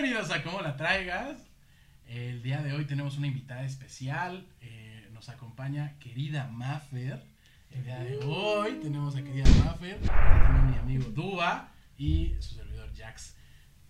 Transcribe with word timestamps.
Bienvenidos 0.00 0.30
a 0.30 0.44
Cómo 0.44 0.60
la 0.60 0.76
Traigas. 0.76 1.38
El 2.06 2.40
día 2.40 2.62
de 2.62 2.72
hoy 2.72 2.84
tenemos 2.84 3.18
una 3.18 3.26
invitada 3.26 3.64
especial. 3.64 4.46
Eh, 4.60 5.08
nos 5.12 5.28
acompaña 5.28 5.98
querida 5.98 6.46
Maffer. 6.52 7.20
El 7.72 7.82
día 7.84 7.98
de 7.98 8.18
hoy 8.18 8.78
tenemos 8.80 9.16
a 9.16 9.22
querida 9.24 9.48
Maffer, 9.64 9.98
mi 10.70 10.76
amigo 10.78 11.10
Dua 11.10 11.72
y 11.96 12.32
su 12.38 12.54
servidor 12.54 12.90
Jax. 12.96 13.34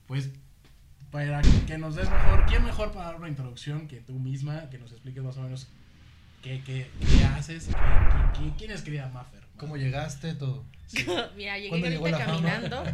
Pues 0.07 0.31
para 1.11 1.43
que 1.67 1.77
nos 1.77 1.95
des 1.95 2.09
mejor, 2.09 2.47
¿quién 2.47 2.65
mejor 2.65 2.91
para 2.93 3.07
dar 3.07 3.17
una 3.17 3.29
introducción 3.29 3.87
que 3.87 4.01
tú 4.01 4.15
misma? 4.19 4.71
Que 4.71 4.79
nos 4.79 4.93
expliques 4.93 5.23
más 5.23 5.37
o 5.37 5.43
menos 5.43 5.69
qué, 6.43 6.63
qué, 6.65 6.91
qué 7.19 7.25
haces, 7.27 7.69
qué- 7.69 8.53
quién 8.57 8.71
es 8.71 8.81
querida 8.81 9.11
Maffer. 9.11 9.43
¿Cómo 9.59 9.77
llegaste? 9.77 10.35
Todo. 10.35 10.65
Mira, 11.37 11.59
llegué 11.59 11.69
¿Cuándo 11.69 11.89
llegó 11.89 12.07
ahorita 12.07 12.19
la 12.19 12.27
caminando. 12.27 12.85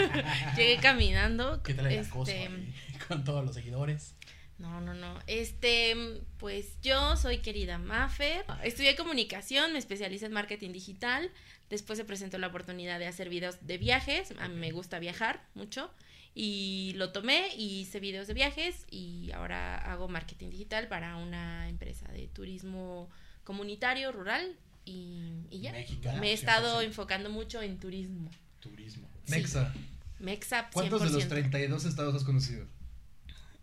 llegué 0.56 0.76
caminando. 0.78 1.62
¿Qué 1.62 1.74
tal 1.74 1.86
el 1.86 2.04
acoso 2.04 2.30
este, 2.30 2.46
ahí 2.46 2.74
con 3.08 3.24
todos 3.24 3.44
los 3.44 3.54
seguidores? 3.54 4.14
No, 4.58 4.80
no, 4.80 4.94
no. 4.94 5.18
Este, 5.26 5.94
pues 6.38 6.80
yo 6.80 7.16
soy 7.16 7.38
querida 7.38 7.78
Maffer. 7.78 8.44
Estudié 8.62 8.96
comunicación, 8.96 9.72
me 9.72 9.78
especialicé 9.78 10.26
en 10.26 10.32
marketing 10.32 10.72
digital. 10.72 11.30
Después 11.70 11.98
se 11.98 12.04
presentó 12.04 12.38
la 12.38 12.46
oportunidad 12.46 12.98
de 12.98 13.06
hacer 13.06 13.28
videos 13.28 13.66
de 13.66 13.78
viajes. 13.78 14.32
A 14.40 14.48
mí 14.48 14.56
me 14.56 14.70
gusta 14.70 14.98
viajar 14.98 15.44
mucho. 15.54 15.90
Y 16.34 16.92
lo 16.96 17.12
tomé 17.12 17.54
y 17.56 17.80
hice 17.80 18.00
videos 18.00 18.26
de 18.26 18.34
viajes. 18.34 18.86
Y 18.90 19.30
ahora 19.32 19.76
hago 19.76 20.08
marketing 20.08 20.50
digital 20.50 20.88
para 20.88 21.16
una 21.16 21.68
empresa 21.68 22.06
de 22.12 22.28
turismo 22.28 23.10
comunitario, 23.42 24.12
rural. 24.12 24.56
Y, 24.84 25.46
y 25.50 25.60
ya. 25.60 25.72
Mexicana. 25.72 26.20
Me 26.20 26.30
he 26.30 26.32
estado 26.34 26.80
100%. 26.82 26.84
enfocando 26.86 27.30
mucho 27.30 27.62
en 27.62 27.78
turismo. 27.78 28.30
Turismo. 28.60 29.08
Sí. 29.24 29.32
Mexa. 29.32 29.72
Mexa 30.18 30.70
100%. 30.70 30.72
¿Cuántos 30.72 31.02
de 31.02 31.10
los 31.10 31.28
32 31.28 31.84
estados 31.84 32.14
has 32.14 32.24
conocido? 32.24 32.66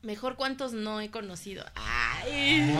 Mejor 0.03 0.35
cuántos 0.35 0.73
no 0.73 0.99
he 0.99 1.11
conocido. 1.11 1.63
Ay. 1.75 2.71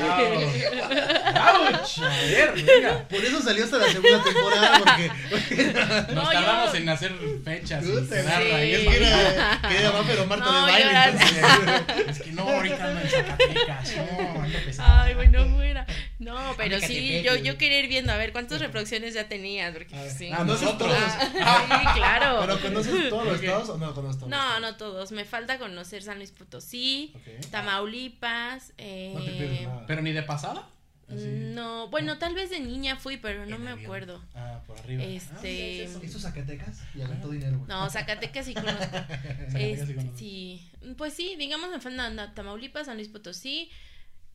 ¡Auch! 1.36 2.00
A 2.04 2.10
ver, 2.26 2.54
venga. 2.56 3.08
Por 3.08 3.24
eso 3.24 3.42
salió 3.42 3.64
hasta 3.66 3.78
la 3.78 3.92
segunda 3.92 4.24
temporada, 4.24 4.80
porque. 4.80 5.08
Nos 6.14 6.16
No, 6.16 6.30
tardamos 6.32 6.72
yo- 6.72 6.78
en 6.80 6.90
hacer 6.90 7.14
fechas 7.44 7.84
sí. 7.86 7.92
ahí. 8.16 8.74
Es 8.74 8.80
que 8.88 8.98
era, 8.98 9.62
que 9.70 9.78
era 9.78 9.92
pero 10.08 10.26
Marta 10.26 10.46
No, 10.46 10.66
de 10.66 10.72
baile. 10.72 10.92
entonces- 11.10 12.08
Es 12.10 12.20
que 12.22 12.32
no, 12.32 12.42
ahorita 12.50 12.88
ando 12.88 13.02
en 13.02 13.10
Zacatecas. 13.10 13.96
No, 13.98 14.42
ando 14.42 14.60
pesado. 14.66 15.02
Ay, 15.02 15.14
bueno, 15.14 15.46
fuera. 15.56 15.86
No, 16.22 16.54
pero 16.56 16.76
Amiga, 16.76 16.88
sí, 16.88 17.22
yo, 17.24 17.36
yo 17.36 17.58
quería 17.58 17.80
ir 17.80 17.88
viendo 17.90 18.12
a 18.14 18.18
ver 18.18 18.32
cuántas 18.32 18.60
reproducciones 18.62 19.14
ya 19.16 19.28
tenías, 19.28 19.74
porque 19.74 19.96
Ah, 19.96 20.08
sí. 20.10 20.30
ah. 20.32 20.46
Ah, 20.48 21.80
sí, 21.82 22.00
claro. 22.00 22.40
¿Pero 22.46 22.62
conoces 22.62 23.10
todos 23.10 23.26
los 23.26 23.40
estados 23.42 23.70
o 23.70 23.78
no 23.78 23.94
conoces 23.96 24.18
todos? 24.20 24.30
No, 24.30 24.60
no 24.60 24.76
todos. 24.78 25.12
Me 25.12 25.26
falta 25.26 25.58
conocer 25.58 26.04
San 26.04 26.18
Luis 26.20 26.32
Potosí. 26.32 27.14
Tamaulipas. 27.50 28.74
Eh, 28.78 29.14
No 29.16 29.24
te 29.24 29.32
pierdes 29.32 29.62
nada. 29.68 29.86
Pero 29.88 30.02
ni 30.02 30.12
de 30.12 30.24
pasada. 30.24 30.68
Así. 31.08 31.26
no, 31.28 31.90
bueno, 31.90 32.18
tal 32.20 32.34
vez 32.36 32.50
de 32.52 32.62
niña 32.62 32.96
fui, 32.96 33.18
pero 33.18 33.46
no 33.46 33.60
me 33.60 33.72
avión. 33.72 33.86
acuerdo. 33.86 34.24
Ah, 34.34 34.62
por 34.66 34.80
arriba. 34.80 35.04
Este, 35.04 35.90
Ah, 35.94 36.00
¿Hizo 36.06 36.20
Zacatecas? 36.20 36.80
Y 36.96 37.02
aventó 37.02 37.28
dinero, 37.30 37.58
güey. 37.58 37.68
No, 37.68 37.90
Zacatecas 37.90 38.46
sí 38.46 38.54
conozco. 38.54 38.80
Zacatecas 38.80 39.56
Este, 39.56 39.86
sí 39.88 39.94
conozco. 39.94 40.18
sí, 40.18 40.72
pues 40.98 41.14
sí, 41.14 41.36
digamos 41.38 41.70
me 41.70 41.82
faltan 41.82 42.16
na- 42.16 42.34
Tamaulipas, 42.34 42.86
San 42.86 42.96
Luis 42.96 43.10
Potosí, 43.10 43.70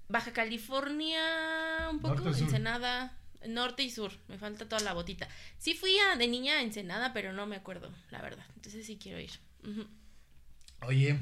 Baja 0.08 0.32
California, 0.32 1.20
un 1.90 2.00
poco, 2.00 2.20
Norte. 2.24 2.40
Ensenada, 2.40 3.16
norte 3.48 3.82
y 3.82 3.90
sur, 3.90 4.12
me 4.28 4.38
falta 4.38 4.68
toda 4.68 4.82
la 4.82 4.92
botita. 4.92 5.28
Sí 5.58 5.74
fui 5.74 5.96
a, 5.98 6.16
de 6.16 6.28
niña 6.28 6.54
a 6.54 6.62
Ensenada, 6.62 7.12
pero 7.12 7.32
no 7.32 7.46
me 7.46 7.56
acuerdo, 7.56 7.92
la 8.10 8.22
verdad. 8.22 8.44
Entonces 8.56 8.86
sí 8.86 8.98
quiero 9.00 9.20
ir. 9.20 9.30
Oye, 10.82 11.18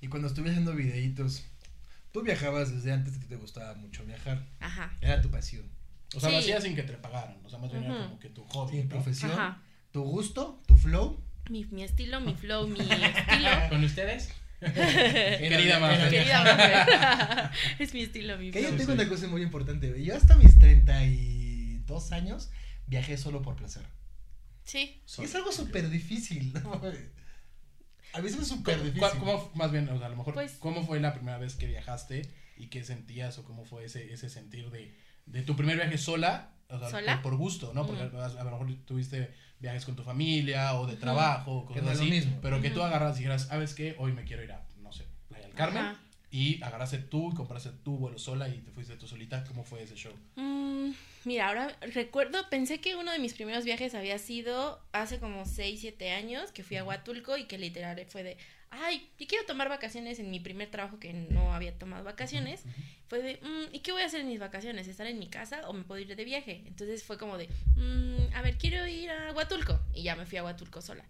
y 0.00 0.08
cuando 0.08 0.28
estuve 0.28 0.50
haciendo 0.50 0.74
videitos, 0.74 1.44
tú 2.12 2.22
viajabas 2.22 2.72
desde 2.72 2.92
antes, 2.92 3.16
a 3.16 3.20
ti 3.20 3.26
te 3.26 3.36
gustaba 3.36 3.74
mucho 3.74 4.04
viajar. 4.04 4.44
Ajá. 4.60 4.96
Era 5.00 5.20
tu 5.20 5.30
pasión. 5.30 5.64
O 6.14 6.20
sea, 6.20 6.30
lo 6.30 6.38
hacías 6.38 6.62
sin 6.62 6.76
que 6.76 6.82
te 6.82 6.92
pagaran. 6.94 7.38
O 7.44 7.48
sea, 7.48 7.58
más 7.58 7.72
bien 7.72 7.84
era 7.84 7.96
como 8.04 8.18
que 8.18 8.28
tu 8.28 8.44
hobby. 8.44 8.76
Sí, 8.76 8.82
¿no? 8.82 8.88
profesión, 8.88 9.30
Ajá. 9.32 9.62
tu 9.92 10.02
gusto, 10.02 10.62
tu 10.66 10.76
flow. 10.76 11.18
Mi, 11.50 11.64
mi 11.66 11.82
estilo, 11.82 12.20
mi 12.20 12.34
flow, 12.34 12.68
mi 12.68 12.78
estilo. 12.80 13.50
¿Con 13.70 13.82
ustedes? 13.82 14.30
Querida 14.62 15.78
Mafer. 15.80 16.10
Querida 16.10 17.52
es 17.78 17.92
mi 17.94 18.02
estilo, 18.02 18.38
mi 18.38 18.50
Que 18.50 18.62
yo 18.62 18.76
tengo 18.76 18.92
una 18.92 19.08
cosa 19.08 19.26
muy 19.28 19.42
importante. 19.42 20.02
Yo 20.02 20.16
hasta 20.16 20.36
mis 20.36 20.58
32 20.58 22.12
años 22.12 22.50
viajé 22.86 23.16
solo 23.16 23.42
por 23.42 23.56
placer. 23.56 23.82
Sí. 24.64 25.02
Y 25.18 25.24
es 25.24 25.34
algo 25.34 25.50
súper 25.52 25.90
difícil, 25.90 26.52
¿no? 26.52 26.80
A 28.14 28.20
mí 28.20 28.28
se 28.28 28.36
me 28.36 28.42
es 28.42 28.48
súper 28.48 28.76
¿Cómo, 28.78 28.90
difícil. 28.90 29.18
cómo- 29.20 29.50
más 29.54 29.72
bien, 29.72 29.88
o 29.88 29.96
sea, 29.98 30.06
a 30.06 30.10
lo 30.10 30.16
mejor, 30.16 30.34
Pues- 30.34 30.52
¿cómo 30.58 30.86
fue 30.86 31.00
la 31.00 31.14
primera 31.14 31.38
vez 31.38 31.54
que 31.54 31.66
viajaste 31.66 32.28
y 32.58 32.66
qué 32.68 32.84
sentías 32.84 33.38
o 33.38 33.44
cómo 33.44 33.64
fue 33.64 33.86
ese, 33.86 34.12
ese 34.12 34.28
sentir 34.28 34.70
de, 34.70 34.94
de 35.26 35.42
tu 35.42 35.56
primer 35.56 35.76
viaje 35.76 35.98
sola? 35.98 36.50
O 36.68 36.78
sea, 36.78 36.88
¿Sola? 36.88 37.22
Por, 37.22 37.32
por 37.32 37.38
gusto, 37.38 37.72
¿no? 37.74 37.86
Porque 37.86 38.02
a, 38.02 38.24
a 38.24 38.44
lo 38.44 38.50
mejor 38.50 38.74
tuviste 38.86 39.34
viajes 39.62 39.84
con 39.84 39.94
tu 39.94 40.02
familia 40.02 40.74
o 40.74 40.86
de 40.86 40.96
trabajo, 40.96 41.58
o 41.58 41.66
cosas 41.66 42.00
así, 42.00 42.10
mismo. 42.10 42.38
pero 42.42 42.60
que 42.60 42.70
tú 42.70 42.82
agarras 42.82 43.16
y 43.16 43.18
dijeras, 43.20 43.46
¿sabes 43.46 43.74
qué? 43.74 43.94
Hoy 43.98 44.12
me 44.12 44.24
quiero 44.24 44.42
ir 44.42 44.52
a, 44.52 44.66
no 44.80 44.92
sé, 44.92 45.06
Playa 45.28 45.46
del 45.46 45.54
Carmen. 45.54 45.84
Ajá. 45.84 46.00
Y 46.30 46.62
agarraste 46.62 46.96
tú 46.98 47.30
y 47.30 47.34
compraste 47.34 47.70
tu 47.84 47.98
vuelo 47.98 48.18
sola 48.18 48.48
y 48.48 48.58
te 48.62 48.70
fuiste 48.70 48.96
tú 48.96 49.06
solita. 49.06 49.44
¿Cómo 49.44 49.64
fue 49.64 49.82
ese 49.82 49.94
show? 49.96 50.14
Mm, 50.36 50.92
mira, 51.26 51.48
ahora 51.48 51.76
recuerdo, 51.92 52.38
pensé 52.48 52.80
que 52.80 52.96
uno 52.96 53.12
de 53.12 53.18
mis 53.18 53.34
primeros 53.34 53.64
viajes 53.64 53.94
había 53.94 54.18
sido 54.18 54.82
hace 54.92 55.18
como 55.18 55.44
6, 55.44 55.78
7 55.80 56.10
años, 56.10 56.50
que 56.50 56.64
fui 56.64 56.78
a 56.78 56.84
Huatulco 56.84 57.36
y 57.36 57.44
que 57.44 57.58
literal 57.58 58.02
fue 58.08 58.22
de, 58.22 58.38
ay, 58.72 59.06
yo 59.18 59.26
quiero 59.26 59.44
tomar 59.46 59.68
vacaciones 59.68 60.18
en 60.18 60.30
mi 60.30 60.40
primer 60.40 60.70
trabajo 60.70 60.98
que 60.98 61.12
no 61.12 61.54
había 61.54 61.78
tomado 61.78 62.02
vacaciones. 62.04 62.62
Fue 63.08 63.20
de, 63.22 63.34
mm, 63.42 63.74
¿y 63.74 63.80
qué 63.80 63.92
voy 63.92 64.02
a 64.02 64.06
hacer 64.06 64.20
en 64.22 64.28
mis 64.28 64.40
vacaciones? 64.40 64.88
¿Estar 64.88 65.06
en 65.06 65.18
mi 65.18 65.28
casa 65.28 65.68
o 65.68 65.72
me 65.74 65.84
puedo 65.84 66.00
ir 66.00 66.16
de 66.16 66.24
viaje? 66.24 66.62
Entonces 66.66 67.04
fue 67.04 67.18
como 67.18 67.36
de, 67.36 67.48
mm, 67.76 68.34
a 68.34 68.40
ver, 68.42 68.56
quiero 68.56 68.86
ir 68.86 69.10
a 69.10 69.32
Huatulco. 69.32 69.78
Y 69.94 70.02
ya 70.02 70.16
me 70.16 70.24
fui 70.26 70.38
a 70.38 70.44
Huatulco 70.44 70.80
sola. 70.80 71.04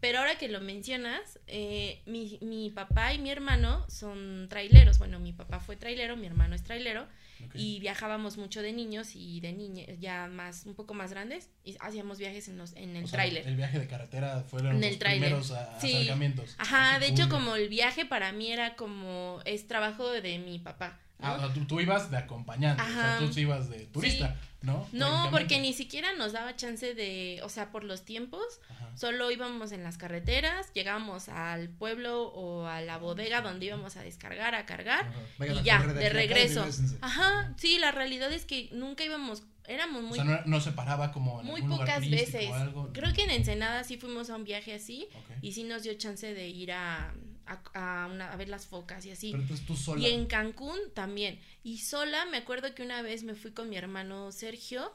Pero 0.00 0.20
ahora 0.20 0.38
que 0.38 0.46
lo 0.48 0.60
mencionas, 0.60 1.38
eh, 1.48 2.00
mi, 2.06 2.38
mi 2.42 2.70
papá 2.70 3.12
y 3.12 3.18
mi 3.18 3.30
hermano 3.30 3.84
son 3.90 4.46
traileros. 4.48 4.98
Bueno, 4.98 5.18
mi 5.18 5.32
papá 5.32 5.58
fue 5.60 5.76
trailero, 5.76 6.16
mi 6.16 6.26
hermano 6.26 6.54
es 6.54 6.62
trailero. 6.62 7.06
Ok. 7.44 7.54
Y 7.54 7.78
viajábamos 7.78 8.36
mucho 8.36 8.62
de 8.62 8.72
niños 8.72 9.14
y 9.14 9.38
de 9.40 9.52
niñas 9.52 9.86
ya 10.00 10.26
más, 10.26 10.64
un 10.66 10.74
poco 10.74 10.92
más 10.94 11.12
grandes. 11.12 11.48
Y 11.64 11.76
hacíamos 11.80 12.18
viajes 12.18 12.48
en, 12.48 12.58
los, 12.58 12.72
en 12.74 12.96
el 12.96 13.04
O 13.04 13.06
sea, 13.08 13.18
tráiler. 13.18 13.46
El 13.46 13.54
viaje 13.56 13.78
de 13.78 13.86
carretera 13.86 14.42
fueron 14.42 14.74
En 14.76 14.80
los 14.80 14.90
el 14.90 14.98
primeros 14.98 15.50
a- 15.52 15.80
Sí. 15.80 15.94
acercamientos. 15.94 16.54
Ajá, 16.58 16.94
Ah, 16.94 16.98
de 17.08 17.22
hecho, 17.22 17.28
como 17.28 17.56
el 17.56 17.68
viaje 17.68 18.04
para 18.04 18.32
mí 18.32 18.52
era 18.52 18.76
como, 18.76 19.40
es 19.44 19.66
trabajo 19.66 20.10
de 20.10 20.38
mi 20.38 20.58
papá. 20.58 20.98
¿no? 21.18 21.26
Ah, 21.26 21.34
o 21.34 21.38
sea, 21.40 21.52
tú, 21.52 21.64
tú 21.64 21.80
ibas 21.80 22.10
de 22.10 22.16
acompañante, 22.16 22.82
o 22.82 22.86
sea, 22.86 23.18
tú 23.18 23.32
sí 23.32 23.40
ibas 23.40 23.68
de 23.68 23.86
turista, 23.86 24.36
¿no? 24.62 24.86
No, 24.92 25.28
porque 25.32 25.58
ni 25.58 25.72
siquiera 25.72 26.12
nos 26.14 26.32
daba 26.32 26.54
chance 26.54 26.94
de, 26.94 27.40
o 27.42 27.48
sea, 27.48 27.72
por 27.72 27.82
los 27.82 28.04
tiempos, 28.04 28.60
Ajá. 28.70 28.96
solo 28.96 29.30
íbamos 29.30 29.72
en 29.72 29.82
las 29.82 29.98
carreteras, 29.98 30.72
llegábamos 30.74 31.28
al 31.28 31.70
pueblo 31.70 32.28
o 32.28 32.66
a 32.66 32.80
la 32.82 32.98
bodega 32.98 33.40
donde 33.40 33.66
íbamos 33.66 33.96
a 33.96 34.02
descargar, 34.02 34.54
a 34.54 34.64
cargar, 34.64 35.10
y 35.40 35.62
ya, 35.64 35.84
de 35.84 36.06
acá 36.06 36.14
regreso. 36.14 36.64
Ajá, 37.00 37.52
sí, 37.56 37.78
la 37.78 37.90
realidad 37.90 38.32
es 38.32 38.44
que 38.44 38.68
nunca 38.72 39.02
íbamos, 39.02 39.42
éramos 39.68 40.02
muy 40.02 40.12
o 40.12 40.14
sea, 40.16 40.24
no, 40.24 40.40
no 40.46 40.60
se 40.60 40.72
paraba 40.72 41.12
como 41.12 41.40
en 41.40 41.46
muy 41.46 41.56
algún 41.56 41.70
lugar 41.70 41.86
pocas 41.86 42.02
turístico 42.04 42.38
veces. 42.38 42.50
o 42.50 42.54
algo. 42.54 42.90
Creo 42.92 43.12
que 43.12 43.22
en 43.22 43.30
Ensenada 43.30 43.84
sí 43.84 43.96
fuimos 43.98 44.30
a 44.30 44.36
un 44.36 44.44
viaje 44.44 44.74
así 44.74 45.06
y 45.42 45.52
sí 45.52 45.62
nos 45.64 45.82
dio 45.84 45.94
chance 45.94 46.32
de 46.34 46.48
ir 46.48 46.72
a, 46.72 47.14
a, 47.46 48.02
a 48.04 48.06
una- 48.06 48.32
a 48.32 48.36
ver 48.36 48.48
las 48.48 48.66
focas 48.66 49.04
y 49.06 49.10
así. 49.12 49.30
Pero 49.30 49.42
entonces 49.42 49.66
tú 49.66 49.76
sola. 49.76 50.00
Y 50.02 50.10
en 50.12 50.26
Cancún 50.26 50.78
también. 50.94 51.38
Y 51.62 51.78
sola 51.78 52.24
me 52.26 52.38
acuerdo 52.38 52.74
que 52.74 52.82
una 52.82 53.02
vez 53.02 53.22
me 53.22 53.34
fui 53.34 53.52
con 53.52 53.68
mi 53.68 53.76
hermano 53.76 54.32
Sergio. 54.32 54.92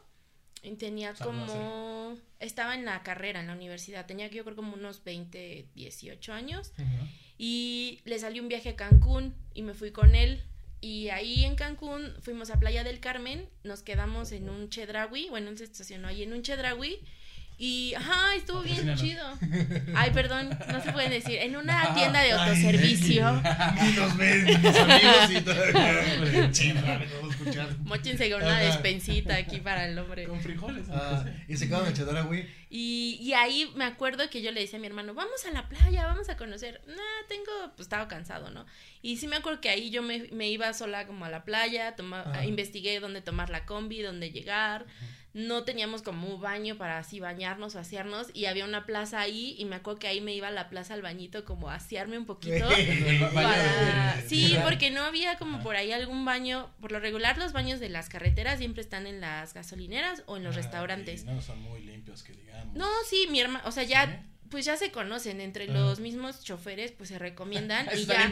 Y 0.66 0.76
tenía 0.76 1.14
como... 1.14 2.16
Estaba 2.40 2.76
en 2.76 2.86
la 2.86 3.04
carrera, 3.04 3.42
en 3.42 3.48
la 3.48 3.54
universidad. 3.54 4.06
Tenía 4.06 4.28
yo 4.28 4.44
creo 4.46 4.56
como 4.56 4.76
unos 4.76 5.04
20, 5.04 5.68
18 5.76 6.32
años. 6.34 6.72
Ajá. 6.78 7.08
Y 7.38 8.00
le 8.06 8.18
salió 8.20 8.42
un 8.42 8.48
viaje 8.48 8.70
a 8.70 8.76
Cancún 8.78 9.36
y 9.54 9.62
me 9.64 9.74
fui 9.74 9.92
con 9.92 10.16
él. 10.16 10.42
Y 10.84 11.08
ahí 11.12 11.46
en 11.46 11.56
Cancún 11.56 12.14
fuimos 12.20 12.50
a 12.50 12.60
Playa 12.60 12.84
del 12.84 13.00
Carmen, 13.00 13.48
nos 13.64 13.84
quedamos 13.84 14.34
en 14.34 14.50
un 14.50 14.68
Chedraui, 14.68 15.30
bueno, 15.30 15.50
él 15.50 15.58
se 15.58 15.64
estacionó 15.64 16.10
ahí 16.10 16.24
en 16.24 16.34
un 16.34 16.42
Chedraui 16.42 17.00
y, 17.58 17.94
ajá, 17.94 18.36
estuvo 18.36 18.62
bien 18.62 18.96
chido. 18.96 19.26
Ay, 19.96 20.12
perdón, 20.12 20.50
no 20.72 20.82
se 20.82 20.92
pueden 20.92 21.12
decir, 21.12 21.38
en 21.38 21.56
una 21.56 21.94
tienda 21.94 22.22
de 22.22 22.32
Ay, 22.32 22.40
autoservicio. 22.40 23.32
Nos 23.96 24.18
ven 24.18 24.46
mis 24.46 24.76
amigos 24.76 25.32
y 25.32 25.42
todo. 25.42 26.52
Chingada, 26.52 27.00
no 27.00 27.06
vamos 27.16 27.36
a 27.36 27.38
escuchar. 27.38 27.78
Mochense 27.80 28.30
con 28.32 28.42
una 28.42 28.60
despensita 28.60 29.36
aquí 29.36 29.60
para 29.60 29.88
el 29.88 29.98
hombre. 29.98 30.26
Con 30.26 30.42
frijoles. 30.42 30.88
Ah, 30.90 31.26
y 31.48 31.58
se 31.58 31.68
quedaron 31.68 31.90
echadora, 31.90 32.22
güey. 32.22 32.48
Y, 32.70 33.20
y 33.22 33.34
ahí 33.34 33.72
me 33.76 33.86
acuerdo 33.86 34.30
que 34.32 34.42
yo 34.42 34.52
le 34.52 34.62
decía 34.62 34.80
a 34.80 34.82
mi 34.82 34.88
hermano, 34.88 35.14
vamos 35.14 35.46
a 35.46 35.52
la 35.52 35.70
playa, 35.70 36.08
vamos 36.08 36.30
a 36.30 36.38
conocer. 36.38 36.82
Nah, 36.88 37.28
tengo, 37.28 37.52
pues 37.76 37.86
estaba 37.86 38.08
cansado, 38.08 38.50
¿no? 38.50 38.66
Y 39.04 39.18
sí 39.18 39.28
me 39.28 39.36
acuerdo 39.36 39.62
que 39.62 39.70
ahí 39.70 39.92
yo 39.92 40.02
me, 40.02 40.28
me 40.32 40.50
iba 40.50 40.74
sola 40.74 41.06
como 41.06 41.26
a 41.26 41.30
la 41.30 41.44
playa, 41.44 41.96
toma, 41.96 42.26
investigué 42.46 43.00
dónde 43.00 43.22
tomar 43.22 43.52
la 43.52 43.66
combi, 43.66 44.02
dónde 44.02 44.32
llegar. 44.32 44.86
No 45.34 45.64
teníamos 45.64 46.04
como 46.04 46.28
un 46.28 46.40
baño 46.40 46.78
para 46.78 47.00
así 47.00 47.20
bañarnos 47.20 47.74
o 47.76 47.80
asearnos 47.80 48.28
y 48.36 48.46
había 48.46 48.66
una 48.66 48.86
plaza 48.86 49.20
ahí 49.20 49.56
y 49.58 49.66
me 49.66 49.76
acuerdo 49.78 50.00
que 50.00 50.08
ahí 50.08 50.22
me 50.22 50.34
iba 50.34 50.48
a 50.50 50.52
la 50.52 50.70
plaza 50.70 50.94
al 50.94 51.02
bañito 51.02 51.44
como 51.44 51.70
a 51.72 51.76
asearme 51.76 52.18
un 52.20 52.26
poquito. 52.26 52.68
Para- 53.34 54.22
Sí, 54.28 54.56
porque 54.64 54.92
no 54.92 55.02
había 55.02 55.38
como 55.38 55.62
por 55.62 55.76
ahí 55.76 55.92
algún 55.92 56.24
baño, 56.26 56.70
por 56.80 56.92
lo 56.92 57.00
regular 57.00 57.38
los 57.38 57.52
baños 57.52 57.80
de 57.80 57.90
las 57.90 58.10
carreteras 58.10 58.60
siempre 58.60 58.82
están 58.82 59.08
en 59.08 59.22
las 59.22 59.54
gasolineras 59.54 60.24
o 60.28 60.38
en 60.38 60.44
los 60.44 60.56
Ah, 60.56 60.62
restaurantes. 60.62 61.26
No 61.26 61.42
son 61.42 61.62
muy 61.62 61.82
limpios, 61.82 62.24
que 62.24 62.34
digamos. 62.34 62.76
No, 62.76 62.88
sí, 63.10 63.28
mi 63.32 63.40
hermano, 63.40 63.64
o 63.68 63.72
sea, 63.72 63.84
ya 63.84 64.06
¿Sí? 64.06 64.12
Pues 64.54 64.66
ya 64.66 64.78
se 64.78 64.92
conocen 64.92 65.42
entre 65.42 65.66
los 65.66 66.00
mismos 66.00 66.44
choferes, 66.44 66.92
pues 66.92 67.10
se 67.10 67.18
recomiendan 67.18 67.90
y 67.98 68.06
ya 68.06 68.32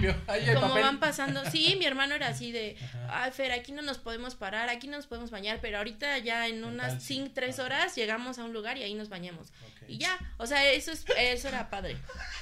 como 0.53 0.75
van 0.75 0.99
pasando, 0.99 1.43
sí, 1.49 1.75
mi 1.79 1.85
hermano 1.85 2.13
era 2.13 2.27
así 2.27 2.51
de, 2.51 2.77
ay, 3.09 3.31
Fer, 3.31 3.51
aquí 3.51 3.71
no 3.71 3.81
nos 3.81 3.97
podemos 3.97 4.35
parar, 4.35 4.69
aquí 4.69 4.85
no 4.85 4.97
nos 4.97 5.07
podemos 5.07 5.31
bañar, 5.31 5.57
pero 5.63 5.79
ahorita 5.79 6.19
ya 6.19 6.47
en 6.47 6.63
unas 6.63 7.01
cinco, 7.01 7.31
tres 7.33 7.57
horas 7.57 7.95
llegamos 7.95 8.37
a 8.37 8.43
un 8.43 8.53
lugar 8.53 8.77
y 8.77 8.83
ahí 8.83 8.93
nos 8.93 9.09
bañamos. 9.09 9.47
Y 9.87 9.97
ya, 9.97 10.19
o 10.37 10.45
sea, 10.45 10.63
eso 10.71 10.91
es, 10.91 11.05
eso 11.17 11.47
era 11.47 11.71
padre. 11.71 11.97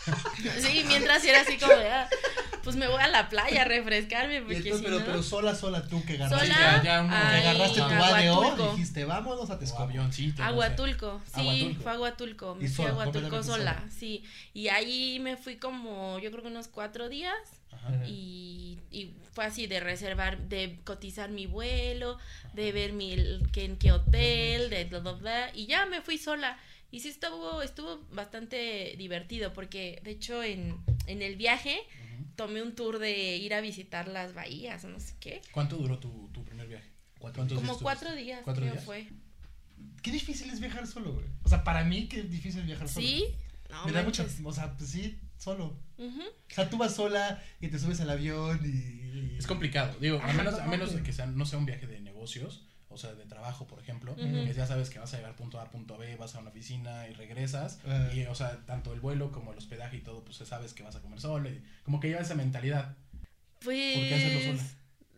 Sí, 0.60 0.84
mientras 0.86 1.24
era 1.24 1.42
así 1.42 1.58
como 1.58 1.74
de, 1.74 1.90
ah, 1.90 2.10
pues 2.64 2.76
me 2.76 2.88
voy 2.88 3.02
a 3.02 3.08
la 3.08 3.30
playa 3.30 3.62
a 3.62 3.66
refrescarme, 3.66 4.42
porque 4.42 4.58
entonces, 4.58 4.80
si 4.80 4.84
pero, 4.86 5.00
no... 5.00 5.06
pero 5.06 5.24
sola, 5.24 5.56
sola 5.56 5.88
tú 5.88 6.04
que 6.06 6.14
agarraste. 6.14 6.48
Sola, 6.48 6.60
ya- 6.78 6.84
ya 6.84 7.02
uno- 7.02 7.10
Que 7.10 7.16
ahí, 7.16 7.42
agarraste 7.48 7.80
tu 7.80 7.84
Aguatulco. 7.86 8.46
ADO, 8.64 8.72
dijiste, 8.74 9.06
vámonos 9.06 9.50
a 9.50 9.54
O 9.54 9.58
Texcoco. 9.58 9.84
avioncito. 9.84 10.32
no 10.42 10.44
sé. 10.44 10.44
Aguatulco, 10.54 11.22
sí, 11.34 11.40
Aguatulco. 11.42 11.82
fue 11.84 11.92
Aguatulco, 11.92 12.58
Y 12.60 12.64
me 12.64 12.70
fui 12.70 12.86
a 12.86 12.90
Aguatulco 12.90 13.44
sola, 13.44 13.74
sola. 13.76 13.84
sí, 13.90 14.24
y 14.54 14.68
ahí 14.70 15.20
me 15.20 15.38
fui 15.38 15.58
como, 15.58 16.20
yo 16.20 16.32
creo 16.32 16.44
que 16.44 16.50
unos 16.50 16.68
cuatro 16.68 17.10
días, 17.10 17.34
Ajá. 17.72 18.06
y, 18.08 18.80
y 18.92 19.14
fue 19.34 19.46
así 19.46 19.68
de 19.68 19.80
reservar, 19.80 20.38
de 20.50 20.80
cotizar 20.84 21.30
mi 21.30 21.46
vuelo, 21.46 22.18
de 22.54 22.72
ver 22.72 22.94
mi, 22.94 23.16
que, 23.54 23.66
en 23.66 23.78
qué 23.78 23.92
hotel, 23.92 24.70
de 24.70 24.86
bla, 24.86 25.00
bla, 25.00 25.12
bla, 25.14 25.52
y 25.54 25.66
ya 25.68 25.86
me 25.86 26.02
fui 26.02 26.18
sola. 26.18 26.58
Y 26.92 27.02
sí 27.02 27.10
estuvo, 27.10 27.62
estuvo 27.62 28.00
bastante 28.12 28.96
divertido 28.98 29.54
porque 29.54 30.02
de 30.04 30.10
hecho 30.12 30.42
en, 30.42 30.76
en 31.06 31.22
el 31.22 31.36
viaje. 31.36 31.80
Tomé 32.40 32.62
un 32.62 32.74
tour 32.74 33.00
de 33.00 33.36
ir 33.36 33.54
a 33.54 33.60
visitar 33.60 34.08
las 34.08 34.34
bahías 34.34 34.86
o 34.86 34.88
no 34.88 35.02
sé 35.02 35.14
qué. 35.20 35.42
¿Cuánto 35.52 35.76
duró 35.76 36.00
tu, 36.00 36.30
tu 36.32 36.46
primer 36.46 36.70
viaje? 36.70 36.90
¿Cuántos 37.20 37.50
días 37.50 37.60
Como 37.60 37.78
cuatro 37.80 38.16
días 38.16 38.40
¿Cuatro 38.46 38.62
creo 38.62 38.74
días? 38.76 38.86
fue. 38.86 39.10
Qué 40.02 40.10
difícil 40.10 40.50
es 40.50 40.62
viajar 40.62 40.88
solo, 40.88 41.12
güey. 41.16 41.26
O 41.44 41.50
sea, 41.50 41.66
para 41.66 41.84
mí, 41.84 42.08
qué 42.08 42.24
difícil 42.24 42.62
es 42.62 42.68
viajar 42.68 42.88
solo. 42.88 43.06
¿Sí? 43.06 43.26
No, 43.70 43.86
Me 43.86 43.92
da 43.92 44.04
mucha, 44.04 44.24
manches. 44.24 44.40
o 44.46 44.54
sea, 44.54 44.78
pues 44.78 44.90
sí, 44.90 45.20
solo. 45.38 45.78
O 45.98 46.12
sea, 46.48 46.70
tú 46.70 46.78
vas 46.78 46.96
sola 46.96 47.44
y 47.60 47.68
te 47.68 47.78
subes 47.78 48.00
al 48.00 48.10
avión 48.10 48.58
y... 48.64 49.36
Es 49.38 49.46
complicado. 49.46 49.98
Digo, 50.00 50.22
a 50.24 50.32
menos, 50.32 50.54
no, 50.54 50.64
a 50.64 50.68
menos 50.68 50.92
no, 50.92 50.98
de 50.98 51.04
que 51.04 51.12
sea, 51.12 51.26
no 51.26 51.46
sea 51.46 51.60
un 51.60 51.66
viaje 51.66 51.88
de 51.88 52.00
negocios, 52.00 52.69
o 52.90 52.98
sea, 52.98 53.14
de 53.14 53.26
trabajo, 53.26 53.68
por 53.68 53.80
ejemplo, 53.80 54.16
que 54.16 54.54
ya 54.54 54.66
sabes 54.66 54.90
que 54.90 55.00
vas 55.00 55.14
a 55.14 55.18
llegar 55.18 55.36
punto 55.36 55.60
A, 55.60 55.70
punto 55.70 55.98
B, 55.98 56.16
vas 56.16 56.36
a 56.36 56.40
una 56.40 56.50
oficina 56.50 57.08
y 57.08 57.14
regresas. 57.14 57.80
Y, 58.14 58.26
o 58.26 58.36
sea, 58.36 58.66
tanto 58.66 58.94
el 58.94 59.00
vuelo 59.00 59.32
como 59.32 59.52
el 59.52 59.58
hospedaje 59.58 59.98
y 59.98 60.02
todo, 60.02 60.24
pues 60.26 60.38
sabes 60.38 60.74
que 60.74 60.84
vas 60.84 60.96
a 60.96 61.02
comer 61.02 61.22
solo. 61.22 61.50
Y 61.50 61.64
como 61.84 62.00
que 62.00 62.10
lleva 62.10 62.22
esa 62.22 62.36
mentalidad. 62.36 62.98
Pues. 63.60 63.98
¿Por 63.98 64.08
qué 64.08 64.16
hacerlo 64.16 64.58
sola? 64.58 64.70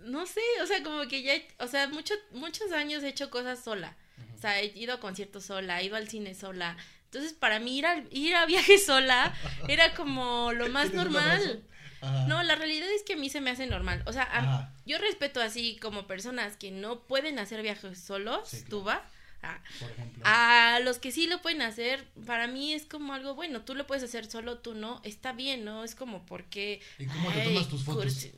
No 0.06 0.26
sé, 0.26 0.42
o 0.64 0.66
sea, 0.66 0.84
como 0.84 1.08
que 1.08 1.24
ya, 1.24 1.34
o 1.60 1.68
sea, 1.68 1.88
mucho, 1.88 2.14
muchos 2.32 2.72
años 2.72 3.04
he 3.04 3.10
hecho 3.10 3.30
cosas 3.30 3.64
sola. 3.64 3.96
O 4.36 4.38
sea, 4.38 4.60
he 4.60 4.78
ido 4.78 4.94
a 4.94 5.00
conciertos 5.00 5.46
sola, 5.46 5.80
he 5.80 5.86
ido 5.86 5.96
al 5.96 6.10
cine 6.10 6.34
sola. 6.34 6.76
Entonces, 7.06 7.34
para 7.34 7.60
mí 7.60 7.78
ir, 7.78 7.86
al, 7.86 8.08
ir 8.12 8.36
a 8.36 8.46
viaje 8.46 8.78
sola 8.86 9.34
era 9.68 9.94
como 9.94 10.52
lo 10.54 10.70
más 10.70 10.90
¿Tienes 10.90 11.08
un 11.08 11.14
normal. 11.14 11.64
Ajá. 12.01 12.25
No, 12.27 12.42
la 12.44 12.56
realidad 12.56 12.89
es 12.95 13.03
que 13.03 13.13
a 13.13 13.18
mí 13.18 13.30
se 13.30 13.42
me 13.42 13.50
hace 13.51 13.68
normal. 13.68 14.03
O 14.06 14.13
sea, 14.13 14.24
a- 14.24 14.74
yo 14.86 14.98
respeto 14.98 15.42
así 15.42 15.77
como 15.77 16.07
personas 16.07 16.57
que 16.57 16.71
no 16.71 17.00
pueden 17.01 17.39
hacer 17.39 17.62
viajes 17.62 18.00
solos, 18.00 18.50
Sí, 18.50 18.57
claro. 18.57 18.69
tú 18.69 18.83
va. 18.83 19.06
A, 19.44 19.59
Por 19.80 19.89
ejemplo. 19.89 20.21
a 20.24 20.80
los 20.83 21.00
que 21.00 21.12
sí 21.12 21.25
lo 21.25 21.42
pueden 21.42 21.63
hacer, 21.63 22.06
para 22.27 22.45
mí 22.48 22.74
es 22.74 22.86
como 22.86 23.13
algo 23.15 23.33
bueno. 23.33 23.62
Tú 23.62 23.74
lo 23.74 23.88
puedes 23.88 24.03
hacer 24.03 24.30
solo, 24.30 24.59
tú 24.59 24.75
no. 24.75 25.01
Está 25.03 25.33
bien, 25.33 25.65
¿no? 25.65 25.83
Es 25.83 25.95
como 25.95 26.24
porque. 26.27 26.80
¿Y 27.00 27.06
cómo 27.07 27.31
te 27.31 27.42
ay, 27.42 27.48
tomas 27.53 27.68
tus 27.69 27.83
fotos? 27.83 28.06
cursi- 28.06 28.33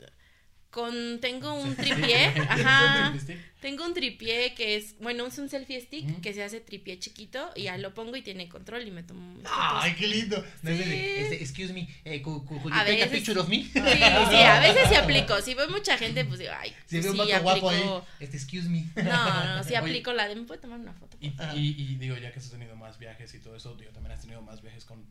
Con, 0.73 1.19
tengo 1.21 1.53
un 1.53 1.75
tripié, 1.75 2.25
ajá. 2.49 3.13
Tengo 3.61 3.85
un 3.85 3.93
tripié 3.93 4.55
que 4.55 4.75
es, 4.75 4.95
bueno, 4.99 5.27
es 5.27 5.37
un 5.37 5.47
selfie 5.47 5.79
stick 5.79 6.19
que 6.19 6.33
se 6.33 6.43
hace 6.43 6.61
tripié 6.61 6.97
chiquito 6.97 7.51
y 7.55 7.63
ya 7.63 7.77
lo 7.77 7.93
pongo 7.93 8.15
y 8.15 8.23
tiene 8.23 8.49
control 8.49 8.87
y 8.87 8.89
me 8.89 9.03
tomo. 9.03 9.37
Ay, 9.45 9.93
qué 9.93 10.07
lindo. 10.07 10.43
No, 10.63 10.71
Sí. 10.75 10.81
este, 10.81 11.35
excuse 11.43 11.73
me, 11.73 11.87
eh, 12.05 12.23
A 12.71 12.83
veces- 12.83 13.09
picture 13.11 13.39
of 13.39 13.47
me? 13.49 13.57
Sí, 13.65 13.69
sí, 13.71 13.81
a 14.03 14.59
veces 14.61 14.89
sí 14.89 14.95
aplico. 15.03 15.39
Si 15.43 15.53
veo 15.53 15.69
mucha 15.69 15.95
gente, 15.95 16.25
pues 16.25 16.39
digo, 16.39 16.51
ay, 16.59 16.71
Si 16.87 16.99
pues 16.99 17.03
veo 17.03 17.11
un 17.23 17.27
sí 17.29 17.33
guapo 17.43 17.69
ahí, 17.69 17.83
este, 18.19 18.37
excuse 18.37 18.67
me. 18.67 18.87
No, 18.95 19.55
no, 19.57 19.63
sí 19.63 19.69
Oye. 19.69 19.77
aplico 19.77 20.11
la 20.11 20.27
de, 20.27 20.35
¿me 20.37 20.41
puedo 20.47 20.59
tomar 20.59 20.79
una 20.79 20.93
foto? 20.93 21.17
Y, 21.21 21.27
y, 21.55 21.75
y 21.77 21.95
digo, 21.97 22.17
ya 22.17 22.31
que 22.31 22.39
has 22.39 22.49
tenido 22.49 22.75
más 22.75 22.97
viajes 22.97 23.31
y 23.35 23.39
todo 23.39 23.55
eso, 23.55 23.75
digo, 23.75 23.91
también 23.91 24.13
has 24.13 24.21
tenido 24.21 24.41
más 24.41 24.63
viajes 24.63 24.85
con 24.85 25.05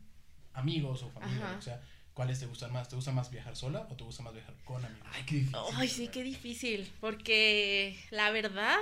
amigos 0.53 1.03
o 1.03 1.09
familia, 1.09 1.45
Ajá. 1.45 1.57
o 1.57 1.61
sea, 1.61 1.81
¿cuáles 2.13 2.39
te 2.39 2.45
gustan 2.45 2.71
más? 2.71 2.89
¿Te 2.89 2.95
gusta 2.95 3.11
más 3.11 3.31
viajar 3.31 3.55
sola 3.55 3.87
o 3.89 3.95
te 3.95 4.03
gusta 4.03 4.23
más 4.23 4.33
viajar 4.33 4.55
con 4.65 4.83
amigos? 4.83 5.07
Ay, 5.13 5.23
qué 5.25 5.35
difícil. 5.35 5.59
Ay, 5.75 5.87
sí, 5.87 6.07
qué 6.07 6.23
difícil, 6.23 6.91
porque 6.99 7.97
la 8.11 8.31
verdad, 8.31 8.77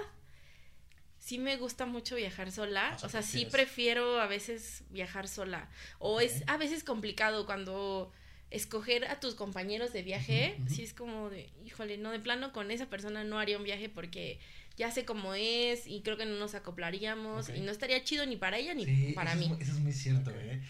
sí 1.19 1.37
me 1.37 1.57
gusta 1.57 1.85
mucho 1.85 2.15
viajar 2.15 2.51
sola, 2.51 2.93
O 2.95 2.99
sea, 2.99 3.07
o 3.07 3.09
sea, 3.09 3.21
sí 3.21 3.45
prefiero 3.45 4.19
a 4.19 4.27
veces 4.27 4.83
viajar 4.89 5.27
sola, 5.27 5.69
o 5.99 6.19
es 6.19 6.43
a 6.47 6.57
veces 6.57 6.83
complicado 6.83 7.45
cuando 7.45 8.11
escoger 8.49 9.05
a 9.05 9.19
tus 9.19 9.35
compañeros 9.35 9.93
de 9.93 10.03
viaje, 10.03 10.57
sí 10.67 10.83
es 10.83 10.93
como 10.93 11.29
de, 11.29 11.49
híjole, 11.65 11.97
no, 11.97 12.11
de 12.11 12.19
plano 12.19 12.51
con 12.51 12.69
esa 12.69 12.87
persona 12.87 13.23
no 13.23 13.39
haría 13.39 13.57
un 13.57 13.63
viaje 13.63 13.87
porque 13.87 14.39
ya 14.75 14.91
sé 14.91 15.05
cómo 15.05 15.33
es 15.33 15.87
y 15.87 16.01
creo 16.01 16.17
que 16.17 16.25
no 16.25 16.35
nos 16.37 16.53
acoplaríamos 16.53 17.49
y 17.49 17.61
no 17.61 17.71
estaría 17.71 18.03
chido 18.03 18.25
ni 18.25 18.35
para 18.35 18.57
ella 18.57 18.73
ni 18.73 18.85
Sí, 18.85 19.13
para 19.15 19.31
eso 19.31 19.39
mí. 19.39 19.55
Es, 19.59 19.67
eso 19.69 19.77
es 19.77 19.79
muy 19.79 19.93
cierto, 19.93 20.31
eh. 20.31 20.61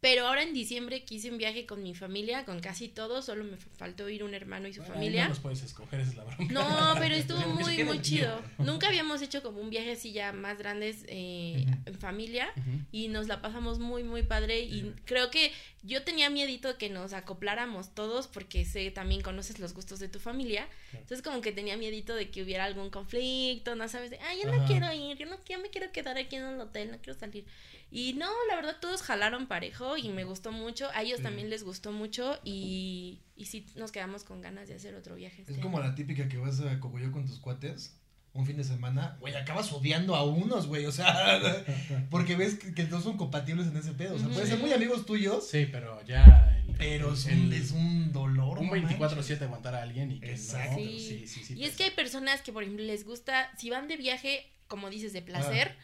Pero 0.00 0.26
ahora 0.26 0.42
en 0.42 0.54
diciembre 0.54 1.04
quise 1.04 1.30
un 1.30 1.36
viaje 1.36 1.66
con 1.66 1.82
mi 1.82 1.94
familia, 1.94 2.44
con 2.46 2.60
casi 2.60 2.88
todos, 2.88 3.26
solo 3.26 3.44
me 3.44 3.56
faltó 3.56 4.08
ir 4.08 4.24
un 4.24 4.32
hermano 4.34 4.66
y 4.66 4.72
su 4.72 4.80
Bueno, 4.80 4.94
familia. 4.94 5.24
No 5.24 5.30
los 5.30 5.40
puedes 5.40 5.62
escoger, 5.62 6.00
esa 6.00 6.10
es 6.10 6.16
la 6.16 6.24
bronca. 6.24 6.52
No, 6.52 6.94
pero 6.98 7.14
estuvo 7.14 7.40
muy, 7.48 7.84
muy 7.84 8.00
chido. 8.00 8.40
Nunca 8.58 8.88
habíamos 8.88 9.20
hecho 9.20 9.42
como 9.42 9.60
un 9.60 9.68
viaje 9.68 9.92
así 9.92 10.12
ya 10.12 10.32
más 10.32 10.56
grandes 10.58 11.04
eh, 11.08 11.66
en 11.84 11.98
familia 11.98 12.48
y 12.92 13.08
nos 13.08 13.28
la 13.28 13.42
pasamos 13.42 13.78
muy, 13.78 14.02
muy 14.02 14.22
padre 14.22 14.60
y 14.60 14.94
creo 15.04 15.30
que 15.30 15.52
yo 15.82 16.02
tenía 16.04 16.28
miedito 16.28 16.76
que 16.76 16.90
nos 16.90 17.12
acopláramos 17.14 17.94
todos 17.94 18.28
porque 18.28 18.64
sé 18.64 18.90
también 18.90 19.22
conoces 19.22 19.58
los 19.58 19.72
gustos 19.72 19.98
de 19.98 20.08
tu 20.08 20.18
familia. 20.20 20.68
Entonces 20.92 21.22
como 21.22 21.40
que 21.40 21.52
tenía 21.52 21.76
miedito 21.76 22.14
de 22.14 22.30
que 22.30 22.42
hubiera 22.42 22.64
algún 22.64 22.90
conflicto, 22.90 23.74
no 23.76 23.88
sabes, 23.88 24.10
de, 24.10 24.18
ay, 24.18 24.40
yo 24.42 24.50
no 24.50 24.58
Ajá. 24.58 24.66
quiero 24.66 24.92
ir, 24.92 25.16
yo 25.16 25.26
no 25.26 25.36
yo 25.48 25.58
me 25.58 25.70
quiero 25.70 25.90
quedar 25.92 26.18
aquí 26.18 26.36
en 26.36 26.44
el 26.44 26.60
hotel, 26.60 26.90
no 26.90 26.98
quiero 26.98 27.18
salir. 27.18 27.46
Y 27.90 28.12
no, 28.12 28.30
la 28.48 28.56
verdad 28.56 28.76
todos 28.80 29.02
jalaron 29.02 29.46
parejo 29.46 29.96
y 29.96 30.10
me 30.10 30.24
gustó 30.24 30.52
mucho, 30.52 30.90
a 30.94 31.02
ellos 31.02 31.18
Sí. 31.18 31.22
también 31.24 31.50
les 31.50 31.64
gustó 31.64 31.92
mucho 31.92 32.38
y, 32.44 33.20
y 33.36 33.46
sí 33.46 33.66
nos 33.74 33.90
quedamos 33.90 34.22
con 34.24 34.40
ganas 34.42 34.68
de 34.68 34.74
hacer 34.74 34.94
otro 34.94 35.14
viaje. 35.16 35.42
Es 35.42 35.48
este 35.48 35.62
como 35.62 35.78
año. 35.78 35.88
la 35.88 35.94
típica 35.94 36.28
que 36.28 36.36
vas 36.36 36.60
a 36.60 36.78
Cocoyo 36.78 37.10
con 37.10 37.26
tus 37.26 37.38
cuates 37.40 37.96
un 38.32 38.46
fin 38.46 38.56
de 38.56 38.64
semana, 38.64 39.16
güey, 39.20 39.34
acabas 39.34 39.72
odiando 39.72 40.14
a 40.14 40.24
unos, 40.24 40.66
güey, 40.68 40.86
o 40.86 40.92
sea, 40.92 41.42
porque 42.10 42.36
ves 42.36 42.54
que, 42.54 42.72
que 42.74 42.84
no 42.84 43.00
son 43.00 43.16
compatibles 43.16 43.66
en 43.66 43.76
ese 43.76 43.92
pedo. 43.92 44.14
O 44.14 44.18
sea, 44.18 44.28
pueden 44.28 44.46
ser 44.48 44.58
muy 44.58 44.72
amigos 44.72 45.04
tuyos, 45.04 45.48
Sí, 45.48 45.66
pero 45.70 46.00
ya. 46.06 46.56
el- 46.68 46.74
pero 46.76 47.08
el- 47.08 47.14
es 47.14 47.26
un, 47.26 47.52
es 47.52 47.70
un 47.72 48.12
dolor. 48.12 48.58
un 48.58 48.66
no 48.68 48.72
24-7 48.72 49.42
aguantar 49.42 49.74
a 49.74 49.82
alguien 49.82 50.12
y 50.12 50.20
que 50.20 50.30
Exacto. 50.30 50.72
no. 50.72 50.76
Sí. 50.78 50.98
Sí, 51.00 51.26
sí, 51.26 51.44
sí. 51.44 51.54
Y 51.58 51.64
es 51.64 51.74
que 51.76 51.84
hay 51.84 51.90
personas 51.90 52.40
que, 52.42 52.52
por 52.52 52.62
ejemplo, 52.62 52.84
les 52.84 53.04
gusta, 53.04 53.50
si 53.58 53.68
van 53.70 53.88
de 53.88 53.96
viaje, 53.96 54.46
como 54.68 54.88
dices, 54.90 55.12
de 55.12 55.22
placer, 55.22 55.74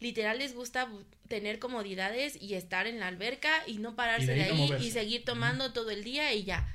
literal 0.00 0.38
les 0.38 0.54
gusta 0.54 0.88
tener 1.26 1.58
comodidades 1.58 2.40
y 2.40 2.54
estar 2.54 2.86
en 2.86 3.00
la 3.00 3.08
alberca 3.08 3.50
y 3.66 3.78
no 3.78 3.96
pararse 3.96 4.28
de 4.28 4.34
de, 4.36 4.42
ahí 4.44 4.72
y 4.80 4.90
seguir 4.92 5.24
tomando 5.24 5.72
todo 5.72 5.90
el 5.90 6.04
día 6.04 6.32
y 6.32 6.44
ya. 6.44 6.72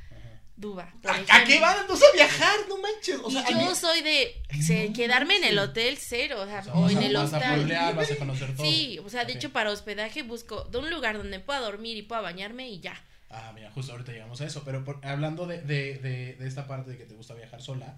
Duba. 0.55 0.93
por 1.01 1.11
¿A, 1.11 1.43
qué 1.45 1.59
van 1.59 1.79
entonces 1.81 2.07
a 2.11 2.15
viajar? 2.15 2.55
No 2.69 2.77
manches. 2.77 3.17
O 3.23 3.29
y 3.29 3.33
sea, 3.33 3.49
yo 3.49 3.57
mí- 3.57 3.75
soy 3.75 4.01
de 4.01 4.41
se- 4.61 4.87
No 4.89 4.93
quedarme 4.93 5.37
en 5.37 5.43
el 5.45 5.59
hotel 5.59 5.97
cero, 5.99 6.41
o 6.41 6.45
sea, 6.45 6.59
O 6.59 6.63
sea, 6.63 6.73
o 6.75 6.81
vas 6.83 6.91
en 6.91 6.97
a- 6.99 7.05
el 7.05 7.13
vas 7.13 7.33
a 7.33 7.39
pueblear, 7.39 7.95
vas 7.95 8.11
a 8.11 8.15
conocer 8.17 8.55
todo. 8.55 8.65
Sí, 8.65 8.99
o 9.03 9.09
sea, 9.09 9.25
de 9.25 9.33
hecho 9.33 9.51
para 9.51 9.71
hospedaje 9.71 10.23
busco 10.23 10.63
de 10.65 10.77
un 10.77 10.89
lugar 10.89 11.17
donde 11.17 11.39
pueda 11.39 11.59
dormir 11.59 11.97
y 11.97 12.03
pueda 12.03 12.21
bañarme 12.21 12.69
y 12.69 12.79
ya. 12.79 12.93
Ah, 13.35 13.51
mira, 13.55 13.71
justo 13.71 13.91
ahorita 13.93 14.11
llegamos 14.11 14.39
a 14.41 14.45
eso. 14.45 14.63
Pero 14.63 14.83
por- 14.85 15.03
hablando 15.03 15.47
de, 15.47 15.59
de, 15.61 15.97
de, 15.97 16.35
de 16.35 16.47
esta 16.47 16.67
parte 16.67 16.91
de 16.91 16.97
que 16.99 17.05
te 17.05 17.15
gusta 17.15 17.33
viajar 17.33 17.61
sola, 17.63 17.97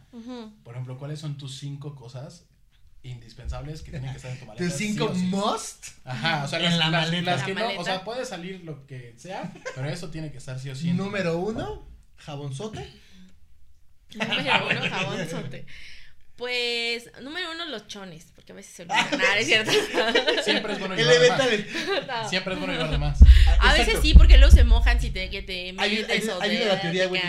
por 0.64 0.74
ejemplo, 0.76 0.98
¿cuáles 0.98 1.20
son 1.20 1.38
tus 1.38 1.58
cinco 1.60 1.94
cosas 1.94 2.46
indispensables 3.04 3.82
que 3.82 3.92
tienen 3.92 4.10
que 4.12 4.18
estar 4.18 4.32
en 4.32 4.40
tu 4.40 4.46
maleta? 4.46 4.66
Tus 4.66 4.74
cinco 4.76 5.12
sí? 5.14 5.22
must. 5.24 5.88
Ajá, 6.06 6.44
o 6.46 6.48
sea, 6.48 6.60
en 6.60 6.66
las, 6.66 6.78
la 6.78 6.90
las- 6.90 7.06
maleta. 7.06 7.32
las 7.32 7.40
La 7.42 7.46
que 7.46 7.54
no, 7.54 7.82
o 7.82 7.84
sea, 7.84 8.04
puede 8.04 8.26
salir 8.26 8.64
lo 8.64 8.86
que 8.88 9.14
sea, 9.18 9.52
pero 9.76 9.90
eso 9.90 10.10
tiene 10.10 10.32
que 10.32 10.38
estar 10.38 10.60
sí 10.60 10.70
o 10.70 10.76
sí. 10.76 10.94
Número 10.94 11.38
uno, 11.38 11.86
jabonzote. 12.18 12.90
Número 14.16 14.68
uno, 14.70 14.82
jabonzote. 14.90 15.66
Pues, 16.36 17.10
número 17.22 17.52
uno, 17.52 17.66
los 17.68 17.88
chones, 17.88 18.28
porque 18.36 18.52
a 18.52 18.56
veces 18.56 18.74
se 18.74 18.82
olvidan. 18.84 19.10
Nada, 19.18 19.40
es 19.40 19.46
cierto. 19.48 19.72
Siempre 20.44 20.74
es 20.74 20.80
bueno 20.80 20.96
llevar 20.96 21.20
de 21.20 21.30
más. 21.30 22.30
Siempre 22.30 22.54
es 22.54 22.60
bueno 22.60 22.74
llevar 22.74 22.92
de 22.92 22.98
más. 22.98 23.22
A 23.60 23.72
veces 23.72 23.88
Exacto. 23.88 24.02
sí, 24.02 24.14
porque 24.16 24.38
luego 24.38 24.54
se 24.54 24.64
mojan 24.66 25.00
si 25.00 25.12
te, 25.12 25.30
que 25.30 25.42
te 25.44 25.74
Hay- 25.78 25.96
metes 25.96 26.28
o 26.30 26.38
te, 26.40 26.66
una 26.66 26.82
teoría, 26.82 27.04
te 27.04 27.08
güey. 27.08 27.22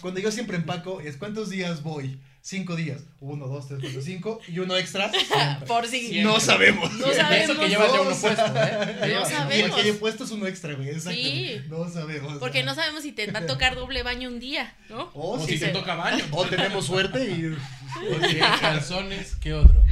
Cuando 0.00 0.20
yo 0.20 0.30
siempre 0.30 0.56
empaco 0.56 1.00
es 1.00 1.16
cuántos 1.16 1.50
días 1.50 1.82
voy. 1.82 2.20
Cinco 2.42 2.76
días. 2.76 3.02
Uno, 3.20 3.46
dos, 3.46 3.68
tres, 3.68 3.80
cuatro, 3.82 4.00
cinco. 4.02 4.40
Y 4.48 4.58
uno 4.58 4.76
extra. 4.76 5.10
Por 5.66 5.86
si 5.86 6.00
Siempre. 6.00 6.22
No 6.22 6.40
sabemos. 6.40 6.92
No 6.94 7.08
De 7.08 7.14
sabemos. 7.16 7.50
Eso 7.50 7.60
que 7.60 7.68
llevas 7.68 7.92
ya 7.92 8.00
uno 8.00 8.10
No 8.10 8.16
puesto, 8.16 8.44
¿eh? 8.46 9.12
No 9.14 9.24
sabemos. 9.26 9.54
Y 9.76 9.80
el 9.80 9.84
que 9.92 9.92
puesto 9.94 10.24
es 10.24 10.30
uno 10.30 10.46
extra, 10.46 10.74
güey. 10.74 10.88
Exacto. 10.90 11.10
Sí. 11.20 11.60
No 11.68 11.88
sabemos. 11.90 12.38
Porque 12.38 12.62
no 12.62 12.74
sabemos 12.74 13.02
si 13.02 13.12
te 13.12 13.30
va 13.30 13.40
a 13.40 13.46
tocar 13.46 13.74
doble 13.74 14.02
baño 14.02 14.28
un 14.28 14.40
día, 14.40 14.74
¿no? 14.88 15.10
O, 15.14 15.32
O 15.34 15.40
si 15.44 15.52
si 15.52 15.58
se- 15.58 15.66
te 15.66 15.72
toca 15.72 15.94
baño. 15.94 16.24
o 16.32 16.46
tenemos 16.46 16.86
suerte 16.86 17.24
y. 17.24 17.56
Oye, 18.24 18.38
calzones, 18.60 19.36
¿qué 19.36 19.52
otro? 19.54 19.82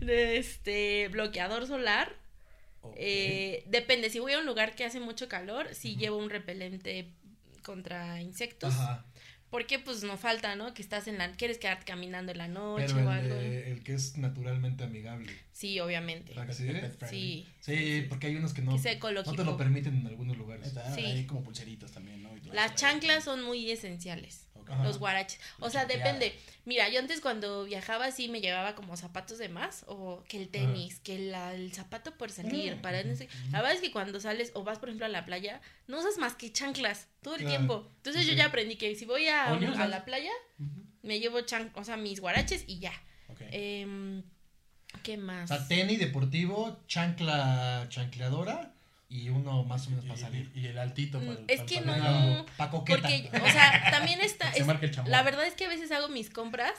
Este, 0.00 1.08
bloqueador 1.08 1.66
solar. 1.66 2.14
Eh, 2.96 3.62
depende, 3.68 4.10
si 4.10 4.18
voy 4.18 4.32
a 4.32 4.38
un 4.40 4.46
lugar 4.46 4.74
que 4.74 4.84
hace 4.84 4.98
mucho 5.00 5.28
calor, 5.28 5.68
si 5.72 5.96
llevo 5.96 6.16
un 6.16 6.30
repelente 6.30 7.06
contra 7.62 8.20
insectos. 8.20 8.74
Ajá. 8.74 9.04
Porque 9.52 9.78
pues 9.78 10.02
no 10.02 10.16
falta, 10.16 10.56
¿no? 10.56 10.72
Que 10.72 10.80
estás 10.80 11.06
en 11.08 11.18
la... 11.18 11.30
Quieres 11.32 11.58
quedarte 11.58 11.84
caminando 11.84 12.32
en 12.32 12.38
la 12.38 12.48
noche 12.48 12.86
Pero 12.86 13.06
o 13.06 13.10
algo. 13.10 13.34
el 13.34 13.82
que 13.84 13.92
es 13.92 14.16
naturalmente 14.16 14.82
amigable. 14.82 15.30
Sí, 15.52 15.78
obviamente. 15.78 16.30
¿Verdad 16.30 16.46
que 16.46 16.54
sí? 16.54 16.66
Sí. 17.10 17.46
Sí, 17.60 18.06
porque 18.08 18.28
hay 18.28 18.36
unos 18.36 18.54
que 18.54 18.62
no, 18.62 18.80
Que 18.82 18.98
no 18.98 19.34
te 19.34 19.44
lo 19.44 19.58
permiten 19.58 19.98
en 19.98 20.06
algunos 20.06 20.38
lugares. 20.38 20.72
Sí. 20.94 21.04
Hay 21.04 21.26
como 21.26 21.42
pulseritas 21.42 21.92
también, 21.92 22.22
¿no? 22.22 22.34
Y 22.34 22.40
Las 22.50 22.76
chanclas 22.76 23.24
son 23.24 23.42
muy 23.44 23.70
esenciales. 23.70 24.46
Ajá. 24.72 24.84
Los 24.84 24.98
guaraches. 24.98 25.40
O 25.60 25.70
sea, 25.70 25.84
depende. 25.84 26.38
Mira, 26.64 26.88
yo 26.88 26.98
antes 27.00 27.20
cuando 27.20 27.64
viajaba 27.64 28.10
sí 28.10 28.28
me 28.28 28.40
llevaba 28.40 28.74
como 28.74 28.96
zapatos 28.96 29.38
de 29.38 29.48
más. 29.48 29.84
O 29.88 30.22
que 30.28 30.40
el 30.40 30.48
tenis, 30.48 30.98
que 31.00 31.18
la- 31.18 31.54
el 31.54 31.72
zapato 31.72 32.16
por 32.16 32.30
salir. 32.30 32.76
Mm. 32.76 32.80
Para 32.82 33.02
La 33.02 33.60
verdad 33.60 33.72
es 33.72 33.80
que 33.80 33.90
cuando 33.92 34.20
sales 34.20 34.50
o 34.54 34.64
vas, 34.64 34.78
por 34.78 34.88
ejemplo, 34.88 35.06
a 35.06 35.08
la 35.10 35.24
playa, 35.24 35.60
no 35.88 35.98
usas 35.98 36.18
más 36.18 36.34
que 36.34 36.52
chanclas 36.52 37.08
todo 37.22 37.34
el 37.36 37.44
tiempo. 37.46 37.90
Entonces 37.98 38.26
yo 38.26 38.32
ya 38.32 38.46
aprendí 38.46 38.76
que 38.76 38.94
si 38.94 39.04
voy 39.04 39.28
a, 39.28 39.52
¿O 39.52 39.78
a 39.80 39.86
la 39.88 40.04
playa, 40.04 40.32
me 41.02 41.20
llevo 41.20 41.40
chan 41.42 41.72
o 41.74 41.84
sea, 41.84 41.96
mis 41.96 42.20
guaraches 42.20 42.64
y 42.66 42.78
ya. 42.78 42.92
Em, 43.50 44.22
¿Qué 45.02 45.14
O 45.16 45.20
más? 45.20 45.48
sea, 45.48 45.66
tenis 45.66 45.98
deportivo, 45.98 46.78
chancla 46.86 47.86
chancleadora 47.88 48.71
y 49.12 49.28
uno 49.28 49.62
más 49.64 49.86
o 49.86 49.90
menos 49.90 50.04
para 50.06 50.18
salir. 50.18 50.50
Y, 50.54 50.60
y 50.60 50.66
el 50.68 50.78
altito 50.78 51.18
para 51.18 51.32
el- 51.32 51.38
Mm, 51.40 51.44
es 51.48 51.56
para 51.58 51.66
que 51.66 51.76
el 51.78 51.86
no, 51.86 51.92
pantalón. 51.92 52.46
Pa' 52.56 52.70
coqueta. 52.70 53.00
Porque, 53.02 53.30
o 53.42 53.50
sea, 53.50 53.88
también 53.90 54.20
está... 54.20 54.50
Se 54.52 54.60
es- 54.60 54.66
marca 54.66 54.86
el 54.86 54.92
chamorro. 54.92 55.10
la 55.10 55.22
verdad 55.22 55.46
es 55.46 55.54
que 55.54 55.66
a 55.66 55.68
veces 55.68 55.92
hago 55.92 56.08
mis 56.08 56.30
compras, 56.30 56.72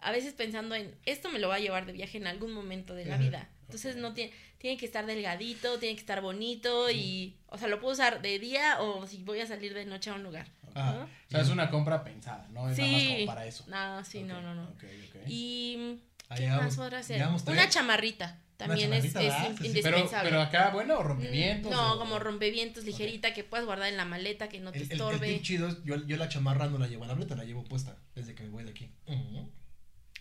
a 0.00 0.12
veces 0.12 0.34
pensando 0.34 0.74
en, 0.74 0.94
esto 1.06 1.30
me 1.30 1.38
lo 1.38 1.48
va 1.48 1.56
a 1.56 1.60
llevar 1.60 1.86
de 1.86 1.92
viaje 1.92 2.18
en 2.18 2.26
algún 2.26 2.52
momento 2.52 2.94
de 2.94 3.06
la 3.06 3.14
Ajá. 3.14 3.22
vida. 3.24 3.48
Entonces 3.62 3.96
no 3.96 4.14
tiene, 4.14 4.32
tiene 4.58 4.76
que 4.76 4.86
estar 4.86 5.04
delgadito, 5.06 5.78
tiene 5.78 5.94
que 5.94 6.00
estar 6.00 6.20
bonito 6.20 6.90
y, 6.90 7.36
o 7.48 7.58
sea, 7.58 7.68
lo 7.68 7.80
puedo 7.80 7.92
usar 7.94 8.22
de 8.22 8.38
día 8.38 8.80
o 8.80 9.06
si 9.06 9.22
voy 9.24 9.40
a 9.40 9.46
salir 9.46 9.74
de 9.74 9.84
noche 9.84 10.10
a 10.10 10.14
un 10.14 10.22
lugar. 10.22 10.46
Ah, 10.74 10.92
¿no? 10.94 11.04
O 11.04 11.08
sea, 11.30 11.40
es 11.40 11.48
una 11.48 11.70
compra 11.70 12.04
pensada, 12.04 12.46
¿no? 12.52 12.68
Es 12.70 12.78
nada 12.78 12.92
más 12.92 13.00
Sí. 13.02 13.12
como 13.14 13.26
para 13.26 13.46
eso. 13.46 13.64
No, 13.68 14.04
sí, 14.04 14.22
no, 14.22 14.40
no, 14.42 14.54
no. 14.54 14.62
ok, 14.64 14.84
ok. 15.08 15.16
Y, 15.26 15.98
¿qué 16.36 16.48
más 16.48 16.76
podrá 16.76 17.00
tres. 17.02 17.22
Una 17.46 17.68
chamarrita. 17.68 18.38
También 18.58 18.92
es, 18.92 19.04
es 19.06 19.14
¿verdad? 19.14 19.50
in- 19.50 19.56
Sí, 19.56 19.64
sí. 19.72 19.80
Pero, 19.82 19.96
indispensable. 19.98 20.28
pero 20.30 20.42
acá, 20.42 20.70
bueno, 20.70 20.98
o 20.98 21.02
rompimientos. 21.02 21.70
No, 21.72 21.94
o- 21.94 21.98
como 21.98 22.18
rompevientos, 22.18 22.84
ligerita, 22.84 23.32
que 23.32 23.44
puedas 23.44 23.64
guardar 23.64 23.88
en 23.88 23.96
la 23.96 24.04
maleta, 24.04 24.48
que 24.48 24.58
no 24.60 24.72
te 24.72 24.78
El, 24.78 24.84
el, 24.84 24.90
el 24.90 24.92
estorbe. 25.00 25.40
chido 25.42 25.74
yo, 25.84 26.04
yo 26.06 26.16
la 26.16 26.28
chamarra 26.28 26.66
no 26.66 26.76
la 26.76 26.86
llevo 26.88 27.04
a 27.04 27.06
la 27.06 27.14
maleta, 27.14 27.34
la 27.36 27.44
llevo 27.44 27.64
puesta 27.64 27.96
desde 28.14 28.34
que 28.34 28.42
me 28.42 28.50
voy 28.50 28.64
de 28.64 28.70
aquí. 28.70 28.90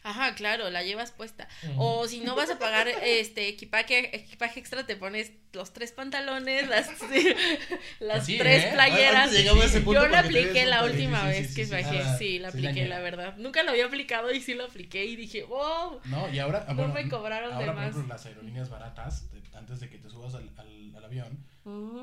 Ajá, 0.10 0.36
claro, 0.36 0.70
la 0.70 0.84
llevas 0.84 1.12
puesta. 1.12 1.50
O 1.76 2.08
si 2.08 2.22
no 2.22 2.36
vas 2.36 2.50
a 2.50 2.58
pagar 2.58 2.88
este 3.04 3.50
equipaje, 3.50 4.16
equipaje 4.16 4.60
extra, 4.60 4.86
te 4.86 4.96
pones 4.96 5.32
los 5.52 5.74
tres 5.74 5.92
pantalones, 5.92 6.68
las, 6.70 6.88
las 8.00 8.26
Sí, 8.26 8.38
tres 8.38 8.64
¿eh? 8.66 8.70
playeras. 8.74 9.24
Antes 9.26 9.40
llegamos 9.40 9.64
a 9.64 9.68
ese 9.68 9.82
punto 9.82 10.04
Yo 10.04 10.10
te 10.10 10.16
apliqué 10.18 10.66
la 10.66 10.84
última 10.86 11.24
vez 11.26 11.50
sí, 11.50 11.56
que 11.56 11.66
sí, 11.66 11.72
bajé, 11.72 12.00
ah, 12.00 12.16
sí, 12.18 12.40
la 12.40 12.50
apliqué, 12.50 12.88
la 12.88 13.00
verdad. 13.00 13.36
Nunca 13.38 13.64
lo 13.64 13.72
había 13.72 13.86
aplicado 13.86 14.32
y 14.32 14.40
sí 14.42 14.54
lo 14.54 14.66
apliqué 14.66 15.06
y 15.06 15.16
dije, 15.16 15.44
wow. 15.44 16.00
No, 16.06 16.30
y 16.34 16.40
ahora. 16.40 16.64
ah, 16.68 16.74
No 16.74 16.88
bueno, 16.88 16.94
me 16.94 17.10
cobraron 17.10 17.50
de 17.50 17.56
ahora, 17.56 17.68
por 17.74 17.76
más. 17.76 17.90
ejemplo, 17.90 18.08
las 18.16 18.26
aerolíneas 18.26 18.70
baratas, 18.70 19.26
te- 19.30 19.58
antes 19.58 19.80
de 19.82 19.90
que 19.90 19.98
te 19.98 20.10
subas 20.10 20.36
al, 20.36 20.50
al, 20.58 20.96
al 20.96 21.04
avión, 21.06 21.38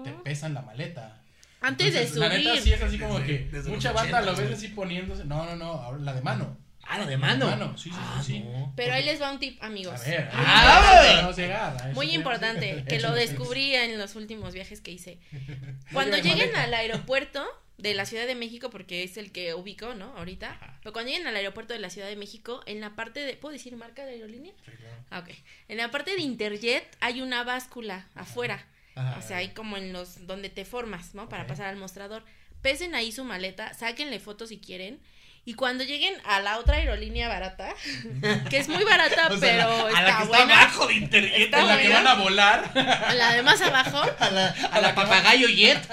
te 0.05 0.11
pesan 0.25 0.53
la 0.55 0.63
maleta. 0.63 1.23
Antes 1.61 1.95
de 1.95 2.01
Entonces, 2.03 2.19
La 2.21 2.29
neta 2.29 2.53
sí 2.57 2.61
subir. 2.61 2.75
es 2.75 2.83
así 2.83 2.99
como 2.99 3.19
Desde- 3.21 3.27
que 3.27 3.45
desde 3.57 3.71
mucha 3.71 3.93
banda 3.93 4.21
lo 4.21 4.33
80s, 4.35 4.37
ves 4.43 4.53
así 4.59 4.69
poniéndose. 4.69 5.25
No, 5.25 5.47
no, 5.47 5.57
no, 5.57 5.65
ahora 5.73 5.99
la 6.01 6.13
de 6.13 6.21
mano. 6.21 6.59
Ah, 6.95 6.99
la 6.99 7.07
de 7.07 7.17
mano. 7.17 7.47
mano. 7.47 7.77
Sí, 7.79 7.91
sí, 7.91 7.97
sí, 7.97 8.01
Ah, 8.01 8.23
sí. 8.25 8.41
no. 8.41 8.73
Pero 8.77 8.95
ahí 8.95 9.05
les 9.05 9.21
va 9.21 9.31
un 9.33 9.39
tip, 9.39 9.63
amigos. 9.63 10.01
A 10.01 10.05
ver, 10.09 10.29
Ah, 10.33 11.21
no 11.23 11.33
llegar, 11.33 11.73
a 11.83 11.87
eso 11.91 11.95
Muy 11.95 12.09
sí. 12.09 12.15
importante, 12.15 12.85
que 12.89 13.01
lo 13.01 13.13
descubrí 13.13 13.75
en 13.75 13.99
los 13.99 14.15
últimos 14.17 14.55
viajes 14.55 14.81
que 14.81 14.91
hice. 14.93 15.19
Cuando 15.93 16.17
lleguen 16.19 16.55
al 16.57 16.73
aeropuerto 16.75 17.45
de 17.79 17.95
la 17.95 18.07
Ciudad 18.07 18.27
de 18.27 18.35
México, 18.37 18.71
porque 18.71 19.03
es 19.03 19.17
el 19.17 19.33
que 19.33 19.53
ubico, 19.55 19.95
¿no? 19.95 20.17
Ahorita. 20.17 20.53
Ajá. 20.53 20.79
Pero 20.81 20.93
cuando 20.93 21.11
lleguen 21.11 21.27
al 21.27 21.35
aeropuerto 21.37 21.73
de 21.75 21.81
la 21.81 21.91
Ciudad 21.91 22.07
de 22.09 22.15
México, 22.17 22.63
en 22.67 22.81
la 22.81 22.95
parte 22.95 23.21
de... 23.21 23.35
¿Puedo 23.35 23.53
decir 23.53 23.75
marca 23.77 24.05
de 24.07 24.13
aerolínea? 24.13 24.53
Sí, 24.65 24.71
claro. 24.79 24.97
Ah, 25.11 25.19
ok. 25.21 25.31
En 25.69 25.79
la 25.79 25.91
parte 25.91 26.15
de 26.15 26.21
Interjet 26.23 26.87
hay 27.01 27.21
una 27.21 27.43
báscula 27.43 28.07
afuera. 28.15 28.65
Ajá. 28.95 29.19
O 29.19 29.23
sea, 29.23 29.39
hay 29.39 29.49
como 29.49 29.77
en 29.77 29.93
los... 29.93 30.27
donde 30.27 30.51
te 30.51 30.65
formas, 30.65 31.15
¿no? 31.17 31.29
Para 31.29 31.47
pasar 31.49 31.67
al 31.67 31.77
mostrador. 31.77 32.23
Pesen 32.63 32.95
ahí 32.95 33.11
su 33.11 33.25
maleta, 33.25 33.75
sáquenle 33.75 34.21
fotos 34.21 34.51
si 34.51 34.59
quieren. 34.59 35.01
Y 35.47 35.55
cuando 35.55 35.85
lleguen 35.85 36.15
a 36.25 36.41
la 36.41 36.59
otra 36.59 36.77
aerolínea 36.77 37.29
barata, 37.29 37.75
que 38.49 38.57
es 38.57 38.69
muy 38.69 38.83
barata, 38.83 39.27
O 39.31 39.37
sea, 39.37 39.41
pero 39.41 39.91
la- 39.91 39.99
a 39.99 40.01
está 40.01 40.03
la 40.03 40.17
que 40.17 40.23
está 40.25 40.43
abajo 40.43 40.87
de 40.87 40.95
internet. 40.95 41.33
Está 41.37 41.61
En 41.61 41.67
la 41.69 41.79
que 41.79 41.89
van 41.91 42.07
a 42.07 42.15
volar. 42.15 42.71
La 43.15 43.33
de 43.35 43.43
más 43.43 43.61
abajo, 43.61 44.01
A 44.19 44.31
la, 44.31 44.49
a 44.49 44.81
la 44.81 44.95
papagayo 44.95 45.49
jet. 45.49 45.87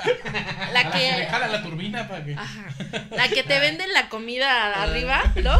la 0.71 0.79
a 0.79 0.83
la 0.83 0.91
que 0.91 0.99
que... 0.99 1.25
jala 1.29 1.47
la 1.49 1.61
turbina 1.63 2.07
para 2.07 2.23
que. 2.23 2.33
Ajá. 2.33 2.65
La 3.11 3.27
que 3.27 3.43
te 3.43 3.59
venden 3.59 3.91
la 3.91 4.07
comida 4.07 4.81
arriba, 4.83 5.21
¿no? 5.43 5.59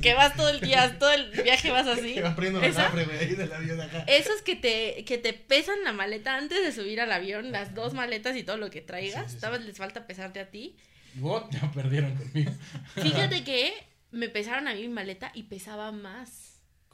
Que 0.00 0.14
vas 0.14 0.36
todo 0.36 0.48
el 0.50 0.60
día, 0.60 0.96
todo 0.98 1.10
el 1.12 1.30
viaje 1.30 1.70
vas 1.72 1.88
así. 1.88 2.14
Que 2.14 2.22
va 2.22 2.34
poniendo 2.36 2.60
la 2.60 2.66
¿Esa? 2.68 2.84
cafre, 2.84 3.04
güey, 3.06 3.18
ahí 3.18 3.34
del 3.34 3.52
avión 3.52 3.80
acá. 3.80 4.04
Esos 4.06 4.40
que 4.42 4.54
te, 4.54 5.04
que 5.04 5.18
te 5.18 5.32
pesan 5.32 5.82
la 5.84 5.92
maleta 5.92 6.36
antes 6.36 6.62
de 6.62 6.70
subir 6.72 7.00
al 7.00 7.10
avión, 7.10 7.50
las 7.50 7.74
dos 7.74 7.92
maletas 7.92 8.36
y 8.36 8.44
todo 8.44 8.56
lo 8.56 8.70
que 8.70 8.80
traigas, 8.80 9.24
Sí, 9.24 9.30
sí, 9.30 9.34
sí. 9.34 9.40
tal 9.40 9.52
vez 9.52 9.62
les 9.62 9.76
falta 9.76 10.06
pesarte 10.06 10.38
a 10.38 10.46
ti. 10.46 10.76
What? 11.18 11.44
Ya 11.50 11.70
perdieron 11.72 12.14
conmigo. 12.16 12.52
Fíjate 12.94 13.42
que 13.44 13.72
me 14.12 14.28
pesaron 14.28 14.68
a 14.68 14.74
mí 14.74 14.82
mi 14.82 14.88
maleta 14.88 15.30
y 15.34 15.44
pesaba 15.44 15.92
más 15.92 16.46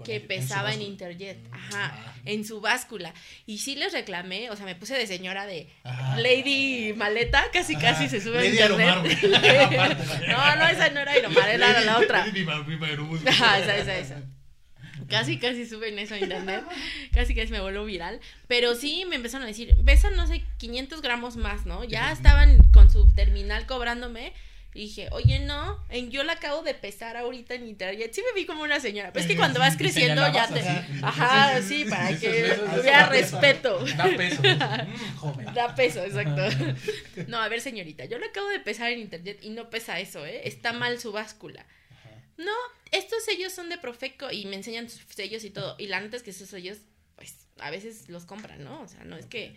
que 0.04 0.16
el- 0.16 0.22
pesaba 0.26 0.74
en. 0.74 0.82
Interjet, 0.82 1.38
Mm, 1.48 1.54
ajá, 1.54 1.92
ah. 1.94 2.14
en 2.26 2.44
su 2.44 2.60
báscula. 2.60 3.14
Y 3.46 3.58
sí 3.58 3.76
les 3.76 3.92
reclamé, 3.94 4.50
o 4.50 4.56
sea, 4.56 4.66
me 4.66 4.74
puse 4.74 4.94
de 4.94 5.06
señora 5.06 5.46
de 5.46 5.68
Ajá. 5.84 6.16
Lady 6.20 6.92
Maleta, 6.94 7.46
casi 7.52 7.74
Ajá. 7.76 7.92
casi 7.92 8.08
se 8.10 8.20
sube 8.20 8.36
Lady 8.36 8.58
a 8.58 8.66
internet. 8.66 8.88
Aparte. 8.90 10.26
no, 10.28 10.56
no, 10.56 10.66
esa 10.68 10.90
no 10.90 11.00
era 11.00 11.12
Aeromar, 11.12 11.48
era 11.48 11.80
la 11.80 11.98
otra. 11.98 12.26
Lady 12.26 12.40
Viva- 12.40 12.60
Viva 12.60 12.86
Aerobús. 12.88 13.26
Ajá, 13.26 13.58
esa, 13.58 13.76
esa, 13.76 13.96
esa. 13.96 14.22
Casi, 15.08 15.38
casi 15.38 15.66
suben 15.66 15.98
eso 15.98 16.14
a 16.14 16.18
internet. 16.18 16.64
Casi, 17.12 17.34
casi 17.34 17.50
me 17.50 17.60
vuelvo 17.60 17.84
viral. 17.84 18.20
Pero 18.48 18.74
sí 18.74 19.04
me 19.08 19.16
empezaron 19.16 19.44
a 19.44 19.48
decir, 19.48 19.74
pesan, 19.84 20.16
no 20.16 20.26
sé, 20.26 20.42
500 20.58 21.00
gramos 21.00 21.36
más, 21.36 21.64
¿no? 21.64 21.84
Ya 21.84 22.12
estaban 22.12 22.58
con 22.72 22.90
su 22.90 23.06
terminal 23.14 23.66
cobrándome. 23.66 24.32
Y 24.74 24.80
dije, 24.80 25.08
oye, 25.12 25.38
no, 25.38 25.82
en, 25.88 26.10
yo 26.10 26.22
la 26.22 26.34
acabo 26.34 26.60
de 26.60 26.74
pesar 26.74 27.16
ahorita 27.16 27.54
en 27.54 27.66
internet. 27.66 28.10
Sí 28.12 28.20
me 28.20 28.38
vi 28.38 28.44
como 28.44 28.62
una 28.62 28.78
señora. 28.78 29.10
Pero 29.10 29.22
es 29.22 29.26
que 29.26 29.36
cuando 29.36 29.58
vas 29.58 29.74
creciendo 29.78 30.20
ya 30.30 30.48
te... 30.48 30.60
Ajá, 31.02 31.62
sí, 31.62 31.86
para 31.88 32.14
que 32.18 32.58
hubiera 32.78 33.06
respeto. 33.06 33.82
Da 33.96 34.04
peso. 34.04 34.42
Mm, 34.42 35.16
joven. 35.16 35.54
Da 35.54 35.74
peso, 35.74 36.04
exacto. 36.04 36.42
No, 37.26 37.40
a 37.40 37.48
ver, 37.48 37.62
señorita, 37.62 38.04
yo 38.04 38.18
lo 38.18 38.26
acabo 38.26 38.48
de 38.48 38.60
pesar 38.60 38.90
en 38.90 39.00
internet 39.00 39.38
y 39.40 39.48
no 39.48 39.70
pesa 39.70 39.98
eso, 39.98 40.26
¿eh? 40.26 40.42
Está 40.44 40.74
mal 40.74 41.00
su 41.00 41.10
báscula. 41.10 41.64
No, 42.36 42.52
estos 42.92 43.24
sellos 43.24 43.52
son 43.52 43.68
de 43.68 43.78
Profeco 43.78 44.30
y 44.30 44.44
me 44.46 44.56
enseñan 44.56 44.90
sus 44.90 45.02
sellos 45.14 45.44
y 45.44 45.50
todo. 45.50 45.76
Y 45.78 45.86
la 45.86 46.00
neta 46.00 46.16
es 46.16 46.22
que 46.22 46.30
esos 46.30 46.48
sellos, 46.48 46.78
pues, 47.16 47.45
a 47.58 47.70
veces 47.70 48.08
los 48.08 48.24
compran, 48.26 48.62
¿no? 48.62 48.82
O 48.82 48.88
sea, 48.88 49.02
no 49.04 49.16
es 49.16 49.26
que... 49.26 49.54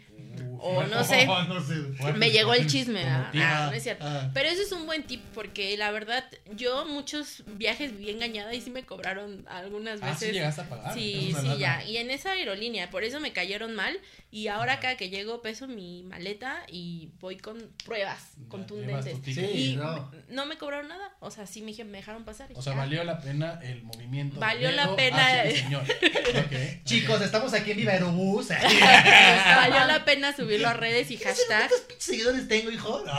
Uf, 0.51 0.61
O 0.61 0.83
no 0.87 1.03
sé. 1.03 1.25
No 1.49 1.61
sé. 1.61 2.13
Me 2.15 2.31
llegó 2.31 2.53
el 2.53 2.67
chisme, 2.67 3.01
Como 3.01 3.13
¿ah? 3.15 3.31
Ah, 3.35 3.67
no 3.69 3.75
es 3.75 3.83
cierto. 3.83 4.05
Ah. 4.07 4.29
Pero 4.33 4.49
eso 4.49 4.61
es 4.61 4.71
un 4.71 4.85
buen 4.85 5.03
tip 5.03 5.21
porque 5.33 5.75
la 5.77 5.91
verdad, 5.91 6.23
yo 6.55 6.85
muchos 6.85 7.43
viajes 7.47 7.91
viví 7.97 8.09
engañada 8.11 8.53
y 8.53 8.61
sí 8.61 8.69
me 8.69 8.83
cobraron 8.83 9.45
algunas 9.49 9.99
Ah, 10.01 10.13
sí 10.15 10.25
veces. 10.25 10.33
llegaste 10.33 10.61
a 10.61 10.69
pagar. 10.69 10.93
Sí, 10.93 11.33
sí, 11.39 11.57
ya. 11.57 11.83
Y 11.83 11.97
en 11.97 12.09
esa 12.11 12.31
aerolínea, 12.31 12.89
por 12.89 13.03
eso 13.03 13.19
me 13.19 13.33
cayeron 13.33 13.75
mal. 13.75 13.97
Y 14.31 14.47
ahora 14.47 14.79
cada 14.79 14.95
que 14.95 15.09
llego 15.09 15.41
peso 15.41 15.67
mi 15.67 16.03
maleta 16.03 16.61
y 16.67 17.09
voy 17.19 17.37
con 17.37 17.57
pruebas 17.83 18.33
Ya, 18.37 18.47
contundentes. 18.49 19.17
Sí. 19.25 19.41
Y 19.41 19.75
no. 19.75 20.11
no. 20.29 20.45
me 20.45 20.57
cobraron 20.57 20.87
nada. 20.87 21.15
O 21.19 21.31
sea, 21.31 21.47
sí 21.47 21.61
me, 21.61 21.73
me 21.83 21.97
dejaron 21.97 22.23
pasar. 22.25 22.49
O 22.53 22.61
sea, 22.61 22.73
ya. 22.73 22.79
valió 22.79 23.03
la 23.03 23.19
pena 23.19 23.59
el 23.63 23.81
movimiento. 23.83 24.39
Valió 24.39 24.71
la 24.71 24.95
pena. 24.95 25.43
el 25.43 25.55
señor. 25.57 25.83
Chicos, 26.85 27.21
estamos 27.21 27.53
aquí 27.53 27.71
en 27.71 27.77
Viva 27.89 28.09
Aerobús. 28.09 28.49
Valió 29.55 29.85
la 29.85 30.05
pena 30.05 30.35
subirlo 30.35 30.67
a 30.67 30.73
redes 30.73 31.09
y 31.11 31.17
hashtag. 31.17 31.69
¿Cuántos 31.69 31.81
pinches 31.81 32.05
seguidores 32.05 32.47
tengo, 32.47 32.71
hijo? 32.71 33.03
No. 33.05 33.13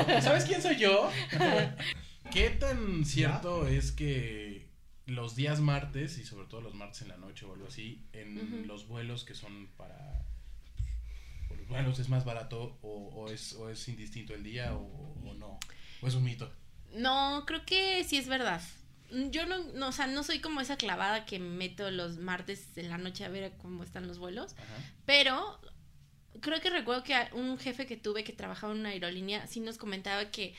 Ok. 0.00 0.22
¿Sabes 0.22 0.44
quién 0.44 0.60
soy 0.60 0.76
yo? 0.76 1.10
¿Qué 2.32 2.50
tan 2.50 3.04
cierto 3.04 3.66
es 3.68 3.92
que 3.92 4.66
los 5.06 5.36
días 5.36 5.60
martes, 5.60 6.18
y 6.18 6.24
sobre 6.24 6.46
todo 6.48 6.60
los 6.60 6.74
martes 6.74 7.02
en 7.02 7.08
la 7.08 7.16
noche 7.16 7.46
o 7.46 7.52
algo 7.52 7.68
así, 7.68 8.04
en 8.12 8.66
los 8.66 8.88
vuelos 8.88 9.24
que 9.24 9.34
son 9.34 9.68
para. 9.76 10.26
los 11.56 11.68
vuelos 11.68 11.98
es 11.98 12.08
más 12.08 12.24
barato 12.24 12.78
o, 12.82 13.10
o 13.14 13.30
es, 13.30 13.52
o 13.54 13.70
es 13.70 13.88
indistinto 13.88 14.34
el 14.34 14.42
día 14.42 14.74
o, 14.74 15.14
o 15.24 15.34
no? 15.34 15.58
¿O 16.02 16.08
es 16.08 16.14
un 16.14 16.24
mito? 16.24 16.52
No, 16.92 17.44
creo 17.46 17.64
que 17.64 18.02
sí 18.04 18.16
es 18.16 18.26
verdad. 18.26 18.60
Yo 19.30 19.46
no, 19.46 19.58
no, 19.74 19.88
o 19.88 19.92
sea, 19.92 20.06
no 20.06 20.22
soy 20.22 20.40
como 20.40 20.60
esa 20.60 20.76
clavada 20.76 21.24
que 21.26 21.38
meto 21.38 21.90
los 21.90 22.18
martes 22.18 22.76
en 22.76 22.90
la 22.90 22.98
noche 22.98 23.24
a 23.24 23.28
ver 23.28 23.52
cómo 23.58 23.84
están 23.84 24.06
los 24.06 24.18
vuelos, 24.18 24.54
Ajá. 24.54 24.92
pero 25.04 25.60
creo 26.40 26.60
que 26.60 26.70
recuerdo 26.70 27.02
que 27.02 27.16
un 27.32 27.58
jefe 27.58 27.86
que 27.86 27.96
tuve 27.96 28.24
que 28.24 28.32
trabajaba 28.32 28.72
en 28.72 28.80
una 28.80 28.90
aerolínea 28.90 29.46
sí 29.46 29.60
nos 29.60 29.78
comentaba 29.78 30.30
que 30.30 30.54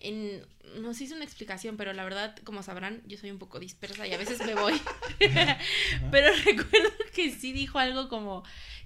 en, 0.00 0.44
nos 0.80 1.00
hizo 1.00 1.14
una 1.14 1.24
explicación, 1.24 1.76
pero 1.76 1.92
la 1.92 2.04
verdad, 2.04 2.36
como 2.44 2.62
sabrán, 2.62 3.02
yo 3.06 3.16
soy 3.18 3.30
un 3.30 3.38
poco 3.38 3.58
dispersa 3.60 4.06
y 4.06 4.12
a 4.12 4.18
veces 4.18 4.44
me 4.44 4.54
voy. 4.54 4.74
pero 6.10 6.28
recuerdo 6.44 6.90
que 7.14 7.30
sí 7.30 7.52
dijo 7.52 7.78
algo 7.78 8.08
como 8.08 8.44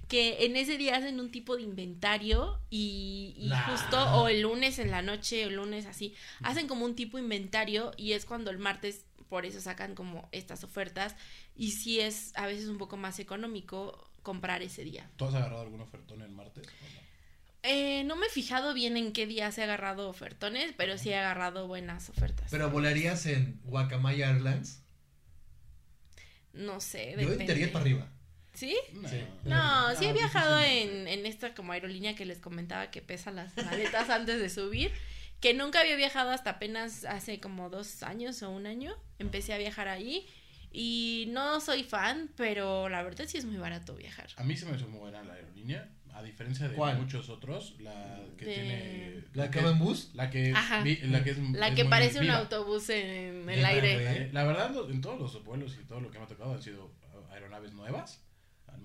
que 0.09 0.47
en 0.47 0.57
ese 0.57 0.79
día 0.79 0.97
hacen 0.97 1.21
un 1.21 1.31
tipo 1.31 1.57
de 1.57 1.63
inventario 1.63 2.59
y, 2.71 3.35
y 3.37 3.49
Nah. 3.49 3.71
justo 3.71 3.99
o 4.15 4.29
el 4.29 4.41
lunes 4.41 4.79
en 4.79 4.91
la 4.91 5.03
noche 5.03 5.45
o 5.45 5.49
el 5.49 5.57
lunes 5.57 5.85
así, 5.87 6.15
hacen 6.43 6.67
como 6.67 6.85
un 6.87 6.95
tipo 6.95 7.19
de 7.19 7.25
inventario 7.25 7.93
y 7.97 8.13
es 8.13 8.25
cuando 8.25 8.51
el 8.51 8.59
martes 8.59 9.05
por 9.29 9.45
eso 9.45 9.61
sacan 9.61 9.95
como 9.95 10.29
estas 10.33 10.65
ofertas 10.65 11.15
y 11.55 11.73
sí 11.73 12.01
es 12.01 12.33
a 12.37 12.47
veces 12.47 12.69
un 12.69 12.79
poco 12.79 12.97
más 12.97 13.19
económico 13.19 14.09
comprar 14.23 14.63
ese 14.63 14.83
día. 14.85 15.11
¿Tú 15.17 15.27
has 15.27 15.35
agarrado 15.35 15.61
algún 15.63 15.81
ofertón 15.83 16.23
el 16.23 16.31
martes? 16.31 16.67
o 16.67 16.71
no? 16.95 17.08
Eh, 17.63 18.05
no 18.05 18.17
me 18.17 18.27
he 18.27 18.31
fijado 18.31 18.73
bien 18.73 18.97
en 18.97 19.13
qué 19.13 19.27
día 19.27 19.51
se 19.51 19.63
ha 19.63 19.65
agarrado 19.65 20.09
ofertones, 20.09 20.73
pero 20.77 20.97
sí 20.97 21.11
he 21.11 21.17
agarrado 21.17 21.67
buenas 21.67 22.09
ofertas. 22.09 22.49
Pero 22.51 22.71
volarías 22.71 23.27
en 23.27 23.61
Guacamaya 23.65 24.31
Airlines. 24.31 24.83
no 26.53 26.81
sé, 26.81 27.15
Yo 27.19 27.33
entraría 27.33 27.73
para 27.73 27.83
arriba. 27.85 28.09
¿Sí? 28.55 28.77
No. 28.93 29.09
Sí. 29.09 29.25
No, 29.45 29.95
sí 29.97 30.07
he 30.07 30.13
viajado 30.13 30.59
en, 30.61 31.07
en 31.07 31.27
esta 31.27 31.55
como 31.55 31.73
aerolínea 31.73 32.17
que 32.17 32.27
les 32.27 32.39
comentaba 32.39 32.91
que 32.91 33.03
pesa 33.03 33.31
las 33.31 33.57
maletas 33.57 34.11
antes 34.11 34.41
de 34.41 34.51
subir, 34.51 34.91
que 35.41 35.55
nunca 35.55 35.81
había 35.81 35.95
viajado 35.95 36.31
hasta 36.31 36.51
apenas 36.51 37.05
hace 37.05 37.39
como 37.39 37.71
dos 37.71 38.03
años 38.03 38.43
o 38.43 38.51
un 38.51 38.67
año. 38.67 38.97
Empecé 39.21 39.53
a 39.53 39.59
viajar 39.59 39.87
ahí 39.87 40.27
y 40.73 41.27
no 41.29 41.61
soy 41.61 41.85
fan, 41.85 42.31
pero 42.37 42.89
la 42.89 43.03
verdad 43.03 43.27
sí 43.29 43.39
es 43.39 43.45
muy 43.45 43.57
barato 43.57 43.95
viajar. 43.95 44.29
A 44.37 44.43
mí 44.45 44.57
se 44.57 44.67
me 44.67 44.77
hizo 44.77 44.89
muy 44.89 44.99
buena 44.99 45.23
la 45.23 45.35
aerolínea, 45.35 45.89
a 46.19 46.23
diferencia 46.23 46.69
de 46.69 46.75
¿Cuál? 46.75 46.99
muchos 46.99 47.29
otros, 47.29 47.77
la 47.81 48.21
que 48.37 48.45
De- 48.45 48.55
tiene... 48.55 49.25
¿La 49.35 49.51
que 49.51 49.59
que 49.59 49.65
va 49.65 49.71
en 49.71 49.79
bus? 49.79 50.11
La 50.15 50.31
que, 50.31 50.53
Ajá. 50.53 50.83
vi- 50.83 50.97
la 51.03 51.23
que 51.23 51.31
es 51.31 51.39
La 51.39 51.69
es 51.69 51.75
que 51.77 51.85
parece 51.85 52.19
un 52.21 52.31
autobús 52.31 52.91
en, 52.91 53.49
el 53.49 53.65
aire. 53.65 54.23
Eh, 54.25 54.31
La 54.33 54.45
verdad, 54.45 54.73
en 54.91 55.01
todos 55.01 55.21
los 55.21 55.45
vuelos 55.45 55.77
y 55.81 55.85
todo 55.87 56.01
lo 56.01 56.11
que 56.11 56.19
me 56.19 56.25
ha 56.25 56.29
tocado 56.29 56.55
han 56.55 56.63
sido 56.63 56.91
aeronaves 57.31 57.73
nuevas. 57.73 58.21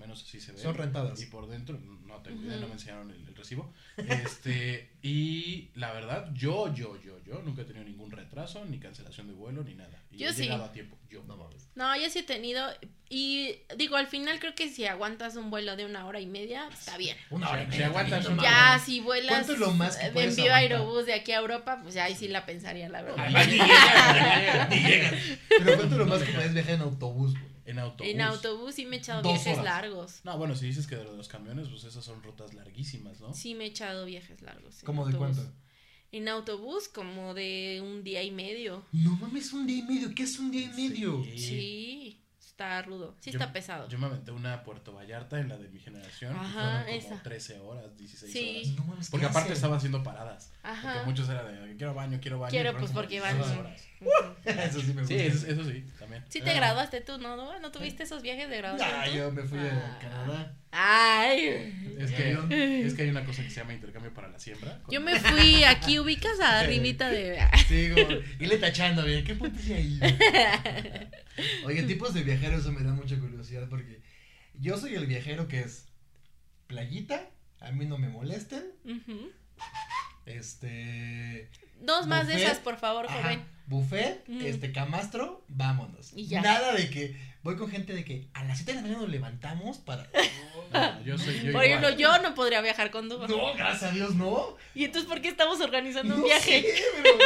Menos 0.04 0.22
así 0.22 0.38
se 0.40 0.52
ve. 0.52 0.58
Son 0.58 0.74
rentadas. 0.74 1.20
Y 1.22 1.26
por 1.26 1.46
dentro, 1.48 1.78
no 1.78 2.16
tengo 2.22 2.42
idea, 2.42 2.58
no 2.58 2.66
me 2.68 2.74
enseñaron 2.74 3.10
el, 3.10 3.26
el 3.26 3.34
recibo. 3.34 3.72
Este, 3.96 4.90
y 5.02 5.70
la 5.74 5.92
verdad, 5.92 6.30
yo, 6.34 6.72
yo, 6.74 7.00
yo, 7.02 7.18
yo 7.24 7.40
nunca 7.42 7.62
he 7.62 7.64
tenido 7.64 7.84
ningún 7.84 8.10
retraso, 8.10 8.64
ni 8.66 8.78
cancelación 8.78 9.28
de 9.28 9.32
vuelo, 9.32 9.64
ni 9.64 9.74
nada. 9.74 9.98
Y 10.10 10.18
Yo 10.18 10.28
he 10.28 10.32
sí. 10.34 10.42
llegado 10.42 10.64
a 10.64 10.72
tiempo, 10.72 10.98
yo. 11.08 11.22
No 11.26 11.36
mames. 11.38 11.68
No, 11.74 11.96
yo 11.98 12.10
sí 12.10 12.18
he 12.18 12.22
tenido. 12.22 12.66
Y 13.08 13.56
digo, 13.76 13.96
al 13.96 14.06
final 14.08 14.38
creo 14.40 14.54
que 14.54 14.68
si 14.68 14.84
aguantas 14.86 15.36
un 15.36 15.48
vuelo 15.50 15.74
de 15.76 15.86
una 15.86 16.06
hora 16.06 16.20
y 16.20 16.26
media, 16.26 16.68
está 16.72 16.96
bien. 16.98 17.16
Una 17.30 17.48
hora 17.50 17.62
y 17.62 17.64
Si 17.66 17.70
media. 17.70 17.86
aguantas 17.86 18.24
también, 18.24 18.36
no 18.36 18.42
un- 18.42 18.48
Ya, 18.48 18.78
si 18.84 19.00
vuelas 19.00 19.28
¿Cuánto 19.32 19.52
es 19.54 19.58
lo 19.58 19.70
más 19.72 19.96
que 19.96 20.06
de 20.06 20.12
puedes 20.12 20.36
envío 20.36 20.52
aerobús 20.54 21.06
de 21.06 21.14
aquí 21.14 21.32
a 21.32 21.38
Europa, 21.38 21.80
pues 21.82 21.94
ya 21.94 22.04
ahí 22.04 22.14
sí 22.14 22.28
la 22.28 22.44
pensaría, 22.44 22.88
la 22.90 23.02
verdad. 23.02 23.26
Ni 23.28 23.52
llegan, 23.56 24.68
ni 24.70 24.76
llegan. 24.80 25.14
Pero 25.48 25.64
cuánto 25.76 25.94
es 25.94 25.98
lo 25.98 26.06
más 26.06 26.22
que 26.22 26.32
puedes 26.32 26.52
viajar 26.52 26.74
en 26.74 26.80
autobús, 26.82 27.32
güey. 27.32 27.53
En 27.66 27.78
autobús. 27.78 28.12
En 28.12 28.20
autobús 28.20 28.74
sí 28.74 28.84
me 28.86 28.96
he 28.96 28.98
echado 28.98 29.22
Dos 29.22 29.32
viajes 29.34 29.54
horas. 29.58 29.64
largos. 29.64 30.20
No, 30.24 30.36
bueno, 30.38 30.54
si 30.54 30.66
dices 30.66 30.86
que 30.86 30.96
de 30.96 31.04
los 31.04 31.28
camiones, 31.28 31.68
pues 31.68 31.84
esas 31.84 32.04
son 32.04 32.22
rutas 32.22 32.52
larguísimas, 32.54 33.20
¿no? 33.20 33.32
Sí 33.32 33.54
me 33.54 33.64
he 33.64 33.68
echado 33.68 34.04
viajes 34.06 34.42
largos. 34.42 34.80
en 34.80 34.86
¿Cómo 34.86 35.06
de 35.06 35.12
autobús. 35.14 35.36
cuánto? 35.36 35.54
En 36.12 36.28
autobús 36.28 36.88
como 36.88 37.34
de 37.34 37.80
un 37.84 38.04
día 38.04 38.22
y 38.22 38.30
medio. 38.30 38.84
No 38.92 39.16
mames, 39.16 39.52
un 39.52 39.66
día 39.66 39.78
y 39.78 39.82
medio. 39.82 40.14
¿Qué 40.14 40.22
es 40.24 40.38
un 40.38 40.50
día 40.50 40.62
y 40.62 40.68
medio? 40.68 41.24
Sí. 41.24 41.38
Sí, 41.38 42.22
está 42.38 42.82
rudo. 42.82 43.16
Sí 43.18 43.32
Yo- 43.32 43.38
está 43.40 43.52
pesado. 43.52 43.88
Yo 43.88 43.98
me 43.98 44.06
aventé 44.06 44.30
una 44.30 44.54
a 44.54 44.62
Puerto 44.62 44.92
Vallarta 44.92 45.40
en 45.40 45.48
la 45.48 45.56
de 45.58 45.68
mi 45.70 45.80
generación. 45.80 46.32
y 46.36 46.38
Ajá, 46.38 46.84
fueron 46.84 47.00
como 47.02 47.14
esa. 47.16 47.22
13 47.24 47.58
horas, 47.58 47.96
16 47.96 48.32
Sí. 48.32 48.56
horas. 48.60 48.68
No 48.78 48.84
mames, 48.84 49.06
¿qué 49.06 49.10
Porque 49.10 49.26
aparte 49.26 49.46
hacen? 49.46 49.56
estaba 49.56 49.76
haciendo 49.76 50.02
paradas. 50.04 50.52
Ajá. 50.62 50.92
Porque 50.94 51.06
muchos 51.10 51.28
era 51.28 51.42
de 51.42 51.76
quiero 51.76 51.94
baño, 51.94 52.18
quiero 52.20 52.38
baño. 52.38 52.50
Quiero, 52.50 52.70
y 52.70 52.72
fueron 52.74 52.80
pues, 52.80 52.90
como 52.92 53.00
porque 53.02 53.14
16 53.16 53.48
van- 53.48 53.58
horas. 53.58 53.82
Eso 54.44 54.80
sí 54.80 54.92
me 54.92 55.00
gusta. 55.02 55.06
Sí, 55.08 55.14
eso, 55.20 55.46
eso 55.46 55.64
sí, 55.64 55.84
también. 55.98 56.22
Sí 56.28 56.40
te 56.42 56.50
Ah. 56.50 56.54
graduaste 56.54 57.00
tú, 57.00 57.16
¿no? 57.18 57.34
¿No, 57.36 57.58
¿No 57.60 57.70
tuviste 57.72 58.02
esos 58.02 58.20
viajes 58.22 58.48
de 58.50 58.58
graduación? 58.58 58.90
Ah, 58.94 59.08
yo 59.08 59.32
me 59.32 59.42
fui 59.42 59.58
a 59.58 59.72
Ah. 59.72 59.98
Canadá. 60.00 60.56
Ay. 60.70 61.94
Es 61.98 62.10
¿Y 62.10 62.14
que, 62.14 62.22
avión? 62.24 62.52
es 62.52 62.94
que 62.94 63.02
hay 63.02 63.08
una 63.08 63.24
cosa 63.24 63.42
que 63.42 63.48
se 63.50 63.60
llama 63.60 63.72
intercambio 63.72 64.12
para 64.12 64.28
la 64.28 64.38
siembra. 64.38 64.80
Yo 64.90 65.00
me 65.00 65.18
fui 65.18 65.64
aquí, 65.64 65.98
ubicas 65.98 66.38
a 66.40 66.60
arribita 66.60 67.08
de... 67.08 67.38
Sí, 67.68 67.90
como, 67.94 68.18
y 68.38 68.46
le 68.46 68.58
tachando, 68.58 69.02
güey, 69.02 69.24
¿qué 69.24 69.34
punto 69.34 69.58
ahí? 69.74 69.98
Oye, 71.64 71.82
tipos 71.84 72.12
de 72.12 72.22
viajeros, 72.22 72.60
eso 72.60 72.72
me 72.72 72.82
da 72.82 72.92
mucha 72.92 73.18
curiosidad 73.18 73.66
porque 73.70 74.02
yo 74.54 74.76
soy 74.76 74.94
el 74.94 75.06
viajero 75.06 75.48
que 75.48 75.60
es 75.60 75.86
playita, 76.66 77.28
a 77.60 77.70
mí 77.72 77.86
no 77.86 77.96
me 77.98 78.08
molesten, 78.08 78.62
este... 80.26 81.50
Dos 81.80 82.06
más 82.06 82.26
de 82.26 82.42
esas, 82.42 82.58
por 82.58 82.76
favor, 82.78 83.06
ajá, 83.08 83.22
joven. 83.22 83.44
Buffet, 83.66 84.22
Mm. 84.28 84.40
este, 84.46 84.72
camastro, 84.72 85.42
vámonos. 85.48 86.12
Y 86.14 86.26
ya. 86.26 86.40
Nada 86.42 86.72
de 86.74 86.90
que 86.90 87.16
voy 87.42 87.56
con 87.56 87.70
gente 87.70 87.92
de 87.94 88.04
que 88.04 88.28
a 88.34 88.44
las 88.44 88.58
7 88.58 88.72
de 88.72 88.76
la 88.76 88.82
mañana 88.82 89.00
nos 89.02 89.10
levantamos 89.10 89.78
para... 89.78 90.08
No, 90.72 91.02
yo 91.04 91.16
soy 91.16 91.40
yo 91.40 91.52
Por 91.52 91.62
ejemplo, 91.64 91.90
yo 91.90 92.18
no 92.20 92.34
podría 92.34 92.60
viajar 92.60 92.90
con 92.90 93.08
tú. 93.08 93.18
No, 93.28 93.54
gracias 93.54 93.92
a 93.92 93.94
Dios, 93.94 94.16
no. 94.16 94.56
¿Y 94.74 94.84
entonces 94.84 95.08
por 95.08 95.20
qué 95.20 95.28
estamos 95.28 95.60
organizando 95.60 96.16
un 96.16 96.24
viaje? 96.24 96.62
sé, 96.62 96.82
pero- 97.02 97.18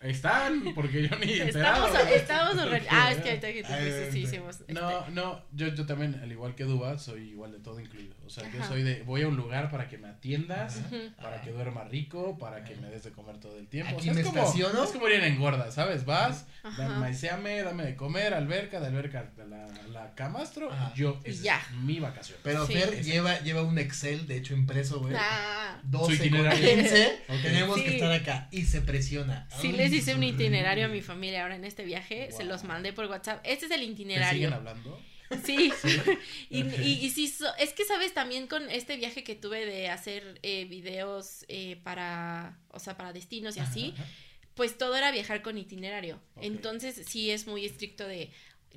Están, 0.00 0.72
porque 0.74 1.06
yo 1.08 1.16
ni 1.18 1.32
enterado. 1.40 1.86
Estamos, 1.86 2.10
estamos. 2.12 2.56
Ah, 2.90 3.12
es 3.12 3.18
que 3.18 3.28
ahorita 3.30 3.52
que 3.52 3.62
tú 4.08 4.12
sí 4.12 4.18
hicimos. 4.20 4.60
este, 4.60 4.72
No, 4.72 5.06
no, 5.10 5.42
yo, 5.52 5.68
yo 5.74 5.84
también, 5.84 6.18
al 6.22 6.32
igual 6.32 6.54
que 6.54 6.64
Duba, 6.64 6.98
soy 6.98 7.28
igual 7.30 7.52
de 7.52 7.58
todo 7.58 7.78
incluido. 7.80 8.14
O 8.26 8.30
sea, 8.30 8.50
yo 8.50 8.60
Ajá. 8.60 8.68
soy 8.68 8.82
de, 8.82 9.02
voy 9.02 9.22
a 9.22 9.28
un 9.28 9.36
lugar 9.36 9.70
para 9.70 9.88
que 9.88 9.98
me 9.98 10.08
atiendas, 10.08 10.78
Ajá. 10.78 10.96
Para 11.20 11.42
que 11.42 11.50
duerma 11.50 11.84
rico, 11.84 12.38
para 12.38 12.64
que 12.64 12.76
me 12.76 12.88
des 12.88 13.02
de 13.04 13.10
comer 13.10 13.38
todo 13.38 13.58
el 13.58 13.66
tiempo. 13.66 13.90
Aquí 13.96 14.00
o 14.00 14.04
sea, 14.04 14.14
me 14.14 14.20
es 14.22 14.26
como, 14.28 14.38
estaciono. 14.40 14.84
Es 14.84 14.90
como 14.90 15.08
ir 15.08 15.14
en 15.16 15.24
engorda, 15.24 15.70
¿sabes? 15.70 16.04
Vas, 16.06 16.46
Ajá. 16.62 16.82
dame, 17.20 17.84
de 17.84 17.96
comer, 17.96 18.32
alberca, 18.32 18.80
de 18.80 18.86
alberca 18.86 19.30
a 19.38 19.44
la, 19.44 19.66
la 19.92 20.14
camastro, 20.14 20.70
Ajá. 20.72 20.92
yo, 20.94 21.20
Y 21.26 21.30
esa 21.30 21.42
ya. 21.42 21.58
es 21.70 21.76
mi 21.76 22.00
vacación. 22.00 22.38
Pero 22.42 22.66
Sí. 22.66 22.72
Fer 22.74 23.02
lleva, 23.02 23.38
lleva 23.40 23.62
un 23.62 23.78
Excel, 23.78 24.26
de 24.26 24.36
hecho 24.36 24.54
impreso, 24.54 25.00
güey. 25.00 25.14
Ah, 25.18 25.78
12 25.82 26.12
Su 26.12 26.18
con 26.18 26.26
itinerario. 26.28 26.74
15, 26.76 27.18
Ok. 27.28 27.42
tenemos 27.42 27.76
Sí. 27.76 27.84
que 27.84 27.94
estar 27.96 28.12
acá 28.12 28.48
y 28.50 28.64
se 28.64 28.80
presiona. 28.80 29.46
sí 29.60 29.66
Ay, 29.68 29.72
les 29.90 30.02
hice 30.02 30.14
un 30.14 30.22
itinerario 30.22 30.86
a 30.86 30.88
mi 30.88 31.00
familia 31.02 31.42
ahora 31.42 31.56
en 31.56 31.64
este 31.64 31.84
viaje. 31.84 32.30
Se 32.32 32.44
los 32.44 32.64
mandé 32.64 32.92
por 32.92 33.06
WhatsApp. 33.06 33.40
Este 33.44 33.66
es 33.66 33.72
el 33.72 33.80
¿Te 33.80 33.86
siguen 33.86 33.92
itinerario. 33.92 34.54
hablando? 34.54 35.00
Sí. 35.44 35.72
y, 36.50 36.62
y, 36.62 36.98
y 37.02 37.10
sí, 37.10 37.28
so- 37.28 37.54
es 37.56 37.72
que 37.72 37.84
sabes 37.84 38.12
también 38.14 38.46
con 38.48 38.68
este 38.70 38.96
viaje 38.96 39.22
que 39.22 39.36
tuve 39.36 39.64
de 39.64 39.88
hacer 39.88 40.40
eh, 40.42 40.64
videos 40.64 41.44
eh, 41.48 41.76
para, 41.84 42.58
o 42.70 42.80
sea, 42.80 42.96
para 42.96 43.12
destinos 43.12 43.56
y 43.56 43.60
así, 43.60 43.94
Ajá. 43.96 44.06
pues 44.54 44.76
todo 44.76 44.96
era 44.96 45.12
viajar 45.12 45.42
con 45.42 45.56
itinerario. 45.56 46.20
Entonces 46.40 47.00
sí 47.08 47.30
es 47.30 47.46
muy 47.46 47.64
estricto 47.64 48.06
de, 48.08 48.30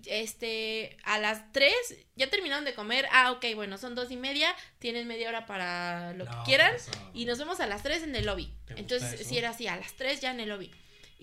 este, 0.06 0.97
a 1.04 1.17
las 1.19 1.52
3 1.54 1.73
ya 2.15 2.30
terminaron 2.30 2.65
de 2.65 2.73
comer, 2.73 3.08
ah, 3.12 3.32
ok, 3.32 3.45
bueno, 3.56 3.78
son 3.78 3.95
dos 3.95 4.12
y 4.12 4.17
media, 4.17 4.56
tienen 4.80 5.08
media 5.08 5.30
hora 5.30 5.45
para 5.45 6.13
lo 6.13 6.26
que 6.26 6.36
quieran 6.45 6.71
pues, 6.71 6.89
y 7.13 7.26
nos 7.26 7.39
vemos 7.39 7.60
a 7.60 7.67
las 7.67 7.84
3 7.84 8.04
en 8.04 8.15
el 8.15 8.26
lobby. 8.26 8.45
¿Te 8.65 8.73
gusta 8.76 8.80
Entonces 8.80 9.28
sí 9.28 9.38
era 9.38 9.49
así, 9.49 9.67
a 9.67 9.76
las 9.76 9.93
3 9.93 10.21
ya 10.21 10.32
en 10.32 10.39
el 10.39 10.49
lobby. 10.49 10.71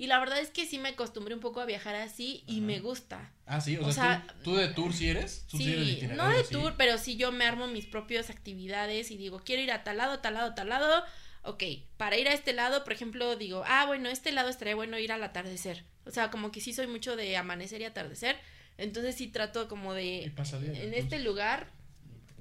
Y 0.00 0.06
la 0.06 0.18
verdad 0.18 0.38
es 0.40 0.48
que 0.50 0.64
sí 0.64 0.78
me 0.78 0.88
acostumbré 0.88 1.34
un 1.34 1.40
poco 1.40 1.60
a 1.60 1.66
viajar 1.66 1.94
así 1.94 2.42
y 2.46 2.56
Ajá. 2.58 2.66
me 2.66 2.80
gusta. 2.80 3.32
Ah, 3.44 3.60
sí, 3.60 3.76
o, 3.76 3.86
O 3.86 3.92
sea, 3.92 4.24
sea, 4.24 4.34
¿tú, 4.42 4.52
tú 4.52 4.56
de 4.56 4.68
tour 4.68 4.94
sí 4.94 5.08
eres? 5.10 5.44
¿Tú 5.46 5.58
sí, 5.58 5.98
eres 6.00 6.16
no 6.16 6.26
de 6.30 6.42
tour, 6.44 6.74
pero 6.78 6.96
sí 6.96 7.16
yo 7.18 7.32
me 7.32 7.44
armo 7.44 7.66
mis 7.66 7.84
propias 7.84 8.30
actividades 8.30 9.10
y 9.10 9.18
digo, 9.18 9.40
quiero 9.44 9.60
ir 9.60 9.70
a 9.72 9.84
tal 9.84 9.98
lado, 9.98 10.20
tal 10.20 10.32
lado, 10.34 10.54
tal 10.54 10.70
lado. 10.70 11.04
Ok, 11.42 11.62
para 11.98 12.16
ir 12.16 12.28
a 12.28 12.32
este 12.32 12.54
lado, 12.54 12.82
por 12.82 12.94
ejemplo, 12.94 13.36
digo, 13.36 13.62
ah, 13.66 13.84
bueno, 13.86 14.08
este 14.08 14.32
lado 14.32 14.48
estaría 14.48 14.74
bueno 14.74 14.98
ir 14.98 15.12
al 15.12 15.22
atardecer. 15.22 15.84
O 16.06 16.10
sea, 16.10 16.30
como 16.30 16.50
que 16.50 16.62
sí 16.62 16.72
soy 16.72 16.86
mucho 16.86 17.14
de 17.14 17.36
amanecer 17.36 17.82
y 17.82 17.84
atardecer. 17.84 18.36
Entonces 18.78 19.14
sí 19.16 19.26
trato 19.26 19.68
como 19.68 19.94
Y 19.94 20.22
de, 20.22 20.30
pasa 20.34 20.58
diario. 20.58 20.82
en 20.82 20.94
este 20.94 21.18
lugar, 21.18 21.66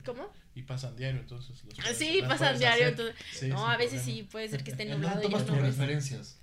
¿cómo? 0.05 0.31
Y 0.55 0.61
pasan 0.63 0.95
diario, 0.95 1.19
entonces. 1.19 1.61
los 1.65 1.77
Ah, 1.79 1.81
puedes- 1.83 1.97
Sí, 1.97 2.21
pasan 2.25 2.57
diario. 2.57 2.87
Entonces, 2.87 3.15
Sí, 3.33 3.47
no, 3.49 3.67
a 3.67 3.75
veces 3.75 4.01
problema. 4.01 4.17
sí 4.21 4.23
puede 4.31 4.47
ser 4.47 4.63
que 4.63 4.71
esté 4.71 4.83
¿En 4.83 4.91
nublado 4.91 5.19
y 5.19 5.23
yo 5.23 5.29
tomas 5.29 5.45
no 5.45 5.53
tus 5.55 5.61
referencias? 5.61 6.39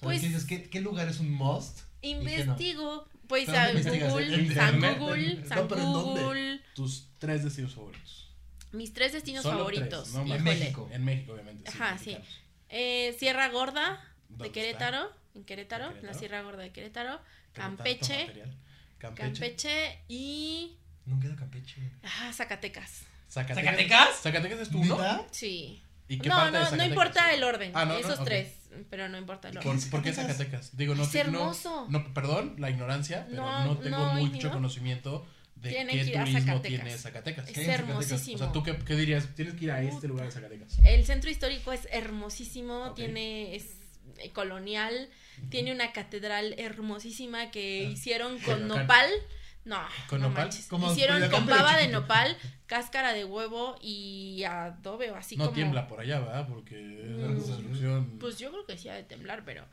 Pues- 0.00 0.20
Pues, 0.20 0.22
dices, 0.22 0.44
¿qué, 0.44 0.68
¿qué 0.68 0.80
lugar 0.80 1.08
es 1.08 1.20
un 1.20 1.30
must? 1.30 1.80
qué 2.02 2.14
no? 2.14 2.20
Investigo, 2.30 3.08
pues 3.26 3.46
¿Pero 3.46 3.58
a? 3.58 4.10
Google, 4.10 4.34
¿En 4.34 4.54
San 4.54 4.74
internet? 4.74 4.98
Google, 4.98 5.34
No, 5.36 5.46
San. 5.48 5.68
Google, 6.04 6.60
Tus 6.74 7.08
tres 7.18 7.42
destinos 7.44 7.74
favoritos. 7.74 8.30
mis 8.72 8.92
tres 8.92 9.12
destinos 9.14 9.42
Solo 9.42 9.58
favoritos. 9.58 10.12
tres, 10.12 10.14
no 10.14 10.34
en. 10.34 10.44
México. 10.44 10.88
En 10.92 11.04
México, 11.04 11.32
obviamente. 11.32 11.68
Ajá, 11.70 11.92
mexicanos. 11.94 12.28
Eh, 12.68 13.16
Sierra 13.18 13.48
Gorda 13.48 14.04
¿Dónde 14.28 14.44
de? 14.48 14.52
Querétaro, 14.52 15.10
en 15.34 15.44
Querétaro, 15.44 15.96
¿En 15.96 16.06
la? 16.06 16.14
Sierra 16.14 16.42
Gorda 16.42 16.62
de 16.62 16.72
Querétaro, 16.72 17.20
Campeche. 17.52 18.26
Campeche. 18.98 19.22
Campeche 19.22 19.98
y 20.08 20.76
Nunca 21.06 21.24
he 21.24 21.28
ido 21.28 21.36
a 21.36 21.38
Campeche. 21.40 21.80
ah, 22.02 22.32
Zacatecas. 22.34 23.02
Zacatecas. 23.30 23.64
¿Zacatecas? 23.64 24.20
¿Zacatecas 24.22 24.58
es 24.60 24.70
tu 24.70 24.80
uno? 24.80 25.26
Sí. 25.30 25.82
¿Y 26.08 26.18
qué 26.18 26.28
No, 26.28 26.36
parte 26.36 26.58
de 26.58 26.64
no, 26.64 26.76
no 26.76 26.84
importa 26.84 27.32
el 27.34 27.42
orden, 27.44 27.72
Ah, 27.74 27.84
no, 27.84 27.94
no, 27.94 27.98
esos 27.98 28.22
tres. 28.24 28.52
Pero 28.90 29.08
no 29.08 29.18
importa. 29.18 29.50
Lo... 29.52 29.60
¿Por, 29.60 29.90
¿por 29.90 30.02
qué 30.02 30.12
Zacatecas? 30.12 30.76
Digo, 30.76 30.94
no, 30.94 31.02
Es 31.04 31.10
te- 31.10 31.20
hermoso. 31.20 31.86
No, 31.88 32.12
perdón, 32.14 32.54
la 32.58 32.70
ignorancia, 32.70 33.26
pero 33.30 33.42
no, 33.42 33.64
No, 33.64 33.78
tengo 33.78 34.14
mucho 34.14 34.48
¿no? 34.48 34.52
conocimiento 34.54 35.26
de 35.56 35.70
qué 35.70 35.84
turismo 36.12 36.40
Zacatecas. 36.40 36.62
tiene 36.62 36.98
Zacatecas. 36.98 37.48
Es 37.48 37.68
hermosísimo. 37.68 38.36
O 38.36 38.38
sea, 38.38 38.52
¿tú 38.52 38.62
qué, 38.62 38.76
qué 38.78 38.94
dirías? 38.94 39.28
Tienes 39.34 39.54
que 39.54 39.64
ir 39.64 39.70
a 39.70 39.82
este 39.82 40.06
lugar 40.08 40.26
de 40.26 40.32
Zacatecas. 40.32 40.78
El 40.84 41.04
centro 41.06 41.30
histórico 41.30 41.72
es 41.72 41.88
hermosísimo, 41.90 42.92
tiene 42.94 43.56
es 43.56 43.66
eh, 44.18 44.30
colonial, 44.32 45.08
tiene 45.50 45.72
una 45.72 45.92
catedral 45.92 46.54
hermosísima 46.58 47.50
que 47.50 47.86
Ah. 47.86 47.90
hicieron 47.90 48.38
con 48.40 48.60
Coyoacán. 48.60 48.68
nopal. 48.82 49.10
No, 49.66 49.80
¿Con 50.08 50.20
no 50.20 50.28
nopal? 50.28 50.48
Hicieron 50.48 51.28
con 51.28 51.44
baba 51.46 51.76
de 51.76 51.88
nopal, 51.88 52.36
cáscara 52.66 53.12
de 53.12 53.24
huevo 53.24 53.76
y 53.82 54.44
adobe 54.44 55.10
o 55.10 55.16
así 55.16 55.36
No 55.36 55.46
como. 55.46 55.54
tiembla 55.54 55.88
por 55.88 56.00
allá, 56.00 56.20
¿verdad? 56.20 56.46
Porque 56.48 56.76
es 56.78 57.16
Mm, 57.16 57.42
construcción. 57.42 58.18
Pues 58.18 58.38
yo 58.38 58.50
creo 58.52 58.64
que 58.64 58.78
sí 58.78 58.88
ha 58.88 58.94
de 58.94 59.02
temblar, 59.02 59.44
pero 59.44 59.64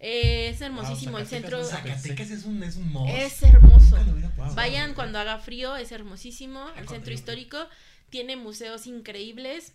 eh, 0.00 0.48
es 0.48 0.60
hermosísimo 0.60 1.18
el 1.18 1.26
centro. 1.26 1.60
es 1.60 1.68
Zacatecas 1.68 2.30
es 2.30 2.44
un, 2.44 2.62
es 2.62 2.76
un 2.76 2.90
mos. 2.90 3.08
Es 3.12 3.42
hermoso. 3.42 3.96
Vayan 4.54 4.94
cuando 4.94 5.18
haga 5.18 5.38
frío, 5.38 5.76
es 5.76 5.92
hermosísimo. 5.92 6.66
El 6.68 6.72
cuando 6.72 6.92
centro 6.92 7.12
histórico 7.12 7.68
tiene 8.10 8.36
museos 8.36 8.86
increíbles 8.86 9.74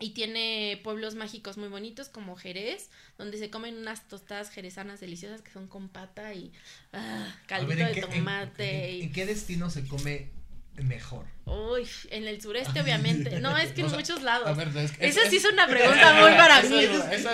y 0.00 0.10
tiene 0.10 0.80
pueblos 0.84 1.14
mágicos 1.16 1.56
muy 1.56 1.68
bonitos 1.68 2.08
como 2.08 2.36
Jerez, 2.36 2.90
donde 3.18 3.36
se 3.38 3.50
comen 3.50 3.76
unas 3.76 4.06
tostadas 4.06 4.50
jerezanas 4.50 5.00
deliciosas 5.00 5.42
que 5.42 5.50
son 5.50 5.66
con 5.66 5.88
pata 5.88 6.34
y 6.34 6.52
ah, 6.92 7.34
caldito 7.46 7.76
ver, 7.76 7.88
¿en 7.88 7.94
de 7.94 7.94
qué- 7.94 8.06
tomate. 8.16 8.90
en, 8.90 8.96
y- 8.96 9.02
en 9.02 9.12
qué 9.12 9.26
destino 9.26 9.70
se 9.70 9.86
come 9.88 10.30
mejor? 10.76 11.26
Uy, 11.46 11.88
en 12.10 12.28
el 12.28 12.40
sureste 12.40 12.80
obviamente. 12.80 13.40
No, 13.40 13.56
es 13.58 13.72
que 13.72 13.82
O 13.84 13.86
en 13.88 13.92
muchos 13.94 14.20
A 14.20 14.22
lados. 14.22 14.56
ver, 14.56 14.68
es, 14.76 14.92
Esa 15.00 15.28
sí 15.28 15.36
es 15.38 15.44
una 15.46 15.66
pregunta 15.68 16.12
muy 16.20 16.30
para 16.36 16.62
mí. 16.62 16.78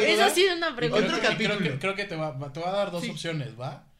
esa 0.06 0.30
sí 0.30 0.44
es 0.46 0.56
una 0.56 0.74
pregunta. 0.74 1.06
creo, 1.06 1.16
Otro 1.18 1.28
que- 1.30 1.36
creo 1.36 1.48
capítulo. 1.50 1.72
que, 1.74 1.78
creo 1.78 1.94
que 1.96 2.04
te, 2.04 2.16
va, 2.16 2.30
va- 2.30 2.52
te 2.52 2.60
va 2.60 2.70
a 2.70 2.72
dar 2.72 2.90
dos 2.90 3.02
Sí. 3.04 3.10
opciones, 3.10 3.60
¿va? 3.60 3.90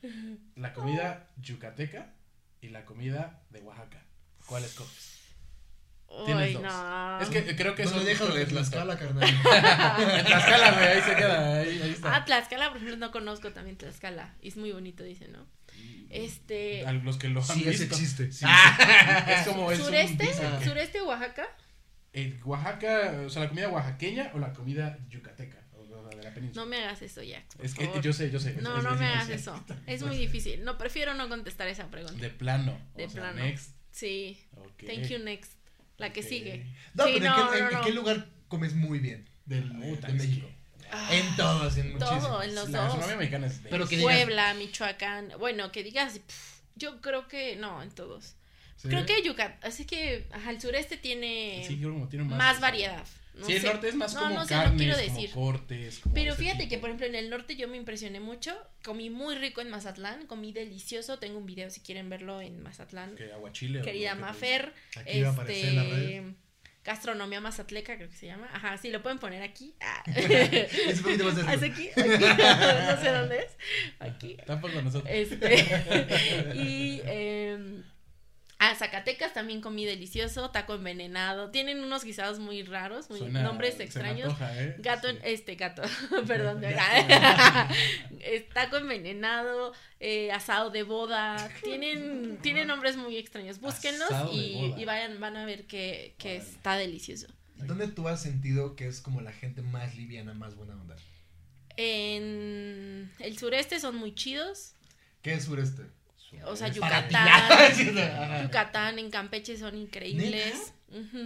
La 0.57 0.73
comida 0.73 1.29
yucateca 1.41 2.15
y 2.63 2.69
la 2.69 2.87
comida 2.87 3.43
de 3.51 3.61
Oaxaca. 3.61 4.03
¿Cuál 4.47 4.65
escoges? 4.65 5.14
Tienes 6.25 6.49
Uy, 6.49 6.53
dos. 6.55 6.63
no. 6.63 7.21
Es 7.21 7.29
que 7.29 7.57
creo 7.57 7.75
que 7.75 7.85
no 7.85 7.91
eso 7.91 8.01
dejas 8.05 8.35
de 8.35 8.47
Tlaxcala, 8.47 8.99
carnal. 8.99 9.29
Tlaxcala, 10.27 10.73
güey, 10.73 10.87
ahí 10.87 11.03
se 11.03 11.15
queda, 11.17 11.59
ahí, 11.61 11.81
ahí 11.83 11.91
está. 11.91 12.17
Ah, 12.17 12.25
Tlaxcala, 12.25 12.69
por 12.69 12.77
ejemplo, 12.79 12.97
no 12.97 13.11
conozco 13.11 13.53
también 13.53 13.77
Tlaxcala. 13.77 14.35
Y 14.41 14.49
es 14.49 14.57
muy 14.57 14.73
bonito, 14.73 15.03
dice, 15.05 15.29
¿no? 15.29 15.47
Este. 16.11 16.87
A 16.87 16.93
los 16.93 17.17
que 17.19 17.29
lo 17.29 17.41
han 17.41 17.47
Sí, 17.47 17.61
ese 17.63 17.71
visto. 17.71 17.85
existe. 17.95 18.33
Sí, 18.33 18.45
es 19.29 19.47
como 19.49 19.71
es 19.73 19.79
un- 19.81 19.87
Sureste, 19.87 20.27
que- 20.29 20.65
sureste 20.65 21.03
Oaxaca. 21.03 21.47
eh, 22.13 22.39
Oaxaca, 22.45 23.23
o 23.27 23.31
sea, 23.31 23.43
la 23.43 23.49
comida 23.49 23.69
oaxaqueña 23.69 24.31
o 24.35 24.39
la 24.39 24.53
comida 24.53 24.99
yucateca, 25.09 25.59
o 25.73 25.85
la 25.85 26.17
de 26.17 26.23
la 26.23 26.33
península. 26.35 26.63
No 26.65 26.71
me 26.71 26.77
hagas 26.79 27.03
eso, 27.03 27.23
Jack. 27.23 27.45
es 27.61 27.75
que 27.75 27.87
favor. 27.87 28.01
yo 28.03 28.13
sé, 28.13 28.31
yo 28.31 28.39
sé. 28.39 28.55
No, 28.61 28.77
es- 28.79 28.85
no 28.85 28.95
es 28.95 29.01
me 29.01 29.07
hagas 29.07 29.29
eso. 29.31 29.65
Es 29.87 30.03
muy 30.05 30.17
difícil. 30.17 30.63
No, 30.65 30.79
prefiero 30.79 31.15
no 31.15 31.29
contestar 31.29 31.67
esa 31.69 31.89
pregunta. 31.91 32.21
De 32.23 32.31
plano. 32.31 32.79
De 32.95 33.07
o 33.07 33.11
sea, 33.11 33.23
plano. 33.23 33.43
next. 33.45 33.73
Sí. 33.91 34.41
Thank 34.87 35.09
you, 35.09 35.19
next. 35.19 35.53
La 35.99 36.13
que 36.13 36.21
Ok. 36.21 36.27
sigue. 36.27 36.67
No, 36.95 37.05
Sí, 37.07 37.13
pero 37.15 37.17
¿en, 37.17 37.23
no, 37.25 37.51
qué, 37.51 37.59
en- 37.59 37.65
no, 37.65 37.71
en 37.71 37.77
no. 37.77 37.85
qué 37.85 37.93
lugar 37.93 38.27
comes 38.49 38.75
muy 38.75 38.99
bien 38.99 39.29
del, 39.47 39.73
de 39.81 39.93
es 39.93 39.99
que- 40.01 40.13
México? 40.13 40.49
Ah, 40.91 41.09
En 41.13 41.37
todos, 41.37 41.77
en 41.77 41.99
Todo, 41.99 42.13
muchísimos. 42.13 42.45
en 42.45 42.55
los 42.55 42.71
La 42.71 42.87
dos. 42.87 43.17
mexicana 43.17 43.47
es 43.49 43.61
Pero 43.69 43.89
que 43.89 43.97
digas- 43.97 44.15
Puebla, 44.15 44.55
Michoacán. 44.55 45.33
Bueno, 45.41 45.73
que 45.73 45.83
digas. 45.83 46.19
pf, 46.21 46.63
yo 46.77 47.01
creo 47.01 47.27
que. 47.27 47.57
No, 47.57 47.83
en 47.83 47.91
todos. 47.91 48.35
¿Sí? 48.77 48.89
Creo 48.89 49.05
que 49.07 49.23
Yucatán. 49.23 49.59
Así 49.63 49.87
que. 49.87 50.27
Ajá, 50.33 50.51
el 50.51 50.61
sureste 50.61 50.97
tiene. 50.97 51.65
Sí, 51.67 51.79
creo 51.79 52.07
tiene 52.09 52.25
más. 52.27 52.39
más 52.39 52.61
variedad. 52.61 53.03
No 53.35 53.47
sí, 53.47 53.55
el 53.55 53.65
norte 53.65 53.89
es 53.89 53.95
más 53.97 54.15
No, 54.15 54.21
como 54.21 54.35
no 54.37 54.43
sé, 54.45 54.49
carnes, 54.55 54.81
quiero 54.81 54.97
como 54.97 55.15
decir. 55.15 55.31
cortes. 55.35 55.99
como 55.99 56.15
Pero 56.15 56.35
fíjate 56.37 56.69
que, 56.69 56.79
por 56.79 56.89
ejemplo, 56.89 57.07
en 57.07 57.17
el 57.17 57.31
norte 57.31 57.57
yo 57.57 57.67
me 57.67 57.77
impresioné 57.77 58.21
mucho. 58.21 58.57
Comí 58.85 59.11
muy 59.11 59.35
rico 59.35 59.61
en 59.61 59.71
Mazatlán. 59.71 60.27
Comí 60.27 60.53
delicioso. 60.53 61.19
Tengo 61.19 61.39
un 61.39 61.47
video 61.47 61.69
si 61.71 61.81
quieren 61.81 62.09
verlo 62.09 62.41
en 62.41 62.63
Mazatlán. 62.63 63.17
Que 63.17 63.33
aguachile. 63.33 63.83
Querida 63.83 64.15
Mafer. 64.15 64.73
Aquí 64.97 65.21
va 65.23 65.31
a 65.31 65.33
aparecer 65.33 65.69
en 65.69 65.77
la 65.77 65.83
red. 65.83 66.03
Este. 66.03 66.35
Gastronomía 66.85 67.41
mazatleca, 67.41 67.97
creo 67.97 68.11
que 68.11 68.15
se 68.17 68.27
llama. 68.27 68.47
Ajá, 68.53 68.77
sí, 68.77 68.91
lo 68.91 69.03
pueden 69.03 69.19
poner 69.19 69.43
aquí. 69.43 69.75
Ah. 69.81 70.03
Es 70.07 70.99
un 70.99 71.05
poquito 71.05 71.25
más 71.25 71.39
¿Es 71.55 71.63
aquí? 71.63 71.89
aquí. 71.89 71.97
no 71.97 73.01
sé 73.01 73.11
dónde 73.11 73.39
es. 73.39 73.57
Aquí. 73.99 74.37
Tampoco 74.47 74.83
nosotros. 74.83 75.11
Este. 75.11 75.55
y. 76.55 77.01
Eh, 77.07 77.83
a 78.71 78.75
Zacatecas 78.75 79.33
también 79.35 79.61
comí 79.61 79.85
delicioso. 79.85 80.51
Taco 80.51 80.75
envenenado. 80.75 81.51
Tienen 81.51 81.83
unos 81.83 82.05
guisados 82.05 82.39
muy 82.39 82.63
raros, 82.63 83.11
muy 83.11 83.19
Suena- 83.19 83.43
nombres 83.43 83.73
se 83.75 83.79
me 83.79 83.85
extraños. 83.85 84.27
antoja, 84.33 84.63
¿eh? 84.63 84.77
Gato, 84.79 85.09
en- 85.09 85.17
Sí. 85.17 85.23
este 85.25 85.55
gato, 85.57 85.83
perdón, 86.27 86.63
taco 88.55 88.77
envenenado, 88.77 89.73
eh, 90.01 90.33
asado 90.33 90.71
de 90.71 90.83
boda, 90.83 91.51
tienen, 91.63 92.39
tienen 92.43 92.69
nombres 92.69 92.97
muy 92.97 93.17
extraños, 93.17 93.61
búsquenlos 93.61 94.09
y, 94.33 94.85
vayan, 94.85 95.21
van 95.21 95.37
a 95.37 95.45
ver 95.47 95.67
que, 95.67 96.15
que 96.19 96.37
está 96.37 96.77
delicioso. 96.77 97.27
¿Dónde 97.57 97.89
tú 97.89 98.09
has 98.09 98.21
sentido 98.23 98.77
que 98.77 98.87
es 98.89 99.01
como 99.01 99.21
la 99.21 99.33
gente 99.33 99.63
más 99.63 99.95
liviana, 99.97 100.35
más 100.35 100.55
buena 100.57 100.75
onda? 100.75 100.97
En 101.77 103.11
el 103.19 103.39
sureste 103.39 103.81
son 103.81 103.97
muy 103.97 104.15
chidos, 104.15 104.73
¿Qué 105.23 105.33
es 105.35 105.45
sureste? 105.45 105.85
O 106.47 106.57
sea. 106.57 106.69
Yucatán. 106.69 107.33
Yucatán, 108.45 108.99
en 108.99 109.11
Campeche 109.11 109.57
son 109.57 109.77
increíbles, 109.77 110.73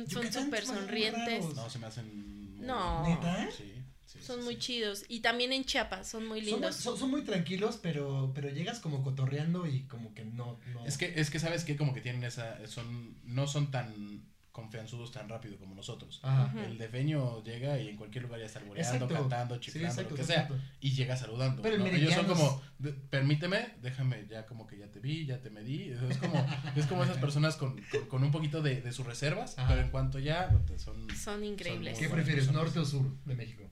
son 0.09 0.33
súper 0.33 0.65
sonrientes. 0.65 1.45
No, 1.55 1.69
se 1.71 1.79
me 1.79 1.87
hacen. 1.87 2.59
No. 2.65 3.07
¿Neta? 3.07 3.49
Sí, 3.57 3.73
sí, 4.05 4.19
son 4.21 4.39
sí, 4.41 4.45
muy 4.45 4.55
sí. 4.55 4.61
chidos 4.61 5.05
y 5.09 5.21
también 5.21 5.53
en 5.53 5.65
Chiapas 5.65 6.09
son 6.09 6.27
muy 6.27 6.41
Son, 6.41 6.47
lindos. 6.51 6.75
son- 6.77 6.99
son 6.99 7.11
muy 7.11 7.23
tranquilos, 7.23 7.79
pero, 7.81 8.33
pero 8.35 8.49
llegas 8.51 8.81
como 8.81 9.03
cotorreando 9.03 9.67
y 9.67 9.85
como 9.87 10.13
que 10.15 10.25
no. 10.25 10.59
no... 10.73 10.85
Es 10.85 10.99
que, 10.99 11.13
es 11.21 11.31
que 11.31 11.39
sabes 11.39 11.65
que 11.65 11.77
como 11.77 11.95
que 11.95 12.01
tienen 12.01 12.25
esa, 12.25 12.67
son, 12.67 13.17
no 13.25 13.47
son 13.47 13.71
tan 13.71 14.25
confianzudos 14.63 15.13
tan 15.13 15.29
rápido 15.29 15.57
como 15.57 15.75
nosotros. 15.75 16.19
Ajá. 16.23 16.53
El 16.65 16.79
defeño 16.79 17.43
llega 17.45 17.79
y 17.79 17.89
en 17.89 17.97
cualquier 17.97 18.25
lugar 18.25 18.41
ya 18.41 18.47
está 18.47 18.59
alboreando, 18.59 19.07
cantando, 19.09 19.55
Sí, 19.55 19.61
chiflando, 19.61 19.89
exacto, 19.89 20.11
lo 20.11 20.17
que 20.17 20.23
exacto. 20.23 20.55
sea. 20.57 20.77
Y 20.81 20.91
llega 20.93 21.17
saludando. 21.17 21.63
Pero. 21.63 21.87
Ellos 21.87 22.13
son 22.15 22.27
como, 22.27 22.61
"De- 22.79 22.93
permíteme, 22.93 23.75
déjame, 23.81 24.27
ya 24.29 24.47
como 24.47 24.67
que 24.67 24.79
ya 24.79 24.91
te 24.91 24.99
vi, 24.99 25.27
ya 25.27 25.41
te 25.41 25.51
medí. 25.51 25.91
Es 26.11 26.17
como, 26.19 26.47
es 26.77 26.87
como 26.87 27.05
esas 27.05 27.19
personas 27.19 27.57
con, 27.57 27.81
con, 27.91 28.07
con 28.09 28.23
un 28.25 28.33
poquito 28.33 28.61
de, 28.63 28.81
de 28.81 28.93
sus 28.93 29.07
reservas, 29.07 29.57
Ajá. 29.59 29.69
pero 29.69 29.81
en 29.83 29.91
cuanto 29.91 30.19
ya 30.19 30.51
son 30.77 31.07
Son 31.17 31.45
increíbles. 31.45 31.97
¿Qué 31.99 32.09
prefieres, 32.09 32.51
norte 32.51 32.81
o 32.81 32.85
sur 32.85 33.07
de 33.25 33.35
México? 33.37 33.63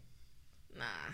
Nah. 0.76 1.10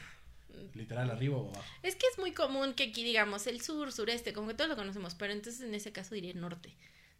literal 0.74 1.11
arriba 1.11 1.37
o 1.38 1.48
abajo. 1.50 1.64
Es 1.82 1.96
que 1.96 2.06
es 2.12 2.18
muy 2.18 2.32
común 2.32 2.74
que 2.74 2.85
aquí 2.85 3.02
digamos 3.04 3.46
el 3.46 3.61
sur, 3.62 3.90
sureste, 3.92 4.32
como 4.32 4.48
que 4.48 4.54
todos 4.54 4.68
lo 4.70 4.76
conocemos, 4.76 5.14
pero 5.14 5.32
entonces 5.32 5.62
en 5.62 5.74
ese 5.74 5.92
caso 5.92 6.14
diría 6.14 6.35
norte. 6.35 6.74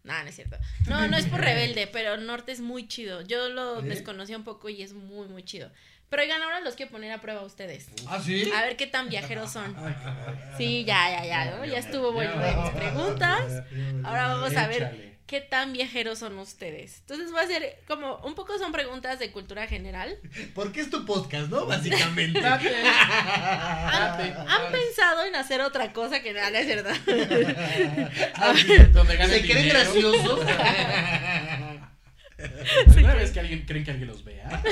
No, 0.05 0.21
no 0.21 0.29
es 0.29 0.35
cierto. 0.35 0.57
No, 0.89 1.07
no 1.09 1.17
es 1.17 1.27
por 1.27 1.41
rebelde, 1.45 1.87
pero 1.87 2.17
norte 2.17 2.53
es 2.53 2.61
muy 2.61 2.89
chido. 2.89 3.23
Yo 3.23 3.49
lo 3.49 3.81
¿Sí? 3.81 3.89
desconocía 3.89 4.37
un 4.37 4.45
poco 4.45 4.69
y 4.69 4.83
es 4.83 4.95
muy, 4.95 5.29
muy 5.29 5.45
chido. 5.45 5.71
Pero 6.09 6.25
oigan, 6.25 6.43
ahora 6.43 6.61
los 6.61 6.75
quiero 6.75 6.93
poner 6.93 7.11
a 7.13 7.21
prueba 7.23 7.41
a 7.41 7.45
ustedes. 7.45 7.89
¿Ah, 8.07 8.21
sí? 8.21 8.51
A 8.55 8.63
ver 8.63 8.77
qué 8.77 8.87
tan 8.87 9.09
viajeros 9.09 9.51
son. 9.51 9.73
Caray. 9.75 9.95
Sí, 10.59 10.85
ya, 10.85 11.11
ya, 11.11 11.25
ya, 11.25 11.57
¿no? 11.57 11.65
Ya 11.65 11.79
estuvo 11.79 12.13
bueno 12.13 12.39
de 12.39 12.55
mis 12.55 12.71
preguntas. 12.71 13.63
Ahora 14.05 14.29
vamos 14.29 14.55
a 14.57 14.67
ver. 14.67 15.12
Qué 15.27 15.41
tan 15.41 15.73
viajeros 15.73 16.19
son 16.19 16.39
ustedes. 16.39 16.99
Entonces 17.01 17.31
voy 17.31 17.41
a 17.41 17.45
hacer 17.45 17.79
como, 17.87 18.17
un 18.19 18.35
poco 18.35 18.59
son 18.59 18.73
preguntas 18.73 19.19
de 19.19 19.31
cultura 19.33 19.67
general. 19.67 20.19
Porque 20.55 20.81
es 20.81 20.91
tu 20.91 21.07
podcast, 21.07 21.49
¿no? 21.49 21.67
Básicamente. 21.73 22.39
¿Han, 22.45 22.61
pensado 24.73 25.25
en 25.25 25.35
hacer 25.37 25.61
otra 25.61 25.93
cosa 25.93 26.21
que 26.23 26.33
nada, 26.33 26.59
es 26.59 26.67
verdad? 26.67 26.97
Ah, 28.35 28.55
sí. 28.57 28.77
Donde 28.93 29.17
gane 29.17 29.35
¿Se 29.35 29.43
creen 29.43 29.63
dinero. 29.63 29.79
graciosos? 29.81 30.41
¿Alguna 32.89 33.15
vez 33.15 33.31
que 33.31 33.41
alguien 33.41 33.65
creen 33.67 33.85
que 33.85 33.91
alguien 33.93 34.09
los 34.09 34.25
vea? 34.25 34.63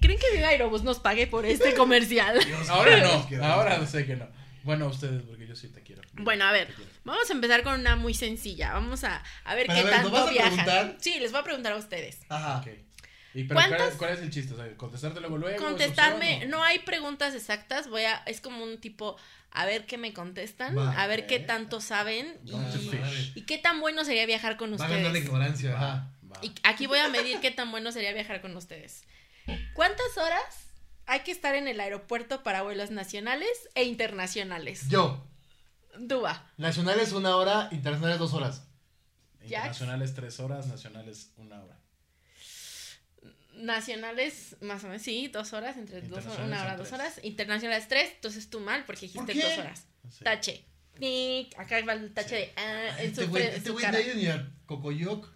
¿Creen 0.00 0.18
que 0.18 0.30
Viva 0.34 0.48
Aerobús 0.48 0.82
nos 0.82 0.98
pague 0.98 1.26
por 1.26 1.44
este 1.44 1.74
comercial? 1.74 2.40
Ahora 2.68 2.98
no, 2.98 3.44
ahora 3.44 3.86
sé 3.86 4.06
que 4.06 4.16
no. 4.16 4.26
Bueno, 4.62 4.86
ustedes, 4.88 5.22
porque 5.22 5.46
yo 5.46 5.56
sí 5.56 5.68
te 5.68 5.82
quiero. 5.82 6.02
Bueno, 6.12 6.44
a 6.44 6.52
ver, 6.52 6.74
vamos 7.04 7.28
a 7.28 7.32
empezar 7.32 7.62
con 7.62 7.78
una 7.80 7.96
muy 7.96 8.14
sencilla. 8.14 8.72
Vamos 8.72 9.04
a, 9.04 9.22
a 9.44 9.54
ver 9.54 9.66
Pero 9.66 9.74
qué 9.74 9.80
a 9.80 9.84
ver, 9.84 9.92
¿nos 9.92 10.02
tanto 10.02 10.10
vas 10.10 10.28
a 10.28 10.30
viajan. 10.32 10.50
preguntar? 10.64 10.96
Sí, 11.00 11.18
les 11.20 11.32
voy 11.32 11.40
a 11.40 11.44
preguntar 11.44 11.72
a 11.72 11.76
ustedes. 11.76 12.18
Ajá. 12.28 12.58
Ok. 12.60 12.68
¿Y 13.32 13.44
pero 13.44 13.54
cuál, 13.60 13.68
¿Cuántas- 13.68 13.94
cuál 13.96 14.12
es 14.14 14.20
el 14.20 14.30
chiste? 14.30 14.54
O 14.54 14.56
sea, 14.56 14.76
¿contestarte 14.76 15.20
luego 15.20 15.38
luego? 15.38 15.54
¿Es 15.56 15.62
Contestarme, 15.62 16.34
opción 16.34 16.50
no 16.50 16.64
hay 16.64 16.80
preguntas 16.80 17.34
exactas, 17.34 17.88
voy 17.88 18.02
a, 18.02 18.16
es 18.26 18.40
como 18.40 18.64
un 18.64 18.78
tipo, 18.80 19.16
a 19.52 19.66
ver 19.66 19.86
qué 19.86 19.98
me 19.98 20.12
contestan, 20.12 20.76
Va. 20.76 21.00
a 21.00 21.06
ver 21.06 21.26
qué 21.28 21.38
tanto 21.38 21.80
saben 21.80 22.38
y, 23.36 23.42
qué 23.42 23.56
tan 23.58 23.78
bueno 23.80 24.04
sería 24.04 24.26
viajar 24.26 24.56
con 24.56 24.72
Va 24.72 24.74
a 24.84 24.88
ganar 24.88 24.98
la 25.02 25.06
ustedes. 25.08 25.24
ignorancia. 25.26 25.76
Ajá. 25.76 26.10
Va. 26.30 26.38
Y 26.42 26.52
aquí 26.64 26.86
voy 26.86 26.98
a 26.98 27.08
medir 27.08 27.38
qué 27.40 27.52
tan 27.52 27.70
bueno 27.70 27.92
sería 27.92 28.12
viajar 28.12 28.40
con 28.40 28.56
ustedes. 28.56 29.04
¿Cuántas 29.74 30.16
horas 30.18 30.69
hay 31.10 31.20
que 31.20 31.32
estar 31.32 31.56
en 31.56 31.66
el 31.66 31.80
aeropuerto 31.80 32.44
para 32.44 32.62
vuelos 32.62 32.92
nacionales 32.92 33.68
e 33.74 33.82
internacionales? 33.82 34.88
Yo. 34.88 35.26
Duba. 35.98 36.48
Nacionales 36.56 37.10
una 37.12 37.36
hora, 37.36 37.68
internacionales 37.72 38.20
dos 38.20 38.32
horas. 38.32 38.62
Internacionales 39.42 40.14
tres 40.14 40.38
horas, 40.38 40.68
nacionales 40.68 41.32
una 41.36 41.60
hora. 41.64 41.76
Nacionales, 43.54 44.56
más 44.60 44.84
o 44.84 44.86
menos, 44.86 45.02
sí, 45.02 45.26
dos 45.26 45.52
horas, 45.52 45.76
entre 45.76 46.00
dos, 46.02 46.24
una 46.44 46.62
hora, 46.62 46.76
dos 46.76 46.92
horas. 46.92 47.18
Internacionales, 47.24 47.88
tres, 47.88 48.12
entonces 48.14 48.48
tú 48.48 48.60
mal, 48.60 48.84
porque 48.86 49.06
dijiste 49.06 49.34
dos 49.34 49.58
horas. 49.58 49.86
Sí. 50.10 50.24
Tache. 50.24 50.64
Acá 51.56 51.84
va 51.84 51.94
el 51.94 52.14
tache 52.14 52.28
Sí. 52.28 52.34
de 52.36 52.52
ah, 52.56 53.00
en 53.00 53.08
Este 53.10 53.24
su, 53.24 53.30
güey, 53.30 53.46
este 53.46 53.72
Cocoyoc. 54.66 55.28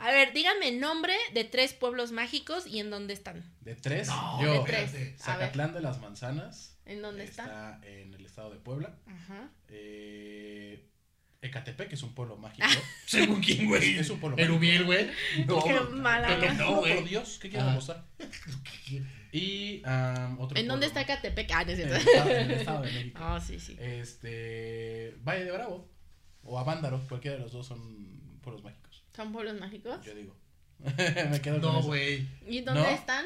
A 0.00 0.10
ver, 0.12 0.32
díganme 0.32 0.72
nombre 0.72 1.14
de 1.34 1.44
tres 1.44 1.72
pueblos 1.74 2.10
mágicos 2.12 2.66
y 2.66 2.80
en 2.80 2.90
dónde 2.90 3.12
están. 3.14 3.44
De 3.60 3.74
tres, 3.74 4.08
No, 4.08 4.42
yo. 4.42 4.52
de 4.54 4.60
tres. 4.60 4.84
espérate. 4.84 4.98
A 4.98 5.08
ver, 5.08 5.18
Zacatlán 5.18 5.74
de 5.74 5.80
las 5.80 6.00
Manzanas. 6.00 6.78
¿en 6.86 7.02
dónde 7.02 7.24
están? 7.24 7.46
Está 7.46 7.80
en 7.86 8.14
el 8.14 8.24
estado 8.26 8.50
de 8.50 8.58
Puebla. 8.58 8.96
Ajá. 9.06 9.48
Eh, 9.68 10.86
Ecatepec, 11.42 11.88
que 11.88 11.94
es 11.94 12.02
un 12.02 12.14
pueblo 12.14 12.36
mágico. 12.36 12.66
Según 13.06 13.40
quién, 13.40 13.66
güey. 13.68 13.98
Es 13.98 14.10
un 14.10 14.18
pueblo 14.20 14.36
Erubiel, 14.38 14.84
güey. 14.84 15.08
No, 15.46 15.62
Qué 15.62 15.72
mala 15.94 16.28
Pero 16.28 16.54
no, 16.54 16.70
no, 16.72 16.76
güey. 16.80 16.96
por 16.96 17.08
Dios, 17.08 17.38
¿qué 17.40 17.48
quieres 17.48 17.66
Ah. 17.66 17.70
demostrar? 17.70 18.04
Y 19.32 19.82
am, 19.84 20.40
otro 20.40 20.58
¿En 20.58 20.66
dónde 20.66 20.86
está 20.86 21.06
Catepec? 21.06 21.50
Ah, 21.52 21.64
no 21.64 21.70
es 21.72 21.78
En 21.78 21.88
cierto. 21.88 21.94
el 21.96 22.08
estado, 22.08 22.30
en 22.30 22.50
el 22.50 22.50
estado 22.58 22.82
de 22.82 22.92
México. 22.92 23.18
Ah, 23.22 23.40
sí, 23.40 23.60
sí. 23.60 23.76
Este. 23.78 25.14
Valle 25.22 25.44
de 25.44 25.52
Bravo. 25.52 25.88
O 26.42 26.58
Avándaro, 26.58 27.00
cualquiera 27.08 27.36
de 27.36 27.42
los 27.42 27.52
dos 27.52 27.66
son 27.66 28.38
pueblos 28.42 28.64
mágicos. 28.64 28.89
¿Son 29.14 29.32
pueblos 29.32 29.58
mágicos? 29.58 30.04
Yo 30.04 30.14
digo. 30.14 30.36
Me 31.30 31.40
quedo 31.40 31.60
con 31.60 31.72
No, 31.72 31.82
güey. 31.82 32.26
¿Y 32.46 32.60
dónde 32.62 32.82
¿No? 32.82 32.88
están? 32.88 33.24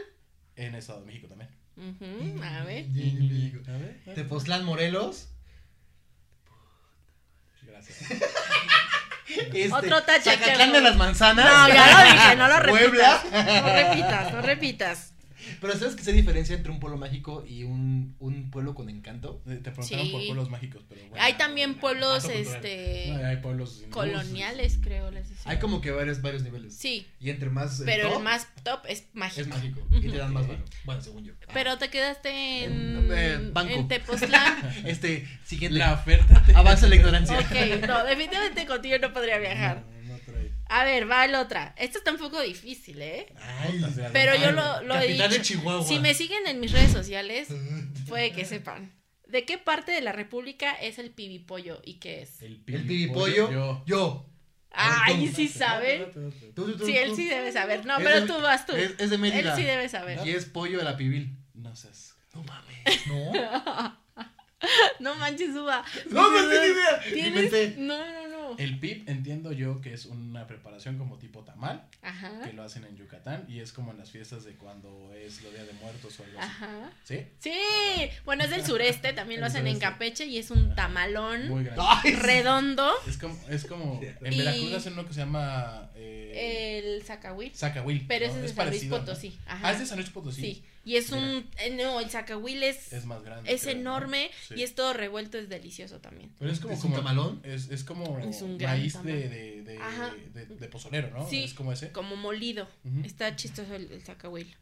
En 0.57 0.75
Estado 0.75 1.01
de 1.01 1.07
México 1.07 1.29
también. 1.29 1.51
Ujú, 1.77 2.43
a 2.43 2.63
ver. 2.65 2.87
A 2.87 3.73
ver. 3.73 4.15
Tepoztlán, 4.15 4.65
Morelos. 4.65 5.29
Gracias. 7.63 7.99
Este, 9.27 9.73
Otro 9.73 10.03
tache 10.03 10.39
que 10.39 10.57
de 10.71 10.81
las 10.83 10.97
Manzanas. 10.97 11.47
No, 11.47 11.75
ya 11.75 12.05
lo 12.05 12.13
dije, 12.13 12.37
no 12.37 12.47
lo 12.47 12.69
Puebla. 12.69 13.19
repitas. 13.23 13.63
No 13.63 13.73
repitas, 13.73 14.33
no 14.35 14.43
repitas. 14.43 15.14
Pero 15.67 15.79
¿sabes 15.79 15.97
qué 15.97 16.03
se 16.05 16.13
diferencia 16.13 16.55
entre 16.55 16.71
un 16.71 16.79
pueblo 16.79 16.99
mágico 16.99 17.43
y 17.49 17.65
un, 17.65 18.15
un 18.19 18.51
pueblo 18.51 18.75
con 18.75 18.91
encanto? 18.91 19.41
Te 19.47 19.57
preguntaron 19.57 20.05
Sí. 20.07 20.13
por 20.13 20.25
pueblos 20.27 20.51
mágicos, 20.51 20.83
pero 20.89 21.01
bueno. 21.09 21.25
Hay 21.25 21.33
también 21.35 21.75
pueblos, 21.77 22.25
este, 22.29 23.07
No, 23.17 23.27
hay 23.27 23.37
pueblos 23.39 23.85
Coloniales, 23.91 24.79
creo, 24.83 25.11
les 25.11 25.29
decía. 25.29 25.51
Hay 25.51 25.59
como 25.59 25.81
que 25.81 25.91
varios, 25.91 26.21
varios 26.21 26.43
niveles. 26.43 26.75
Sí, 26.77 27.07
Y 27.19 27.31
entre 27.31 27.49
más. 27.49 27.81
eh, 27.81 27.85
pero 27.87 28.09
top, 28.11 28.19
el 28.19 28.25
más 28.25 28.49
top 28.63 28.81
es 28.89 29.05
mágico. 29.15 29.41
Es 29.41 29.47
mágico. 29.49 29.81
Y 29.91 30.01
te 30.11 30.17
dan 30.19 30.33
más 30.35 30.47
varo. 30.47 30.63
Bueno, 30.85 31.01
según 31.01 31.25
yo. 31.25 31.33
Pero 31.53 31.79
te 31.79 31.89
quedaste 31.89 32.65
en, 32.65 32.73
En, 32.73 33.09
eh, 33.13 33.51
banco. 33.53 33.73
en 33.73 33.89
Tepoztlán. 33.89 34.71
Este, 34.85 35.27
siguiente. 35.45 35.79
La 35.79 35.95
oferta 35.95 36.43
te 36.45 36.55
Avanza 36.55 36.87
la 36.89 36.97
ignorancia. 36.97 37.39
ok, 37.39 37.87
no, 37.87 38.05
definitivamente 38.05 38.67
contigo 38.67 38.97
no 39.01 39.13
podría 39.13 39.39
viajar. 39.39 39.83
A 40.69 40.85
ver, 40.85 41.11
va 41.11 41.25
el 41.25 41.35
otra. 41.35 41.75
Esto 41.79 41.99
está 41.99 42.13
un 42.13 42.19
poco 42.19 42.41
difícil, 42.41 43.01
¿eh? 43.03 43.33
Ay, 43.41 43.85
Pero 44.13 44.35
yo 44.37 44.53
lo, 44.53 44.83
lo 44.83 44.95
he 44.97 45.07
Capital 45.07 45.31
de 45.31 45.39
dicho. 45.39 45.55
Chihuahua. 45.55 45.87
Si 45.87 45.99
me 46.01 46.15
siguen 46.15 46.47
en 46.47 46.61
mis 46.61 46.73
redes 46.73 46.93
sociales, 46.93 47.49
puede 48.09 48.33
que 48.33 48.45
sepan. 48.45 48.93
¿De 49.27 49.45
qué 49.45 49.59
parte 49.59 49.93
de 49.93 50.01
la 50.01 50.13
república 50.13 50.73
es 50.73 50.99
el 50.99 51.11
pibipollo 51.11 51.81
y 51.85 51.95
qué 51.95 52.23
es? 52.23 52.43
El 52.43 52.63
El 52.67 52.87
pibipollo. 52.87 53.83
Yo. 53.87 54.27
Ay, 54.71 55.31
sí 55.35 55.49
saben. 55.49 56.13
Tú, 56.13 56.33
tú, 56.55 56.77
tú, 56.77 56.87
Sí, 56.87 56.97
él 56.97 57.15
sí 57.15 57.27
debe 57.29 57.53
saber. 57.53 57.87
No, 57.87 57.97
pero 57.99 58.27
tú 58.27 58.41
vas 58.41 58.67
tú. 58.67 58.75
Es, 58.75 58.95
es 58.99 59.11
de 59.11 59.17
Él 59.17 59.21
Mérida. 59.21 59.55
sí 59.55 59.63
debe 59.63 59.89
saber. 59.89 60.27
Y 60.27 60.31
es 60.31 60.47
pollo 60.47 60.79
de 60.79 60.85
la 60.85 60.97
pibil. 60.97 61.37
No 61.55 61.77
seas. 61.77 62.15
No 62.35 62.43
mames. 62.43 63.07
No. 63.07 63.97
No 64.99 65.15
manches, 65.17 65.51
Uva. 65.51 65.85
No, 66.11 66.31
no 66.31 66.49
tengo 66.49 66.65
idea. 66.65 67.75
No, 67.77 67.99
no, 68.13 68.29
no. 68.29 68.44
El 68.59 68.79
pip 68.79 69.09
entiendo 69.09 69.53
yo 69.53 69.81
que 69.81 69.93
es 69.95 70.07
una 70.07 70.47
preparación 70.47 70.99
como 70.99 71.19
tipo 71.19 71.43
tamal, 71.45 71.87
Ajá. 72.03 72.41
que 72.45 72.53
lo 72.53 72.63
hacen 72.63 72.85
en 72.85 72.97
Yucatán 72.97 73.45
y 73.49 73.61
es 73.61 73.73
como 73.73 73.91
en 73.93 73.99
las 73.99 74.11
fiestas 74.11 74.45
de 74.45 74.55
cuando 74.57 75.13
es 75.15 75.43
lo 75.43 75.51
Día 75.51 75.65
de 75.65 75.73
Muertos 75.75 76.19
o 76.21 76.25
algo 76.25 76.39
así. 76.39 76.49
Ajá. 76.51 76.91
¿Sí? 77.05 77.19
Sí, 77.41 77.53
bueno, 78.25 78.45
es 78.45 78.51
del 78.51 78.65
sureste, 78.65 79.13
también 79.13 79.41
lo 79.41 79.47
hacen 79.47 79.67
en 79.67 79.75
sureste. 79.75 79.85
Campeche 79.85 80.27
y 80.27 80.39
es 80.39 80.51
un 80.51 80.75
tamalón 80.75 81.49
Muy 81.49 81.65
redondo. 81.65 82.91
Es 83.07 83.19
como, 83.19 83.39
es 83.49 83.65
como, 83.65 84.01
en 84.03 84.33
Y- 84.33 84.39
Veracruz 84.39 84.73
hacen 84.75 84.93
uno 84.95 85.07
que 85.07 85.15
se 85.15 85.21
llama 85.21 85.91
eh, 85.95 86.83
El 86.97 87.03
zacahuil. 87.05 87.55
Zacahuil. 87.55 88.05
Pero 88.07 88.27
¿no? 88.27 88.33
ese 88.33 88.41
es 88.41 88.51
de 88.51 88.55
San 88.55 88.67
Luis 88.69 88.81
parecido, 88.81 88.99
¿no? 88.99 89.05
Potosí. 89.05 89.39
Ah, 89.47 89.55
Ajá. 89.55 89.73
es 89.73 89.79
de 89.81 89.87
San 89.87 89.99
Luis 89.99 90.11
Potosí. 90.11 90.41
Sí. 90.41 90.65
Y 90.87 90.97
es 90.97 91.11
un. 91.13 91.49
eh, 91.59 91.71
No, 91.83 91.99
el 92.01 92.11
zacahuil 92.11 92.63
es. 92.63 92.93
Es 92.93 93.07
más 93.07 93.23
grande. 93.23 93.51
Es 93.53 93.63
creo, 93.63 93.75
¿no? 93.75 93.81
enorme 93.81 94.31
Sí. 94.49 94.55
y 94.59 94.63
es 94.65 94.75
todo 94.75 94.93
revuelto, 94.93 95.39
es 95.39 95.49
delicioso 95.49 96.01
también. 96.01 96.31
Pero 96.39 96.51
es 96.51 96.61
como, 96.61 96.75
¿Es 96.75 96.85
un 96.85 96.91
como 96.93 96.97
tamalón? 97.03 97.41
Es, 97.43 97.71
es 97.71 97.85
como 97.85 98.19
Es 98.19 98.43
un 98.45 98.59
gran 98.59 98.79
maíz 98.79 98.93
tamal. 98.93 99.13
de, 99.13 99.29
de, 99.29 99.63
de, 99.63 99.79
Ajá. 99.79 100.15
de, 100.33 100.47
de 100.47 100.69
pozolero, 100.69 101.11
¿no? 101.11 101.29
Sí. 101.29 101.45
Es 101.45 101.55
como 101.55 101.73
ese. 101.73 101.93
Como 101.93 102.17
molido. 102.17 102.69
Está 103.05 103.35
chistoso 103.37 103.75
el, 103.75 103.91
el 103.91 104.03
zacahuil. 104.03 104.55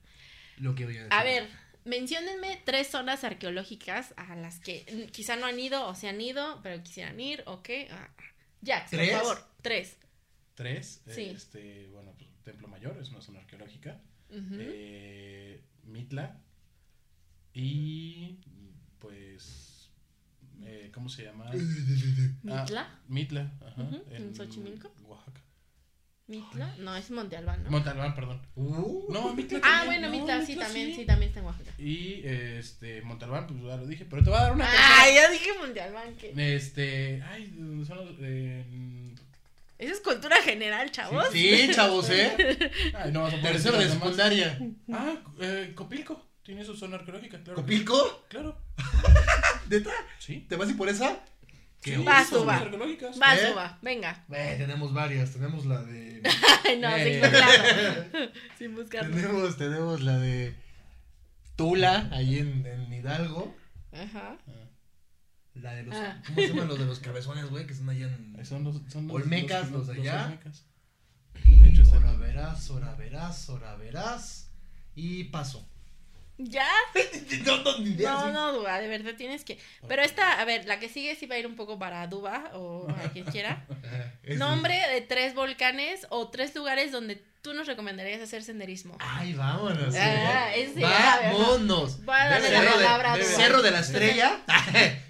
Lo 0.58 0.74
que 0.74 0.84
voy 0.84 0.96
a 0.96 1.04
decir. 1.04 1.12
A 1.12 1.24
ver, 1.24 1.48
menciónenme 1.84 2.60
tres 2.64 2.88
zonas 2.88 3.24
arqueológicas 3.24 4.14
a 4.16 4.36
las 4.36 4.60
que 4.60 5.08
quizá 5.12 5.36
no 5.36 5.46
han 5.46 5.58
ido 5.58 5.86
o 5.86 5.94
se 5.94 6.08
han 6.08 6.20
ido, 6.20 6.60
pero 6.62 6.82
quisieran 6.82 7.18
ir, 7.20 7.42
¿ok? 7.46 7.68
Ah, 7.90 8.08
ah. 8.16 8.22
Jax, 8.64 8.90
por 8.90 9.06
favor, 9.06 9.46
tres. 9.60 9.96
Tres. 10.54 11.02
Sí. 11.08 11.22
Este, 11.34 11.88
bueno, 11.88 12.12
pues 12.16 12.30
Templo 12.44 12.68
Mayor 12.68 12.96
es 13.00 13.08
una 13.08 13.20
zona 13.20 13.40
arqueológica. 13.40 14.00
Eh, 14.30 15.60
Mitla. 15.84 16.40
Y 17.54 18.38
pues. 18.98 19.71
Eh, 20.64 20.90
¿Cómo 20.94 21.08
se 21.08 21.24
llama? 21.24 21.50
Ah, 22.48 22.62
¿Mitla? 22.62 23.00
Mitla, 23.08 23.52
ajá. 23.66 23.82
Ujú, 23.82 24.02
¿en 24.10 24.34
Xochimilco? 24.34 24.92
Oaxaca. 25.04 25.40
¿Mitla? 26.28 26.74
No, 26.78 26.94
es 26.96 27.10
Monte 27.10 27.36
Albán, 27.36 27.62
¿no? 27.64 27.70
Montalbán, 27.70 28.14
perdón. 28.14 28.40
Uh, 28.54 29.12
No, 29.12 29.34
Mitla 29.34 29.58
ah, 29.58 29.60
también. 29.60 29.86
bueno, 29.86 30.06
No, 30.08 30.12
Mitla, 30.18 30.46
sí, 30.46 30.56
también, 30.56 30.88
sí. 30.88 30.94
sí, 31.00 31.04
también 31.06 31.28
está 31.28 31.40
en 31.40 31.46
Oaxaca. 31.46 31.70
Y 31.78 32.22
este, 32.24 33.02
Montalbán, 33.02 33.46
pues 33.46 33.60
ya 33.62 33.76
lo 33.76 33.86
dije, 33.86 34.06
pero 34.08 34.22
te 34.22 34.30
voy 34.30 34.38
a 34.38 34.42
dar 34.42 34.52
una 34.52 34.66
Ah, 34.68 35.04
ya 35.12 35.30
dije 35.30 35.50
Monte 35.58 35.80
Albán. 35.80 36.14
que- 36.14 36.54
Este, 36.56 37.22
ay, 37.22 37.46
¿de 37.50 37.60
dónde 37.62 37.84
son 37.84 37.98
los? 37.98 38.14
eh, 38.20 39.14
Esa 39.78 39.92
es 39.92 40.00
cultura 40.00 40.36
general, 40.42 40.90
chavos. 40.92 41.26
Sí, 41.32 41.68
chavos, 41.74 42.08
¿eh? 42.10 42.32
ay, 42.94 43.12
no 43.12 43.28
Tercero 43.28 43.78
de 43.78 43.88
secundaria. 43.88 44.58
Ah, 44.92 45.16
eh, 45.40 45.72
Copilco. 45.74 46.28
Tiene 46.44 46.64
su 46.64 46.74
zona 46.74 46.96
arqueológica, 46.96 47.38
claro. 47.42 47.54
¿Copilco? 47.60 48.24
Claro. 48.28 48.58
¿Neta? 49.68 49.90
Sí. 50.18 50.46
¿Te 50.48 50.56
vas 50.56 50.68
ir 50.70 50.76
por 50.76 50.88
esa? 50.88 51.18
Sí, 51.82 51.96
Vas, 51.96 52.28
son. 52.28 52.46
Vas, 52.46 52.62
¿Eh? 52.62 53.50
Uva, 53.52 53.78
venga. 53.82 54.24
Eh, 54.30 54.54
tenemos 54.56 54.94
varias. 54.94 55.32
Tenemos 55.32 55.66
la 55.66 55.82
de. 55.82 56.22
Ay, 56.64 56.78
no, 56.80 56.88
Eh. 56.96 57.20
sin 57.20 57.20
buscarlo. 57.26 58.30
sin 58.58 58.74
buscarlo. 58.76 59.16
tenemos, 59.16 59.56
tenemos 59.56 60.00
la 60.02 60.18
de. 60.18 60.54
Tula, 61.56 62.08
ahí 62.12 62.38
en, 62.38 62.64
en 62.66 62.92
Hidalgo. 62.92 63.54
Ajá. 63.92 64.38
La 65.54 65.74
de 65.74 65.82
los. 65.82 65.94
Ah. 65.96 66.22
¿Cómo 66.26 66.40
se 66.40 66.48
llaman 66.48 66.68
los 66.68 66.78
de 66.78 66.84
los 66.86 67.00
cabezones, 67.00 67.50
güey? 67.50 67.66
Que 67.66 67.72
están 67.72 67.88
allá 67.90 68.06
en. 68.06 68.36
Eh, 68.38 68.44
Son 68.44 68.62
los, 68.64 68.80
son 68.88 69.08
los, 69.08 69.16
Olmecas, 69.16 69.70
los 69.72 69.88
de 69.88 69.94
allá. 70.00 70.24
Olmecas. 70.26 70.64
Y 71.44 71.60
de 71.60 71.68
hecho, 71.68 71.82
están- 71.82 72.04
ahora 72.04 72.16
verás, 72.18 72.70
ahora 72.70 72.94
verás, 72.94 73.48
ahora 73.48 73.74
verás. 73.76 74.50
Y 74.94 75.24
paso. 75.24 75.68
¿Ya? 76.44 76.66
no, 77.46 77.62
no, 77.62 77.78
ni 77.78 77.90
idea, 77.90 78.10
No, 78.10 78.26
sí. 78.26 78.32
no, 78.32 78.52
Duba, 78.52 78.78
de 78.80 78.88
verdad 78.88 79.12
tienes 79.16 79.44
que. 79.44 79.58
Pero 79.88 80.02
esta, 80.02 80.40
a 80.40 80.44
ver, 80.44 80.66
la 80.66 80.78
que 80.80 80.88
sigue 80.88 81.14
sí 81.14 81.26
va 81.26 81.34
a 81.36 81.38
ir 81.38 81.46
un 81.46 81.56
poco 81.56 81.78
para 81.78 82.06
Duba 82.06 82.50
o 82.54 82.88
a 82.90 83.10
quien 83.10 83.24
quiera. 83.26 83.66
Nombre 84.36 84.74
de 84.92 85.00
tres 85.02 85.34
volcanes 85.34 86.06
o 86.10 86.28
tres 86.28 86.54
lugares 86.54 86.90
donde 86.92 87.22
tú 87.42 87.54
nos 87.54 87.66
recomendarías 87.66 88.20
hacer 88.20 88.42
senderismo. 88.42 88.96
Ay, 89.00 89.34
vámonos. 89.34 89.94
Ah, 89.96 90.54
eh. 90.54 90.62
ese, 90.64 90.84
a 90.84 91.20
ver, 91.20 91.32
vámonos. 91.32 92.04
Voy 92.04 92.14
a 92.16 92.28
darle 92.28 92.50
la 92.50 92.60
Cerro, 92.60 92.74
palabra 92.74 93.16
de, 93.16 93.24
Duba. 93.24 93.34
Cerro 93.36 93.62
de 93.62 93.70
la 93.70 93.80
Estrella. 93.86 94.40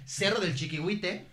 Cerro 0.05 0.39
del 0.39 0.55
Chiquihuite. 0.55 1.27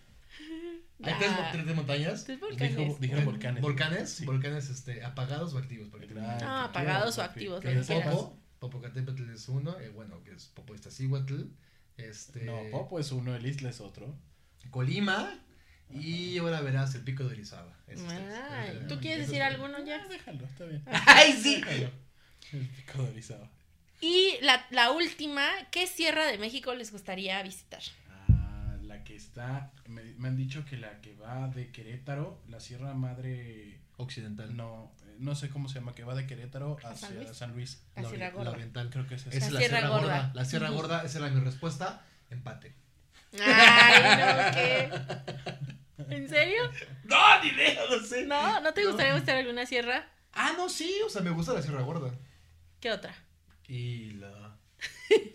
Hay 1.02 1.14
tres, 1.18 1.30
tres 1.52 1.64
de 1.66 1.72
montañas. 1.74 2.24
Tres 2.24 2.38
volcanes. 2.40 2.76
Dijo, 2.76 2.96
dijeron 3.00 3.24
volcanes. 3.24 3.62
Volcanes, 3.62 4.10
Sí. 4.10 4.24
volcanes 4.26 4.68
este, 4.68 5.02
apagados 5.02 5.54
o 5.54 5.58
activos. 5.58 5.88
Porque 5.90 6.06
Ah, 6.20 6.64
apagados 6.64 7.14
quiero, 7.14 7.22
o 7.26 7.30
activos, 7.30 7.60
que- 7.62 7.74
lo 7.74 8.39
Popocatépetl 8.60 9.28
es 9.30 9.48
uno, 9.48 9.78
eh, 9.80 9.88
bueno, 9.88 10.22
que 10.22 10.32
es 10.32 10.46
Popo 10.48 10.74
Iztaccíhuatl, 10.74 11.42
este, 11.96 12.44
No, 12.44 12.60
Popo 12.70 13.00
es 13.00 13.10
uno, 13.10 13.34
el 13.34 13.44
Isla 13.44 13.70
es 13.70 13.80
otro. 13.80 14.14
Colima, 14.70 15.42
y 15.90 16.38
ahora 16.38 16.60
verás 16.60 16.94
el 16.94 17.02
Pico 17.02 17.24
de 17.24 17.30
Orizaba. 17.30 17.76
Ay, 17.88 18.84
¿Tú 18.88 19.00
quieres 19.00 19.26
decir 19.26 19.42
alguno 19.42 19.84
ya? 19.84 20.02
Ah, 20.04 20.08
déjalo, 20.08 20.44
está 20.44 20.64
bien. 20.66 20.84
¡Ay, 21.06 21.32
sí! 21.32 21.56
Déjalo. 21.56 21.90
El 22.52 22.68
pico 22.68 23.02
de 23.02 23.10
Orizaba. 23.10 23.50
Y 24.00 24.34
la, 24.42 24.64
la 24.70 24.92
última, 24.92 25.46
¿qué 25.70 25.86
Sierra 25.86 26.26
de 26.26 26.38
México 26.38 26.74
les 26.74 26.92
gustaría 26.92 27.42
visitar? 27.42 27.82
Ah, 28.28 28.76
la 28.82 29.02
que 29.04 29.16
está, 29.16 29.72
me, 29.88 30.02
me 30.14 30.28
han 30.28 30.36
dicho 30.36 30.64
que 30.64 30.76
la 30.76 31.00
que 31.00 31.14
va 31.14 31.48
de 31.48 31.70
Querétaro, 31.72 32.40
la 32.48 32.60
Sierra 32.60 32.94
Madre, 32.94 33.80
Occidental. 33.96 34.56
no, 34.56 34.92
no 35.20 35.34
sé 35.34 35.48
cómo 35.50 35.68
se 35.68 35.76
llama, 35.78 35.94
que 35.94 36.02
va 36.04 36.14
de 36.14 36.26
Querétaro 36.26 36.76
¿A 36.84 36.90
hacia 36.90 37.08
San 37.08 37.16
Luis? 37.16 37.36
San 37.36 37.52
Luis. 37.52 37.82
La 37.96 38.08
Sierra 38.08 38.28
ori- 38.30 38.32
Gorda. 38.34 38.50
oriental. 38.50 38.90
Creo 38.90 39.06
que 39.06 39.14
es 39.14 39.26
Esa 39.26 39.36
esa. 39.36 39.46
es 39.46 39.52
La 39.52 39.58
la 39.60 39.60
Sierra 39.60 39.78
Sierra 39.78 39.88
Gorda. 39.96 40.16
Gorda. 40.16 40.30
La 40.34 40.44
Sierra. 40.44 40.70
Gorda, 40.70 41.02
esa 41.04 41.18
era 41.18 41.28
mi 41.28 41.40
respuesta. 41.44 42.04
Empate. 42.30 42.74
Ay, 43.40 44.18
no, 44.18 44.52
¿qué? 44.54 44.90
¿En 46.16 46.28
serio? 46.28 46.62
No, 47.04 47.42
ni 47.42 47.50
idea, 47.50 47.80
no 47.90 48.00
sé. 48.04 48.24
No, 48.26 48.60
¿no 48.60 48.72
te 48.74 48.84
gustaría 48.86 49.14
visitar 49.14 49.36
alguna 49.36 49.66
sierra? 49.66 50.08
Ah, 50.32 50.52
no, 50.56 50.68
sí, 50.68 50.96
o 51.04 51.08
sea, 51.10 51.22
me 51.22 51.30
gusta 51.30 51.52
la 51.52 51.62
Sierra 51.62 51.82
Gorda. 51.82 52.12
¿Qué 52.80 52.90
otra? 52.90 53.14
Y 53.68 54.10
la. 54.12 54.56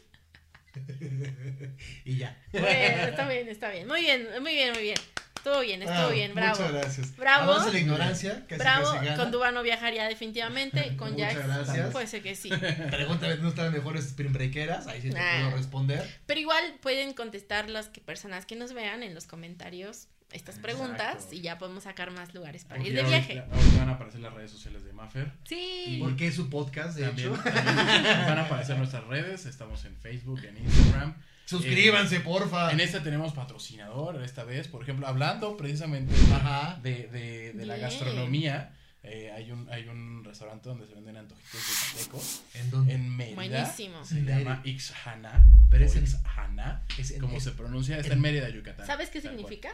y 2.05 2.17
ya. 2.17 2.37
Bueno, 2.51 2.67
está 2.67 3.27
bien, 3.29 3.47
está 3.47 3.69
bien. 3.69 3.87
Muy 3.87 4.01
bien, 4.01 4.27
muy 4.41 4.53
bien, 4.53 4.73
muy 4.73 4.81
bien. 4.83 4.97
Estuvo 5.45 5.61
bien, 5.61 5.81
estuvo 5.83 5.97
Ah, 6.07 6.09
bien, 6.09 6.33
bravo. 6.33 6.57
Muchas 6.59 6.71
gracias. 6.73 7.15
Bravo. 7.17 7.51
Avance 7.51 7.71
la 7.71 7.79
ignorancia. 7.79 8.45
Casi, 8.47 8.59
Bravo, 8.59 8.91
casi 8.93 9.05
gana. 9.05 9.17
con 9.17 9.31
Duba 9.31 9.51
no 9.51 9.61
viajaría 9.61 10.07
definitivamente, 10.07 10.95
con 10.97 11.11
Muchas 11.13 11.35
Jax 11.35 11.47
gracias. 11.47 11.91
puede 11.91 12.07
ser 12.07 12.23
que 12.23 12.35
sí. 12.35 12.49
Pregúntame 12.89 13.33
dónde 13.35 13.49
están 13.49 13.65
las 13.65 13.73
mejores 13.75 14.05
spring 14.07 14.33
breakeras. 14.33 14.87
Ahí 14.87 15.01
sí 15.03 15.11
te 15.11 15.19
Ah. 15.19 15.41
puedo 15.43 15.57
responder. 15.57 16.19
Pero 16.25 16.39
igual 16.39 16.63
pueden 16.81 17.13
contestar 17.13 17.69
las 17.69 17.89
que, 17.89 18.01
personas 18.01 18.45
que 18.47 18.55
nos 18.55 18.73
vean 18.73 19.03
en 19.03 19.13
los 19.13 19.25
comentarios 19.27 20.07
estas 20.31 20.55
Exacto. 20.55 20.61
preguntas 20.63 21.27
y 21.31 21.41
ya 21.41 21.59
podemos 21.59 21.83
sacar 21.83 22.09
más 22.09 22.33
lugares 22.33 22.63
para 22.65 22.77
Porque 22.77 22.89
ir 22.89 22.95
de 22.95 23.03
viaje. 23.03 23.39
ahorita 23.39 23.77
van 23.77 23.89
a 23.89 23.91
aparecer 23.93 24.21
las 24.21 24.33
redes 24.33 24.49
sociales 24.49 24.83
de 24.83 24.91
Maffer. 24.93 25.31
Sí. 25.47 25.97
Porque 26.01 26.27
es 26.27 26.35
su 26.35 26.49
podcast, 26.49 26.97
de 26.97 27.05
También, 27.05 27.31
hecho. 27.33 27.43
también 27.43 27.65
van 28.27 28.39
a 28.39 28.41
aparecer 28.45 28.75
nuestras 28.77 29.03
redes. 29.05 29.45
Estamos 29.45 29.85
en 29.85 29.95
Facebook, 29.97 30.43
en 30.43 30.57
Instagram. 30.57 31.15
Suscríbanse, 31.45 32.19
porfa. 32.21 32.71
En 32.71 32.79
esta 32.79 33.01
tenemos 33.03 33.33
patrocinador 33.33 34.21
esta 34.23 34.43
vez. 34.43 34.67
Por 34.67 34.81
ejemplo, 34.83 35.07
hablando 35.07 35.55
precisamente 35.57 36.13
Ajá. 36.33 36.79
de, 36.81 37.07
de, 37.07 37.53
de 37.53 37.65
la 37.65 37.77
gastronomía. 37.77 38.73
eh, 39.03 39.31
hay, 39.31 39.51
un, 39.51 39.69
hay 39.69 39.87
un 39.87 40.23
restaurante 40.23 40.67
donde 40.67 40.87
se 40.87 40.95
venden 40.95 41.15
antojitos 41.17 41.61
yucatecos 41.93 42.41
¿En 42.55 42.71
dónde? 42.71 42.93
en 42.95 43.15
Mérida. 43.15 43.35
Buenísimo. 43.35 44.03
Se 44.03 44.15
Mérida. 44.15 44.39
llama 44.39 44.61
Ixhana. 44.65 45.47
Pero 45.69 45.85
es 45.85 45.95
Ixhana, 45.95 46.81
es 46.97 47.11
en- 47.11 47.21
como 47.21 47.39
se 47.39 47.51
pronuncia, 47.51 47.97
está 47.97 48.07
en- 48.07 48.13
en 48.13 48.21
Mérida, 48.21 48.49
Yucatán. 48.49 48.87
¿Sabes 48.87 49.11
qué 49.11 49.21
significa? 49.21 49.69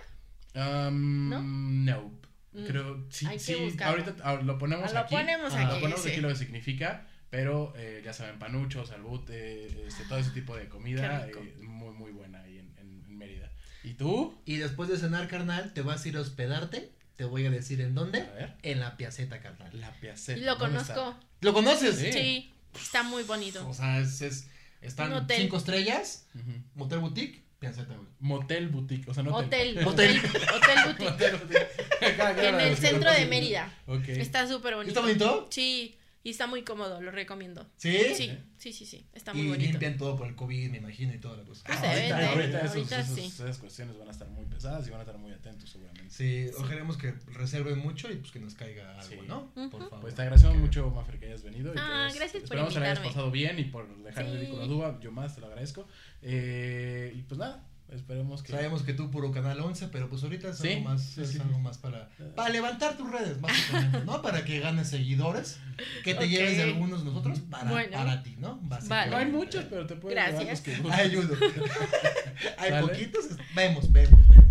Um, 0.53 1.29
¿No? 1.29 1.41
Nope. 1.41 2.27
Mm. 2.53 2.65
Creo, 2.65 3.05
sí, 3.09 3.25
Hay 3.27 3.37
que 3.37 3.43
sí. 3.43 3.55
buscarlo. 3.55 4.03
Ahorita 4.03 4.21
ah, 4.25 4.33
lo 4.43 4.57
ponemos 4.57 4.91
Lo 4.91 4.99
aquí. 4.99 5.15
ponemos 5.15 5.53
Ah, 5.53 5.61
Lo 5.63 5.67
aquí. 5.71 5.79
ponemos 5.79 6.03
sí. 6.03 6.09
aquí 6.09 6.19
lo 6.19 6.27
que 6.27 6.35
significa, 6.35 7.07
pero 7.31 7.73
eh, 7.75 8.01
ya 8.05 8.13
saben, 8.13 8.37
panuchos, 8.37 8.91
albute, 8.91 9.87
este, 9.87 10.03
todo 10.05 10.19
ese 10.19 10.29
tipo 10.31 10.55
de 10.55 10.69
comida, 10.69 11.25
eh, 11.27 11.55
muy, 11.61 11.93
muy 11.95 12.11
buena 12.11 12.41
ahí 12.43 12.59
en, 12.59 12.71
en- 12.77 13.03
en 13.07 13.17
Mérida. 13.17 13.49
¿Y 13.83 13.93
tú? 13.95 14.39
Y 14.45 14.57
después 14.57 14.87
de 14.89 14.97
cenar, 14.97 15.27
carnal, 15.27 15.73
te 15.73 15.81
vas 15.81 16.05
a 16.05 16.07
ir 16.07 16.17
a 16.17 16.21
hospedarte. 16.21 16.91
Te 17.15 17.25
voy 17.25 17.45
a 17.47 17.49
decir 17.51 17.81
en 17.81 17.95
dónde. 17.95 18.21
A 18.21 18.31
ver. 18.33 18.55
En 18.61 18.79
la 18.79 18.95
piaceta, 18.97 19.39
carnal. 19.41 19.69
La 19.79 19.91
Piaceta. 19.93 20.39
Lo 20.41 20.55
¿dónde 20.55 20.77
conozco. 20.79 21.17
¿Lo 21.41 21.53
conoces? 21.53 21.95
Sí. 21.97 22.11
Sí, 22.11 22.53
está 22.75 23.01
muy 23.03 23.23
bonito. 23.23 23.67
O 23.67 23.73
sea, 23.73 23.99
es, 23.99 24.21
es- 24.21 24.47
están 24.81 25.13
hotel. 25.13 25.41
cinco 25.41 25.57
estrellas, 25.57 26.27
motel 26.75 26.99
boutique, 26.99 27.43
piaceta, 27.59 27.93
güey. 27.95 28.07
Motel 28.19 28.69
Boutique, 28.69 29.07
o 29.09 29.13
sea, 29.13 29.21
no 29.23 29.35
Hotel, 29.35 29.77
Hotel. 29.85 30.17
hotel, 30.19 30.47
hotel 30.55 30.77
boutique. 30.87 31.67
Motel 32.17 32.45
En 32.45 32.59
el 32.59 32.77
centro 32.85 33.11
de 33.11 33.25
Mérida. 33.27 33.71
Ok. 33.87 34.09
Está 34.09 34.47
súper 34.47 34.75
bonito. 34.75 34.89
¿Está 34.89 35.01
bonito? 35.01 35.47
Sí, 35.51 35.95
y 36.23 36.29
está 36.29 36.45
muy 36.47 36.63
cómodo, 36.63 37.01
lo 37.01 37.11
recomiendo. 37.11 37.67
¿Sí? 37.77 37.97
Sí, 38.15 38.31
sí, 38.57 38.73
sí, 38.73 38.85
sí, 38.85 39.05
está 39.13 39.33
muy 39.33 39.43
y 39.43 39.49
bonito. 39.49 39.69
limpian 39.71 39.97
todo 39.97 40.15
por 40.15 40.27
el 40.27 40.35
COVID, 40.35 40.69
me 40.69 40.77
imagino, 40.77 41.13
y 41.13 41.17
toda 41.19 41.37
la 41.37 41.43
cosa. 41.43 41.63
Pues 41.65 41.79
Ah, 41.79 41.89
ahorita, 41.91 42.17
vende, 42.17 42.25
ahorita 42.29 42.57
esos- 42.59 42.75
ahorita 42.75 42.99
esos- 43.01 43.15
sí. 43.15 43.25
esas 43.25 43.57
cuestiones 43.57 43.97
van 43.97 44.07
a 44.07 44.11
estar 44.11 44.27
muy 44.29 44.45
pesadas 44.45 44.87
y 44.87 44.91
van 44.91 44.99
a 44.99 45.03
estar 45.03 45.17
muy 45.17 45.31
atentos 45.31 45.69
seguramente. 45.69 46.09
Sí, 46.13 46.47
ojalemos 46.59 46.97
que 46.97 47.13
reserven 47.33 47.79
mucho 47.79 48.11
y 48.11 48.15
pues 48.17 48.31
que 48.31 48.39
nos 48.39 48.53
caiga 48.53 48.99
algo, 48.99 49.21
Sí. 49.23 49.27
¿no? 49.27 49.51
Por 49.69 49.81
favor. 49.83 49.99
Pues 50.01 50.13
te 50.15 50.21
agradecemos 50.21 50.55
Que- 50.55 50.61
mucho, 50.61 50.89
Mafer, 50.91 51.19
que 51.19 51.25
hayas 51.25 51.43
venido. 51.43 51.71
y 51.71 51.75
que 51.75 51.81
Ah, 51.81 52.05
hayas- 52.05 52.15
gracias 52.15 52.31
por 52.33 52.43
Esperamos 52.43 52.73
que 52.73 52.79
hayas 52.79 52.99
pasado 52.99 53.31
bien 53.31 53.57
y 53.59 53.63
por 53.65 53.97
dejar 54.03 54.25
el 54.25 54.31
Sí. 54.31 54.37
ridículo 54.37 54.61
a 54.63 54.67
Duba. 54.67 54.99
Yo 55.01 55.11
más 55.11 55.33
te 55.35 55.41
lo 55.41 55.47
agradezco. 55.47 55.87
Eh, 56.21 57.13
y 57.15 57.21
pues 57.23 57.39
nada, 57.39 57.65
esperemos 57.91 58.41
que. 58.43 58.51
Sabemos 58.53 58.83
que 58.83 58.93
tú 58.93 59.11
puro 59.11 59.31
canal 59.31 59.59
11, 59.59 59.87
pero 59.89 60.09
pues 60.09 60.23
ahorita 60.23 60.49
es 60.49 60.57
Sí, 60.57 60.73
algo 60.73 60.89
más, 60.89 61.01
sí, 61.03 61.21
es 61.21 61.29
sí. 61.31 61.39
algo 61.39 61.59
más 61.59 61.77
para, 61.77 62.09
para 62.35 62.49
levantar 62.49 62.97
tus 62.97 63.11
redes, 63.11 63.39
básicamente, 63.41 64.01
¿no? 64.05 64.21
Para 64.21 64.43
que 64.45 64.59
ganes 64.59 64.87
seguidores, 64.89 65.59
que 66.03 66.15
te 66.15 66.27
lleves 66.29 66.57
de 66.57 66.63
algunos 66.63 67.03
nosotros 67.03 67.39
para, 67.49 67.69
Bueno. 67.69 67.91
para 67.97 68.23
ti, 68.23 68.35
¿no? 68.39 68.59
Vale. 68.63 69.11
No 69.11 69.17
hay 69.17 69.25
muchos, 69.27 69.65
pero 69.65 69.85
te 69.85 69.95
puedes 69.95 70.15
Gracias. 70.15 70.49
los 70.49 70.61
que. 70.61 70.91
Ayudo. 70.91 71.35
hay 72.57 72.69
¿Sale? 72.69 72.87
poquitos, 72.87 73.25
vemos, 73.55 73.91
vemos, 73.91 74.27
vemos. 74.27 74.41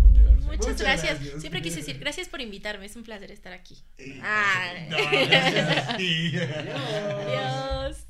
Muchas, 0.45 0.77
gracias. 0.81 1.17
Siempre 1.39 1.61
quise 1.61 1.77
decir 1.77 1.97
gracias 1.97 2.27
por 2.27 2.41
invitarme. 2.41 2.85
Es 2.85 2.95
un 2.97 3.03
placer 3.03 3.31
estar 3.31 3.53
aquí. 3.53 3.77
Ah. 4.21 4.73
No, 4.89 4.97
gracias 4.97 5.87
a 5.89 5.97
ti. 5.97 6.33
Adiós. 6.37 8.05